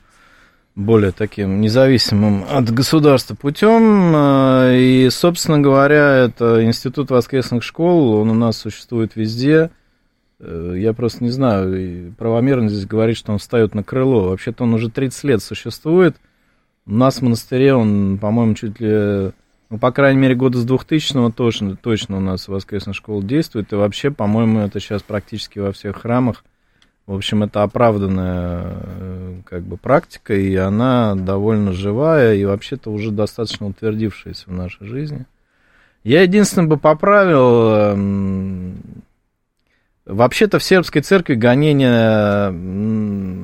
более 0.77 1.11
таким 1.11 1.63
независимым 1.63 2.45
от 2.49 2.71
государства 2.71 3.35
путем. 3.35 4.13
Э, 4.15 4.79
и, 4.79 5.09
собственно 5.11 5.59
говоря, 5.59 6.17
это 6.17 6.65
институт 6.65 7.11
воскресных 7.11 7.63
школ, 7.63 8.13
он 8.13 8.31
у 8.31 8.35
нас 8.35 8.59
существует 8.59 9.17
везде. 9.17 9.71
Э, 10.39 10.75
я 10.77 10.93
просто 10.93 11.25
не 11.25 11.31
знаю, 11.31 12.15
правомерно 12.19 12.69
здесь 12.69 12.87
говорит, 12.87 13.17
что 13.17 13.33
он 13.33 13.39
встает 13.39 13.75
на 13.75 13.83
крыло. 13.83 14.29
Вообще-то 14.29 14.65
он 14.65 14.75
уже 14.75 14.91
30 14.91 15.25
лет 15.25 15.43
существует. 15.43 16.17
У 16.87 16.93
нас 16.93 17.17
в 17.17 17.23
монастыре 17.23 17.75
он, 17.75 18.19
по-моему, 18.19 18.55
чуть 18.55 18.79
ли, 18.79 19.33
ну, 19.71 19.79
по 19.81 19.91
крайней 19.93 20.21
мере, 20.21 20.35
года 20.35 20.59
с 20.59 20.67
2000-го 20.67 21.31
точно, 21.31 21.77
точно 21.77 22.19
у 22.19 22.21
нас 22.21 22.49
воскресная 22.49 22.95
школа 22.95 23.23
действует. 23.23 23.73
И 23.73 23.77
вообще, 23.77 24.11
по-моему, 24.11 24.61
это 24.61 24.79
сейчас 24.79 25.03
практически 25.03 25.59
во 25.59 25.73
всех 25.73 26.03
храмах. 26.03 26.45
В 27.07 27.15
общем, 27.15 27.45
это 27.45 27.63
оправданная 27.63 28.65
э, 28.65 29.35
как 29.45 29.63
бы 29.63 29.77
практика, 29.77 30.35
и 30.35 30.55
она 30.57 31.15
довольно 31.15 31.73
живая, 31.73 32.35
и 32.35 32.45
вообще-то 32.45 32.91
уже 32.91 33.13
достаточно 33.13 33.67
утвердившаяся 33.67 34.45
в 34.47 34.53
нашей 34.53 34.87
жизни. 34.87 35.25
Я 36.03 36.23
единственное 36.23 36.69
бы 36.69 36.77
поправил 36.77 37.71
эм, 37.75 38.83
Вообще-то 40.07 40.61
в 40.61 40.63
сербской 40.63 41.03
церкви 41.03 41.35
гонения 41.35 42.55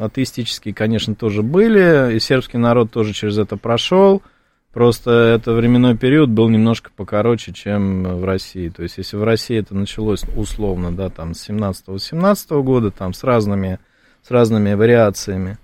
атеистические, 0.01 0.73
конечно, 0.73 1.17
тоже 1.17 1.43
были, 1.43 2.15
и 2.15 2.21
сербский 2.21 2.57
народ 2.57 2.93
тоже 2.93 3.13
через 3.13 3.37
это 3.37 3.57
прошел. 3.57 4.23
Просто 4.73 5.11
это 5.11 5.53
временной 5.53 5.97
период 5.97 6.31
был 6.31 6.49
немножко 6.49 6.91
покороче, 6.97 7.53
чем 7.53 8.05
в 8.05 8.25
России. 8.25 8.71
То 8.71 8.83
есть, 8.83 8.97
если 8.97 9.17
в 9.19 9.25
России 9.25 9.59
это 9.59 9.75
началось 9.75 10.25
условно, 10.35 10.91
да, 10.91 11.11
там 11.11 11.35
с 11.35 11.49
17-18 11.51 12.63
года, 12.63 12.91
там 12.91 13.13
с 13.13 13.23
разными, 13.23 13.79
с 14.27 14.31
разными 14.31 14.73
вариациями, 14.73 15.59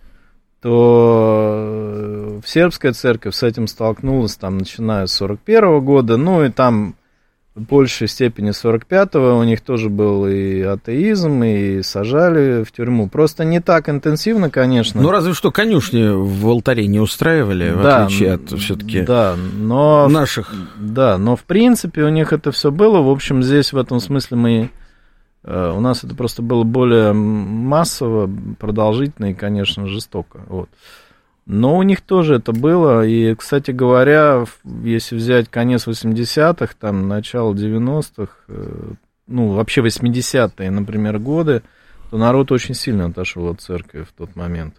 то 0.61 2.41
э, 2.41 2.41
сербская 2.45 2.93
церковь 2.93 3.35
с 3.35 3.43
этим 3.43 3.67
столкнулась 3.67 4.37
там 4.37 4.59
начиная 4.59 5.07
с 5.07 5.13
41 5.13 5.81
года, 5.81 6.19
ну 6.19 6.45
и 6.45 6.51
там 6.51 6.95
в 7.59 7.63
большей 7.63 8.07
степени 8.07 8.51
45-го 8.51 9.39
у 9.39 9.43
них 9.43 9.61
тоже 9.61 9.89
был 9.89 10.27
и 10.27 10.61
атеизм, 10.63 11.43
и 11.43 11.83
сажали 11.83 12.63
в 12.63 12.73
тюрьму. 12.73 13.09
Просто 13.09 13.45
не 13.45 13.61
так 13.61 13.89
интенсивно, 13.89 14.49
конечно. 14.49 15.03
Ну, 15.03 15.11
разве 15.11 15.35
что 15.35 15.51
конюшни 15.51 16.09
в 16.09 16.49
алтаре 16.49 16.87
не 16.87 17.01
устраивали, 17.01 17.71
в 17.71 17.83
да, 17.83 18.05
отличие 18.05 18.35
от 18.35 18.51
все-таки 18.59 19.03
да, 19.03 19.35
но, 19.37 20.09
наших. 20.09 20.53
Да, 20.79 21.19
но 21.19 21.37
в 21.37 21.43
принципе 21.43 22.05
у 22.05 22.09
них 22.09 22.33
это 22.33 22.53
все 22.53 22.71
было. 22.71 23.03
В 23.03 23.11
общем, 23.11 23.43
здесь 23.43 23.73
в 23.73 23.79
этом 23.79 24.01
смысле 24.01 24.37
мы... 24.37 24.71
Э, 25.43 25.73
у 25.75 25.81
нас 25.81 26.05
это 26.05 26.15
просто 26.15 26.43
было 26.43 26.63
более 26.63 27.13
массово, 27.13 28.31
продолжительно 28.59 29.33
и, 29.33 29.35
конечно, 29.35 29.87
жестоко. 29.87 30.41
Вот. 30.49 30.69
Но 31.49 31.79
у 31.79 31.83
них 31.83 32.03
тоже 32.03 32.37
это 32.37 32.53
было. 32.53 33.07
И, 33.07 33.35
кстати 33.35 33.71
говоря, 33.71 34.45
если 34.85 35.17
взять 35.17 35.49
конец 35.49 35.89
80-х, 35.89 36.75
там, 36.79 37.09
начало 37.09 37.55
90-х, 37.55 38.33
э, 38.49 38.93
ну, 39.27 39.49
вообще 39.53 39.81
80-е, 39.81 40.71
например, 40.71 41.19
годы, 41.19 41.63
то 42.11 42.19
народ 42.19 42.53
очень 42.53 42.75
сильно 42.75 43.07
отошел 43.07 43.49
от 43.49 43.63
церкви 43.63 44.03
в 44.03 44.13
тот 44.13 44.37
момент. 44.37 44.75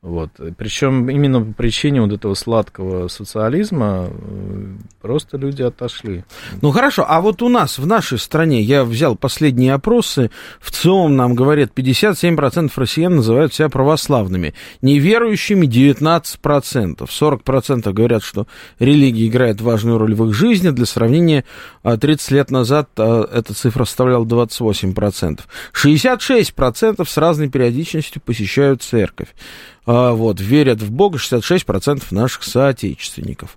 Вот. 0.00 0.30
Причем 0.56 1.10
именно 1.10 1.40
по 1.40 1.52
причине 1.52 2.00
вот 2.00 2.12
этого 2.12 2.34
сладкого 2.34 3.08
социализма 3.08 4.08
э, 4.08 4.76
просто 5.02 5.36
люди 5.36 5.62
отошли. 5.62 6.24
Ну 6.62 6.70
хорошо, 6.70 7.04
а 7.08 7.20
вот 7.20 7.42
у 7.42 7.48
нас, 7.48 7.78
в 7.80 7.86
нашей 7.86 8.18
стране, 8.20 8.62
я 8.62 8.84
взял 8.84 9.16
последние 9.16 9.74
опросы, 9.74 10.30
в 10.60 10.70
целом 10.70 11.16
нам 11.16 11.34
говорят, 11.34 11.72
57% 11.74 12.70
россиян 12.76 13.16
называют 13.16 13.54
себя 13.54 13.68
православными, 13.68 14.54
неверующими 14.82 15.66
19%, 15.66 16.98
40% 16.98 17.92
говорят, 17.92 18.22
что 18.22 18.46
религия 18.78 19.26
играет 19.26 19.60
важную 19.60 19.98
роль 19.98 20.14
в 20.14 20.28
их 20.28 20.32
жизни, 20.32 20.70
для 20.70 20.86
сравнения, 20.86 21.44
30 21.82 22.30
а, 22.30 22.34
лет 22.34 22.50
назад 22.52 22.88
а, 22.98 23.28
эта 23.32 23.52
цифра 23.52 23.84
составляла 23.84 24.24
28%. 24.24 25.40
66% 25.74 27.04
с 27.04 27.16
разной 27.16 27.48
периодичностью 27.48 28.22
посещают 28.24 28.82
церковь. 28.82 29.30
А, 29.90 30.12
вот, 30.12 30.38
верят 30.38 30.82
в 30.82 30.90
Бога 30.90 31.16
66% 31.16 32.02
наших 32.10 32.42
соотечественников. 32.42 33.56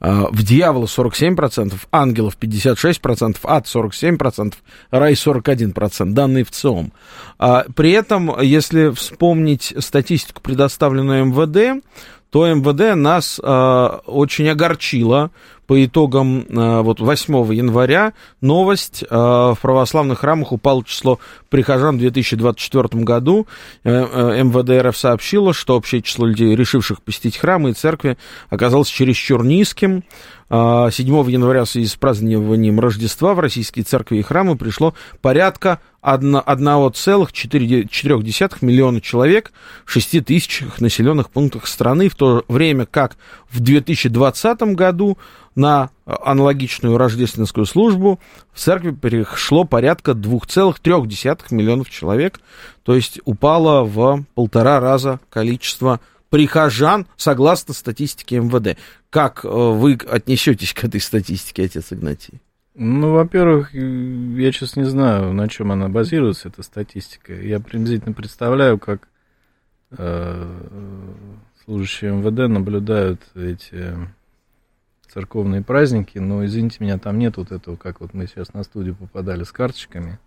А, 0.00 0.28
в 0.30 0.42
дьявола 0.42 0.86
47%, 0.86 1.74
ангелов 1.92 2.38
56%, 2.40 3.36
ад 3.42 3.66
47%, 3.66 4.54
рай 4.90 5.12
41%, 5.12 6.12
данные 6.14 6.44
в 6.44 6.50
ЦИОМ. 6.50 6.92
А, 7.38 7.66
при 7.74 7.90
этом, 7.90 8.40
если 8.40 8.88
вспомнить 8.88 9.74
статистику, 9.78 10.40
предоставленную 10.40 11.26
МВД, 11.26 11.84
то 12.30 12.46
МВД 12.46 12.96
нас 12.96 13.38
очень 13.38 14.48
огорчило 14.48 15.30
по 15.66 15.84
итогам 15.84 16.46
э, 16.48 16.80
вот 16.82 17.00
8 17.00 17.52
января 17.52 18.12
новость 18.40 19.02
э, 19.02 19.14
в 19.14 19.58
православных 19.60 20.20
храмах 20.20 20.52
упало 20.52 20.84
число 20.84 21.18
прихожан 21.48 21.96
в 21.96 22.00
2024 22.00 23.02
году. 23.02 23.46
Э, 23.84 24.42
МВД 24.42 24.86
РФ 24.86 24.96
сообщило, 24.96 25.52
что 25.52 25.76
общее 25.76 26.02
число 26.02 26.26
людей, 26.26 26.54
решивших 26.54 27.02
посетить 27.02 27.36
храмы 27.36 27.70
и 27.70 27.74
церкви, 27.74 28.16
оказалось 28.50 28.88
чересчур 28.88 29.44
низким. 29.44 30.04
7 30.48 31.30
января 31.30 31.64
в 31.64 31.68
связи 31.68 31.88
с 31.88 31.96
празднованием 31.96 32.78
Рождества 32.78 33.34
в 33.34 33.40
российские 33.40 33.84
церкви 33.84 34.18
и 34.18 34.22
храмы 34.22 34.56
пришло 34.56 34.94
порядка 35.20 35.80
1,4 36.02 38.58
миллиона 38.60 39.00
человек 39.00 39.50
в 39.84 39.90
6 39.90 40.24
тысячах 40.24 40.80
населенных 40.80 41.30
пунктах 41.30 41.66
страны, 41.66 42.08
в 42.08 42.14
то 42.14 42.44
время 42.46 42.86
как 42.86 43.16
в 43.50 43.58
2020 43.58 44.60
году 44.74 45.18
на 45.56 45.90
аналогичную 46.04 46.96
рождественскую 46.96 47.66
службу 47.66 48.20
в 48.52 48.60
церкви 48.60 48.92
пришло 48.92 49.64
порядка 49.64 50.12
2,3 50.12 51.42
миллионов 51.50 51.90
человек, 51.90 52.38
то 52.84 52.94
есть 52.94 53.18
упало 53.24 53.82
в 53.82 54.22
полтора 54.36 54.78
раза 54.78 55.18
количество 55.28 55.98
прихожан, 56.30 57.06
согласно 57.16 57.74
статистике 57.74 58.40
МВД. 58.40 58.78
Как 59.10 59.44
э, 59.44 59.48
вы 59.48 59.98
отнесетесь 60.08 60.72
к 60.72 60.84
этой 60.84 61.00
статистике, 61.00 61.64
отец 61.64 61.92
Игнатий? 61.92 62.40
Ну, 62.74 63.12
во-первых, 63.12 63.72
я 63.72 64.52
сейчас 64.52 64.76
не 64.76 64.84
знаю, 64.84 65.32
на 65.32 65.48
чем 65.48 65.72
она 65.72 65.88
базируется, 65.88 66.48
эта 66.48 66.62
статистика. 66.62 67.32
Я 67.32 67.58
приблизительно 67.58 68.12
представляю, 68.12 68.78
как 68.78 69.08
э, 69.92 70.60
служащие 71.64 72.12
МВД 72.12 72.50
наблюдают 72.50 73.22
эти 73.34 73.94
церковные 75.08 75.62
праздники, 75.62 76.18
но, 76.18 76.44
извините 76.44 76.76
меня, 76.80 76.98
там 76.98 77.18
нет 77.18 77.38
вот 77.38 77.50
этого, 77.50 77.76
как 77.76 78.00
вот 78.00 78.12
мы 78.12 78.26
сейчас 78.26 78.52
на 78.52 78.62
студию 78.62 78.94
попадали 78.94 79.44
с 79.44 79.52
карточками, 79.52 80.18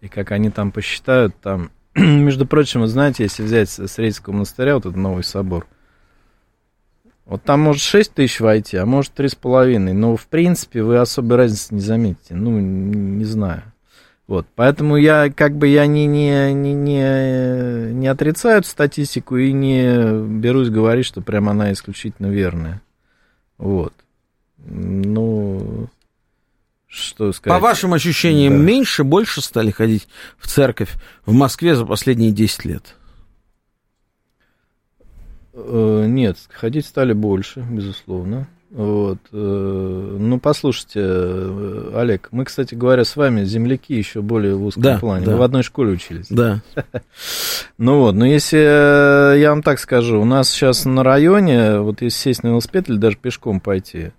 и 0.00 0.08
как 0.08 0.32
они 0.32 0.48
там 0.48 0.72
посчитают, 0.72 1.36
там, 1.42 1.70
между 2.00 2.46
прочим, 2.46 2.80
вы 2.80 2.88
знаете, 2.88 3.24
если 3.24 3.42
взять 3.42 3.70
с 3.70 4.22
монастыря, 4.26 4.74
вот 4.74 4.86
этот 4.86 4.96
новый 4.96 5.22
собор, 5.22 5.66
вот 7.24 7.42
там 7.42 7.60
может 7.60 7.82
6 7.82 8.12
тысяч 8.12 8.40
войти, 8.40 8.76
а 8.76 8.84
может 8.84 9.18
3,5. 9.18 9.92
Но, 9.92 10.16
в 10.16 10.26
принципе, 10.26 10.82
вы 10.82 10.98
особой 10.98 11.36
разницы 11.38 11.74
не 11.74 11.80
заметите. 11.80 12.34
Ну, 12.34 12.58
не 12.58 13.24
знаю. 13.24 13.62
Вот, 14.26 14.46
поэтому 14.54 14.96
я 14.96 15.30
как 15.30 15.54
бы 15.54 15.68
я 15.68 15.86
не, 15.86 16.06
не, 16.06 16.54
не, 16.54 16.72
не, 16.72 17.92
не 17.92 18.08
отрицаю 18.08 18.60
эту 18.60 18.68
статистику 18.68 19.36
и 19.36 19.52
не 19.52 20.38
берусь 20.40 20.70
говорить, 20.70 21.04
что 21.04 21.20
прям 21.20 21.48
она 21.48 21.72
исключительно 21.72 22.28
верная. 22.28 22.80
Вот. 23.58 23.92
Ну, 24.56 25.88
что 26.94 27.32
сказать. 27.32 27.58
По 27.58 27.62
вашим 27.62 27.92
ощущениям, 27.92 28.58
да. 28.58 28.64
меньше, 28.64 29.04
больше 29.04 29.40
стали 29.42 29.70
ходить 29.70 30.08
в 30.38 30.46
церковь 30.46 30.94
в 31.26 31.32
Москве 31.32 31.74
за 31.74 31.84
последние 31.84 32.30
10 32.30 32.64
лет? 32.64 32.96
Э, 35.54 36.06
нет, 36.06 36.36
ходить 36.50 36.86
стали 36.86 37.12
больше, 37.12 37.60
безусловно. 37.60 38.48
Вот. 38.70 39.18
Э, 39.30 40.16
ну, 40.18 40.40
послушайте, 40.40 41.00
э, 41.00 41.92
Олег, 41.94 42.28
мы, 42.32 42.44
кстати 42.44 42.74
говоря, 42.74 43.04
с 43.04 43.14
вами 43.14 43.44
земляки 43.44 43.94
еще 43.94 44.20
более 44.20 44.56
в 44.56 44.64
узком 44.64 44.82
да, 44.82 44.98
плане. 44.98 45.26
Да. 45.26 45.32
Мы 45.32 45.38
в 45.38 45.42
одной 45.42 45.62
школе 45.62 45.92
учились. 45.92 46.26
Да. 46.28 46.62
Ну 47.76 47.98
вот, 47.98 48.14
но 48.14 48.24
если 48.24 49.36
я 49.36 49.50
вам 49.50 49.60
так 49.60 49.80
скажу, 49.80 50.20
у 50.20 50.24
нас 50.24 50.48
сейчас 50.48 50.84
на 50.84 51.02
районе, 51.02 51.80
вот 51.80 52.02
если 52.02 52.16
сесть 52.16 52.44
на 52.44 52.48
велосипед 52.48 52.88
или 52.88 52.98
даже 52.98 53.16
пешком 53.16 53.58
пойти, 53.58 54.12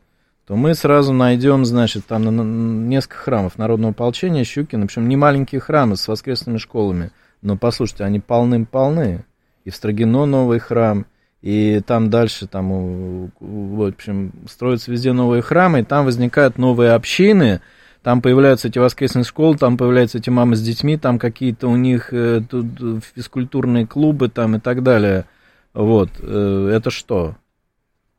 то 0.47 0.55
мы 0.55 0.75
сразу 0.75 1.11
найдем, 1.11 1.65
значит, 1.65 2.05
там 2.05 2.87
несколько 2.87 3.17
храмов 3.17 3.57
народного 3.57 3.91
ополчения, 3.91 4.43
Щукина, 4.43 4.85
причем 4.85 5.09
не 5.09 5.15
маленькие 5.15 5.59
храмы 5.59 5.95
с 5.95 6.07
воскресными 6.07 6.57
школами, 6.57 7.11
но, 7.41 7.57
послушайте, 7.57 8.03
они 8.03 8.19
полным-полны. 8.19 9.25
И 9.63 9.71
в 9.71 9.75
Строгино 9.75 10.27
новый 10.27 10.59
храм, 10.59 11.07
и 11.41 11.81
там 11.85 12.11
дальше, 12.11 12.45
там, 12.45 13.31
в 13.39 13.87
общем, 13.87 14.31
строятся 14.47 14.91
везде 14.91 15.13
новые 15.13 15.41
храмы, 15.41 15.79
и 15.79 15.83
там 15.83 16.05
возникают 16.05 16.59
новые 16.59 16.91
общины, 16.91 17.61
там 18.03 18.21
появляются 18.21 18.67
эти 18.67 18.77
воскресные 18.77 19.23
школы, 19.23 19.57
там 19.57 19.77
появляются 19.77 20.19
эти 20.19 20.29
мамы 20.29 20.55
с 20.55 20.61
детьми, 20.61 20.95
там 20.95 21.17
какие-то 21.17 21.67
у 21.67 21.75
них 21.75 22.13
э, 22.13 22.41
тут 22.47 23.03
физкультурные 23.15 23.87
клубы 23.87 24.29
там 24.29 24.57
и 24.57 24.59
так 24.59 24.83
далее. 24.83 25.25
Вот, 25.73 26.09
э, 26.19 26.71
это 26.71 26.91
что? 26.91 27.35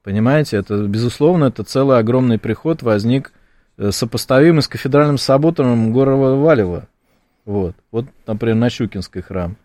Понимаете, 0.07 0.59
это, 0.59 0.87
безусловно, 0.87 1.47
это 1.47 1.65
целый 1.65 1.99
огромный 1.99 2.39
приход 2.39 2.83
возник, 2.83 3.33
э, 3.77 3.91
сопоставимый 3.91 4.63
с 4.63 4.69
кафедральным 4.69 5.19
собором 5.19 5.93
города 5.93 6.37
Валева. 6.37 6.87
Вот, 7.45 7.75
вот, 7.91 8.07
например, 8.25 8.55
на 8.55 8.71
Щукинский 8.71 9.21
храм 9.21 9.57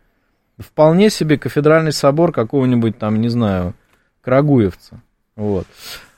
вполне 0.58 1.12
себе 1.12 1.38
кафедральный 1.38 1.92
собор 1.92 2.32
какого-нибудь 2.32 2.98
там, 2.98 3.22
не 3.22 3.30
знаю, 3.30 3.76
Крагуевца. 4.24 5.02
Вот. 5.36 5.68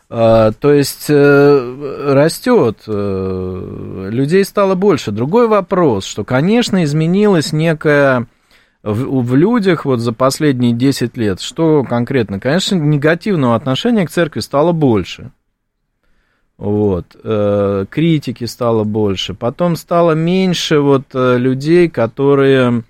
А, 0.09 0.53
то 0.53 0.71
есть 0.71 1.07
э, 1.09 2.13
растет, 2.13 2.79
э, 2.87 4.07
людей 4.09 4.45
стало 4.45 4.75
больше. 4.75 5.11
Другой 5.11 5.49
вопрос, 5.49 6.05
что, 6.05 6.23
конечно, 6.23 6.81
изменилась 6.85 7.51
некая 7.51 8.27
в, 8.83 9.21
в 9.23 9.35
людях 9.35 9.85
вот 9.85 9.99
за 9.99 10.13
последние 10.13 10.73
10 10.73 11.17
лет. 11.17 11.39
Что 11.41 11.83
конкретно? 11.83 12.39
Конечно, 12.39 12.75
негативного 12.75 13.55
отношения 13.55 14.05
к 14.05 14.11
церкви 14.11 14.41
стало 14.41 14.71
больше. 14.73 15.31
Вот. 16.57 17.15
Э, 17.23 17.85
критики 17.89 18.43
стало 18.45 18.83
больше. 18.83 19.33
Потом 19.33 19.75
стало 19.75 20.11
меньше 20.11 20.79
вот 20.79 21.05
людей, 21.13 21.89
которые 21.89 22.83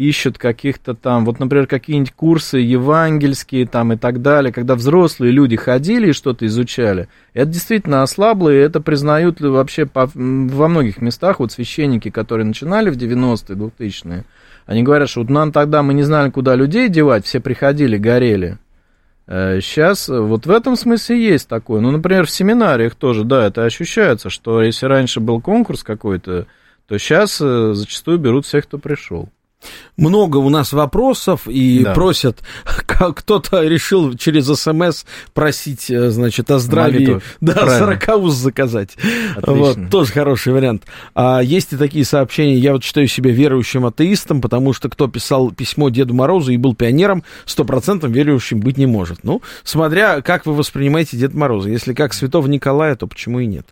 ищут 0.00 0.38
каких-то 0.38 0.94
там, 0.94 1.24
вот, 1.24 1.40
например, 1.40 1.66
какие-нибудь 1.66 2.12
курсы 2.12 2.58
евангельские 2.58 3.66
там 3.66 3.92
и 3.92 3.96
так 3.96 4.22
далее, 4.22 4.52
когда 4.52 4.74
взрослые 4.74 5.32
люди 5.32 5.56
ходили 5.56 6.08
и 6.08 6.12
что-то 6.12 6.46
изучали, 6.46 7.08
это 7.34 7.50
действительно 7.50 8.02
ослабло, 8.02 8.50
и 8.50 8.56
это 8.56 8.80
признают 8.80 9.40
вообще 9.40 9.86
по, 9.86 10.10
во 10.14 10.68
многих 10.68 11.02
местах, 11.02 11.40
вот 11.40 11.52
священники, 11.52 12.10
которые 12.10 12.46
начинали 12.46 12.90
в 12.90 12.96
90-е, 12.96 13.56
2000-е, 13.56 14.24
они 14.66 14.82
говорят, 14.82 15.08
что 15.08 15.20
вот 15.20 15.30
нам 15.30 15.52
тогда 15.52 15.82
мы 15.82 15.94
не 15.94 16.02
знали, 16.02 16.30
куда 16.30 16.54
людей 16.54 16.88
девать, 16.88 17.24
все 17.26 17.40
приходили, 17.40 17.96
горели. 17.96 18.58
Сейчас 19.26 20.08
э, 20.08 20.18
вот 20.18 20.46
в 20.46 20.50
этом 20.50 20.74
смысле 20.74 21.22
есть 21.24 21.48
такое. 21.48 21.80
Ну, 21.80 21.92
например, 21.92 22.26
в 22.26 22.30
семинариях 22.32 22.96
тоже, 22.96 23.22
да, 23.22 23.46
это 23.46 23.64
ощущается, 23.64 24.28
что 24.28 24.60
если 24.60 24.86
раньше 24.86 25.20
был 25.20 25.40
конкурс 25.40 25.84
какой-то, 25.84 26.46
то 26.88 26.98
сейчас 26.98 27.40
э, 27.40 27.74
зачастую 27.74 28.18
берут 28.18 28.44
всех, 28.44 28.64
кто 28.64 28.78
пришел. 28.78 29.28
Много 29.96 30.38
у 30.38 30.48
нас 30.48 30.72
вопросов 30.72 31.46
и 31.46 31.82
да. 31.84 31.92
просят, 31.92 32.38
кто-то 33.14 33.62
решил 33.62 34.14
через 34.14 34.46
СМС 34.46 35.04
просить, 35.34 35.90
э, 35.90 36.10
значит, 36.10 36.50
о 36.50 36.58
здравии, 36.58 37.06
Молитву. 37.06 37.22
да, 37.40 37.78
40 37.78 38.08
уз 38.18 38.34
заказать. 38.34 38.96
Вот, 39.42 39.90
тоже 39.90 40.12
хороший 40.12 40.52
вариант. 40.52 40.84
А 41.14 41.40
есть 41.40 41.72
и 41.72 41.76
такие 41.76 42.04
сообщения, 42.04 42.56
я 42.56 42.72
вот 42.72 42.82
считаю 42.82 43.08
себя 43.08 43.30
верующим 43.30 43.84
атеистом, 43.84 44.40
потому 44.40 44.72
что 44.72 44.88
кто 44.88 45.06
писал 45.08 45.50
письмо 45.50 45.90
Деду 45.90 46.14
Морозу 46.14 46.52
и 46.52 46.56
был 46.56 46.74
пионером, 46.74 47.22
стопроцентным 47.44 48.12
верующим 48.12 48.60
быть 48.60 48.78
не 48.78 48.86
может. 48.86 49.22
Ну, 49.24 49.42
смотря 49.64 50.22
как 50.22 50.46
вы 50.46 50.54
воспринимаете 50.54 51.16
Деда 51.16 51.36
Мороза. 51.36 51.68
Если 51.68 51.92
как 51.92 52.14
святого 52.14 52.46
Николая, 52.46 52.96
то 52.96 53.06
почему 53.06 53.40
и 53.40 53.46
нет? 53.46 53.66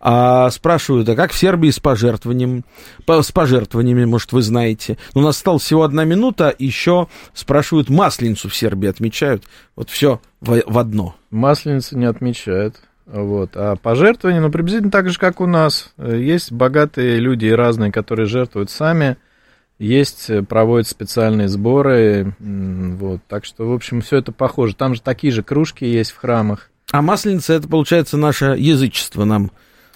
А, 0.00 0.50
спрашивают, 0.50 1.08
а 1.08 1.16
как 1.16 1.32
в 1.32 1.38
Сербии 1.38 1.70
с 1.70 1.80
пожертвованием? 1.80 2.64
С 3.08 3.32
пожертвованиями, 3.32 4.04
может, 4.04 4.32
вы 4.32 4.42
знаете? 4.42 4.98
Ну, 5.14 5.22
осталась 5.32 5.62
всего 5.62 5.82
одна 5.82 6.04
минута, 6.04 6.54
еще 6.58 7.08
спрашивают, 7.34 7.90
масленицу 7.90 8.48
в 8.48 8.56
Сербии 8.56 8.88
отмечают. 8.88 9.44
Вот 9.76 9.90
все 9.90 10.20
в, 10.40 10.62
в 10.64 10.78
одно. 10.78 11.16
Масленицу 11.30 11.98
не 11.98 12.06
отмечают. 12.06 12.76
Вот. 13.06 13.50
А 13.54 13.76
пожертвования, 13.76 14.40
ну, 14.40 14.50
приблизительно 14.50 14.90
так 14.90 15.10
же, 15.10 15.18
как 15.18 15.40
у 15.40 15.46
нас. 15.46 15.92
Есть 15.98 16.52
богатые 16.52 17.18
люди 17.18 17.46
разные, 17.46 17.92
которые 17.92 18.26
жертвуют 18.26 18.70
сами. 18.70 19.16
Есть, 19.78 20.30
э, 20.30 20.42
проводят 20.42 20.86
специальные 20.86 21.48
сборы. 21.48 22.34
Вот. 22.38 23.20
Так 23.28 23.44
что, 23.44 23.68
в 23.68 23.72
общем, 23.72 24.00
все 24.00 24.18
это 24.18 24.30
похоже. 24.32 24.76
Там 24.76 24.94
же 24.94 25.02
такие 25.02 25.32
же 25.32 25.42
кружки 25.42 25.84
есть 25.84 26.12
в 26.12 26.18
храмах. 26.18 26.70
А 26.92 27.02
масленица, 27.02 27.54
это, 27.54 27.68
получается, 27.68 28.16
наше 28.16 28.54
язычество 28.58 29.24
нам 29.24 29.50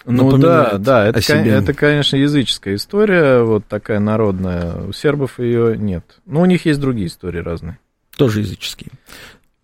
ну 0.07 0.37
да, 0.37 0.77
да, 0.77 1.05
это, 1.05 1.21
себе. 1.21 1.51
это, 1.51 1.73
конечно, 1.73 2.15
языческая 2.15 2.75
история, 2.75 3.41
вот 3.41 3.65
такая 3.67 3.99
народная. 3.99 4.75
У 4.87 4.93
сербов 4.93 5.39
ее 5.39 5.77
нет. 5.77 6.19
Но 6.25 6.41
у 6.41 6.45
них 6.45 6.65
есть 6.65 6.79
другие 6.79 7.07
истории 7.07 7.39
разные. 7.39 7.77
Тоже 8.15 8.39
языческие. 8.39 8.91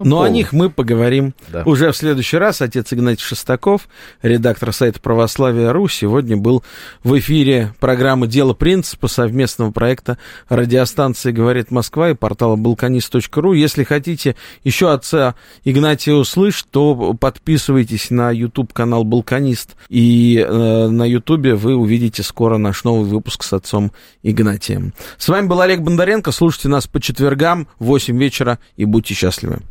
Но 0.04 0.18
Пол. 0.18 0.24
о 0.24 0.30
них 0.30 0.54
мы 0.54 0.70
поговорим 0.70 1.34
да. 1.50 1.64
уже 1.66 1.92
в 1.92 1.98
следующий 1.98 2.38
раз. 2.38 2.62
Отец 2.62 2.94
Игнатий 2.94 3.24
Шестаков, 3.24 3.88
редактор 4.22 4.74
сайта 4.74 5.00
«Православие.ру», 5.00 5.88
сегодня 5.88 6.38
был 6.38 6.64
в 7.04 7.18
эфире 7.20 7.74
программы 7.80 8.28
«Дело 8.28 8.54
принципа» 8.54 9.08
совместного 9.08 9.72
проекта 9.72 10.18
радиостанции 10.50 11.32
«Говорит 11.32 11.72
Москва» 11.72 12.12
и 12.12 12.14
портала 12.14 12.56
«Балканист.ру». 12.56 13.54
Если 13.54 13.84
хотите 13.84 14.36
еще 14.64 14.92
отца 14.92 15.36
Игнатия 15.64 16.14
услышать, 16.14 16.68
то 16.70 17.14
подписывайтесь 17.14 18.12
на 18.12 18.32
YouTube-канал 18.32 19.04
«Балканист». 19.04 19.76
И 19.90 20.38
э, 20.38 20.88
на 20.88 21.06
YouTube 21.06 21.54
вы 21.54 21.76
увидите 21.76 22.24
скоро 22.24 22.58
наш 22.58 22.84
новый 22.84 23.10
выпуск 23.10 23.44
с 23.44 23.54
отцом 23.54 23.92
Игнатием. 24.22 24.94
С 25.18 25.28
вами 25.28 25.48
был 25.48 25.62
Олег 25.62 25.82
Бондаренко. 25.82 26.32
Слушайте 26.32 26.70
нас 26.70 26.88
по 26.88 27.02
четвергам 27.02 27.68
в 27.80 27.86
8 27.86 28.18
вечера 28.18 28.60
и 28.78 28.86
будьте 28.86 29.14
счастливы. 29.14 29.64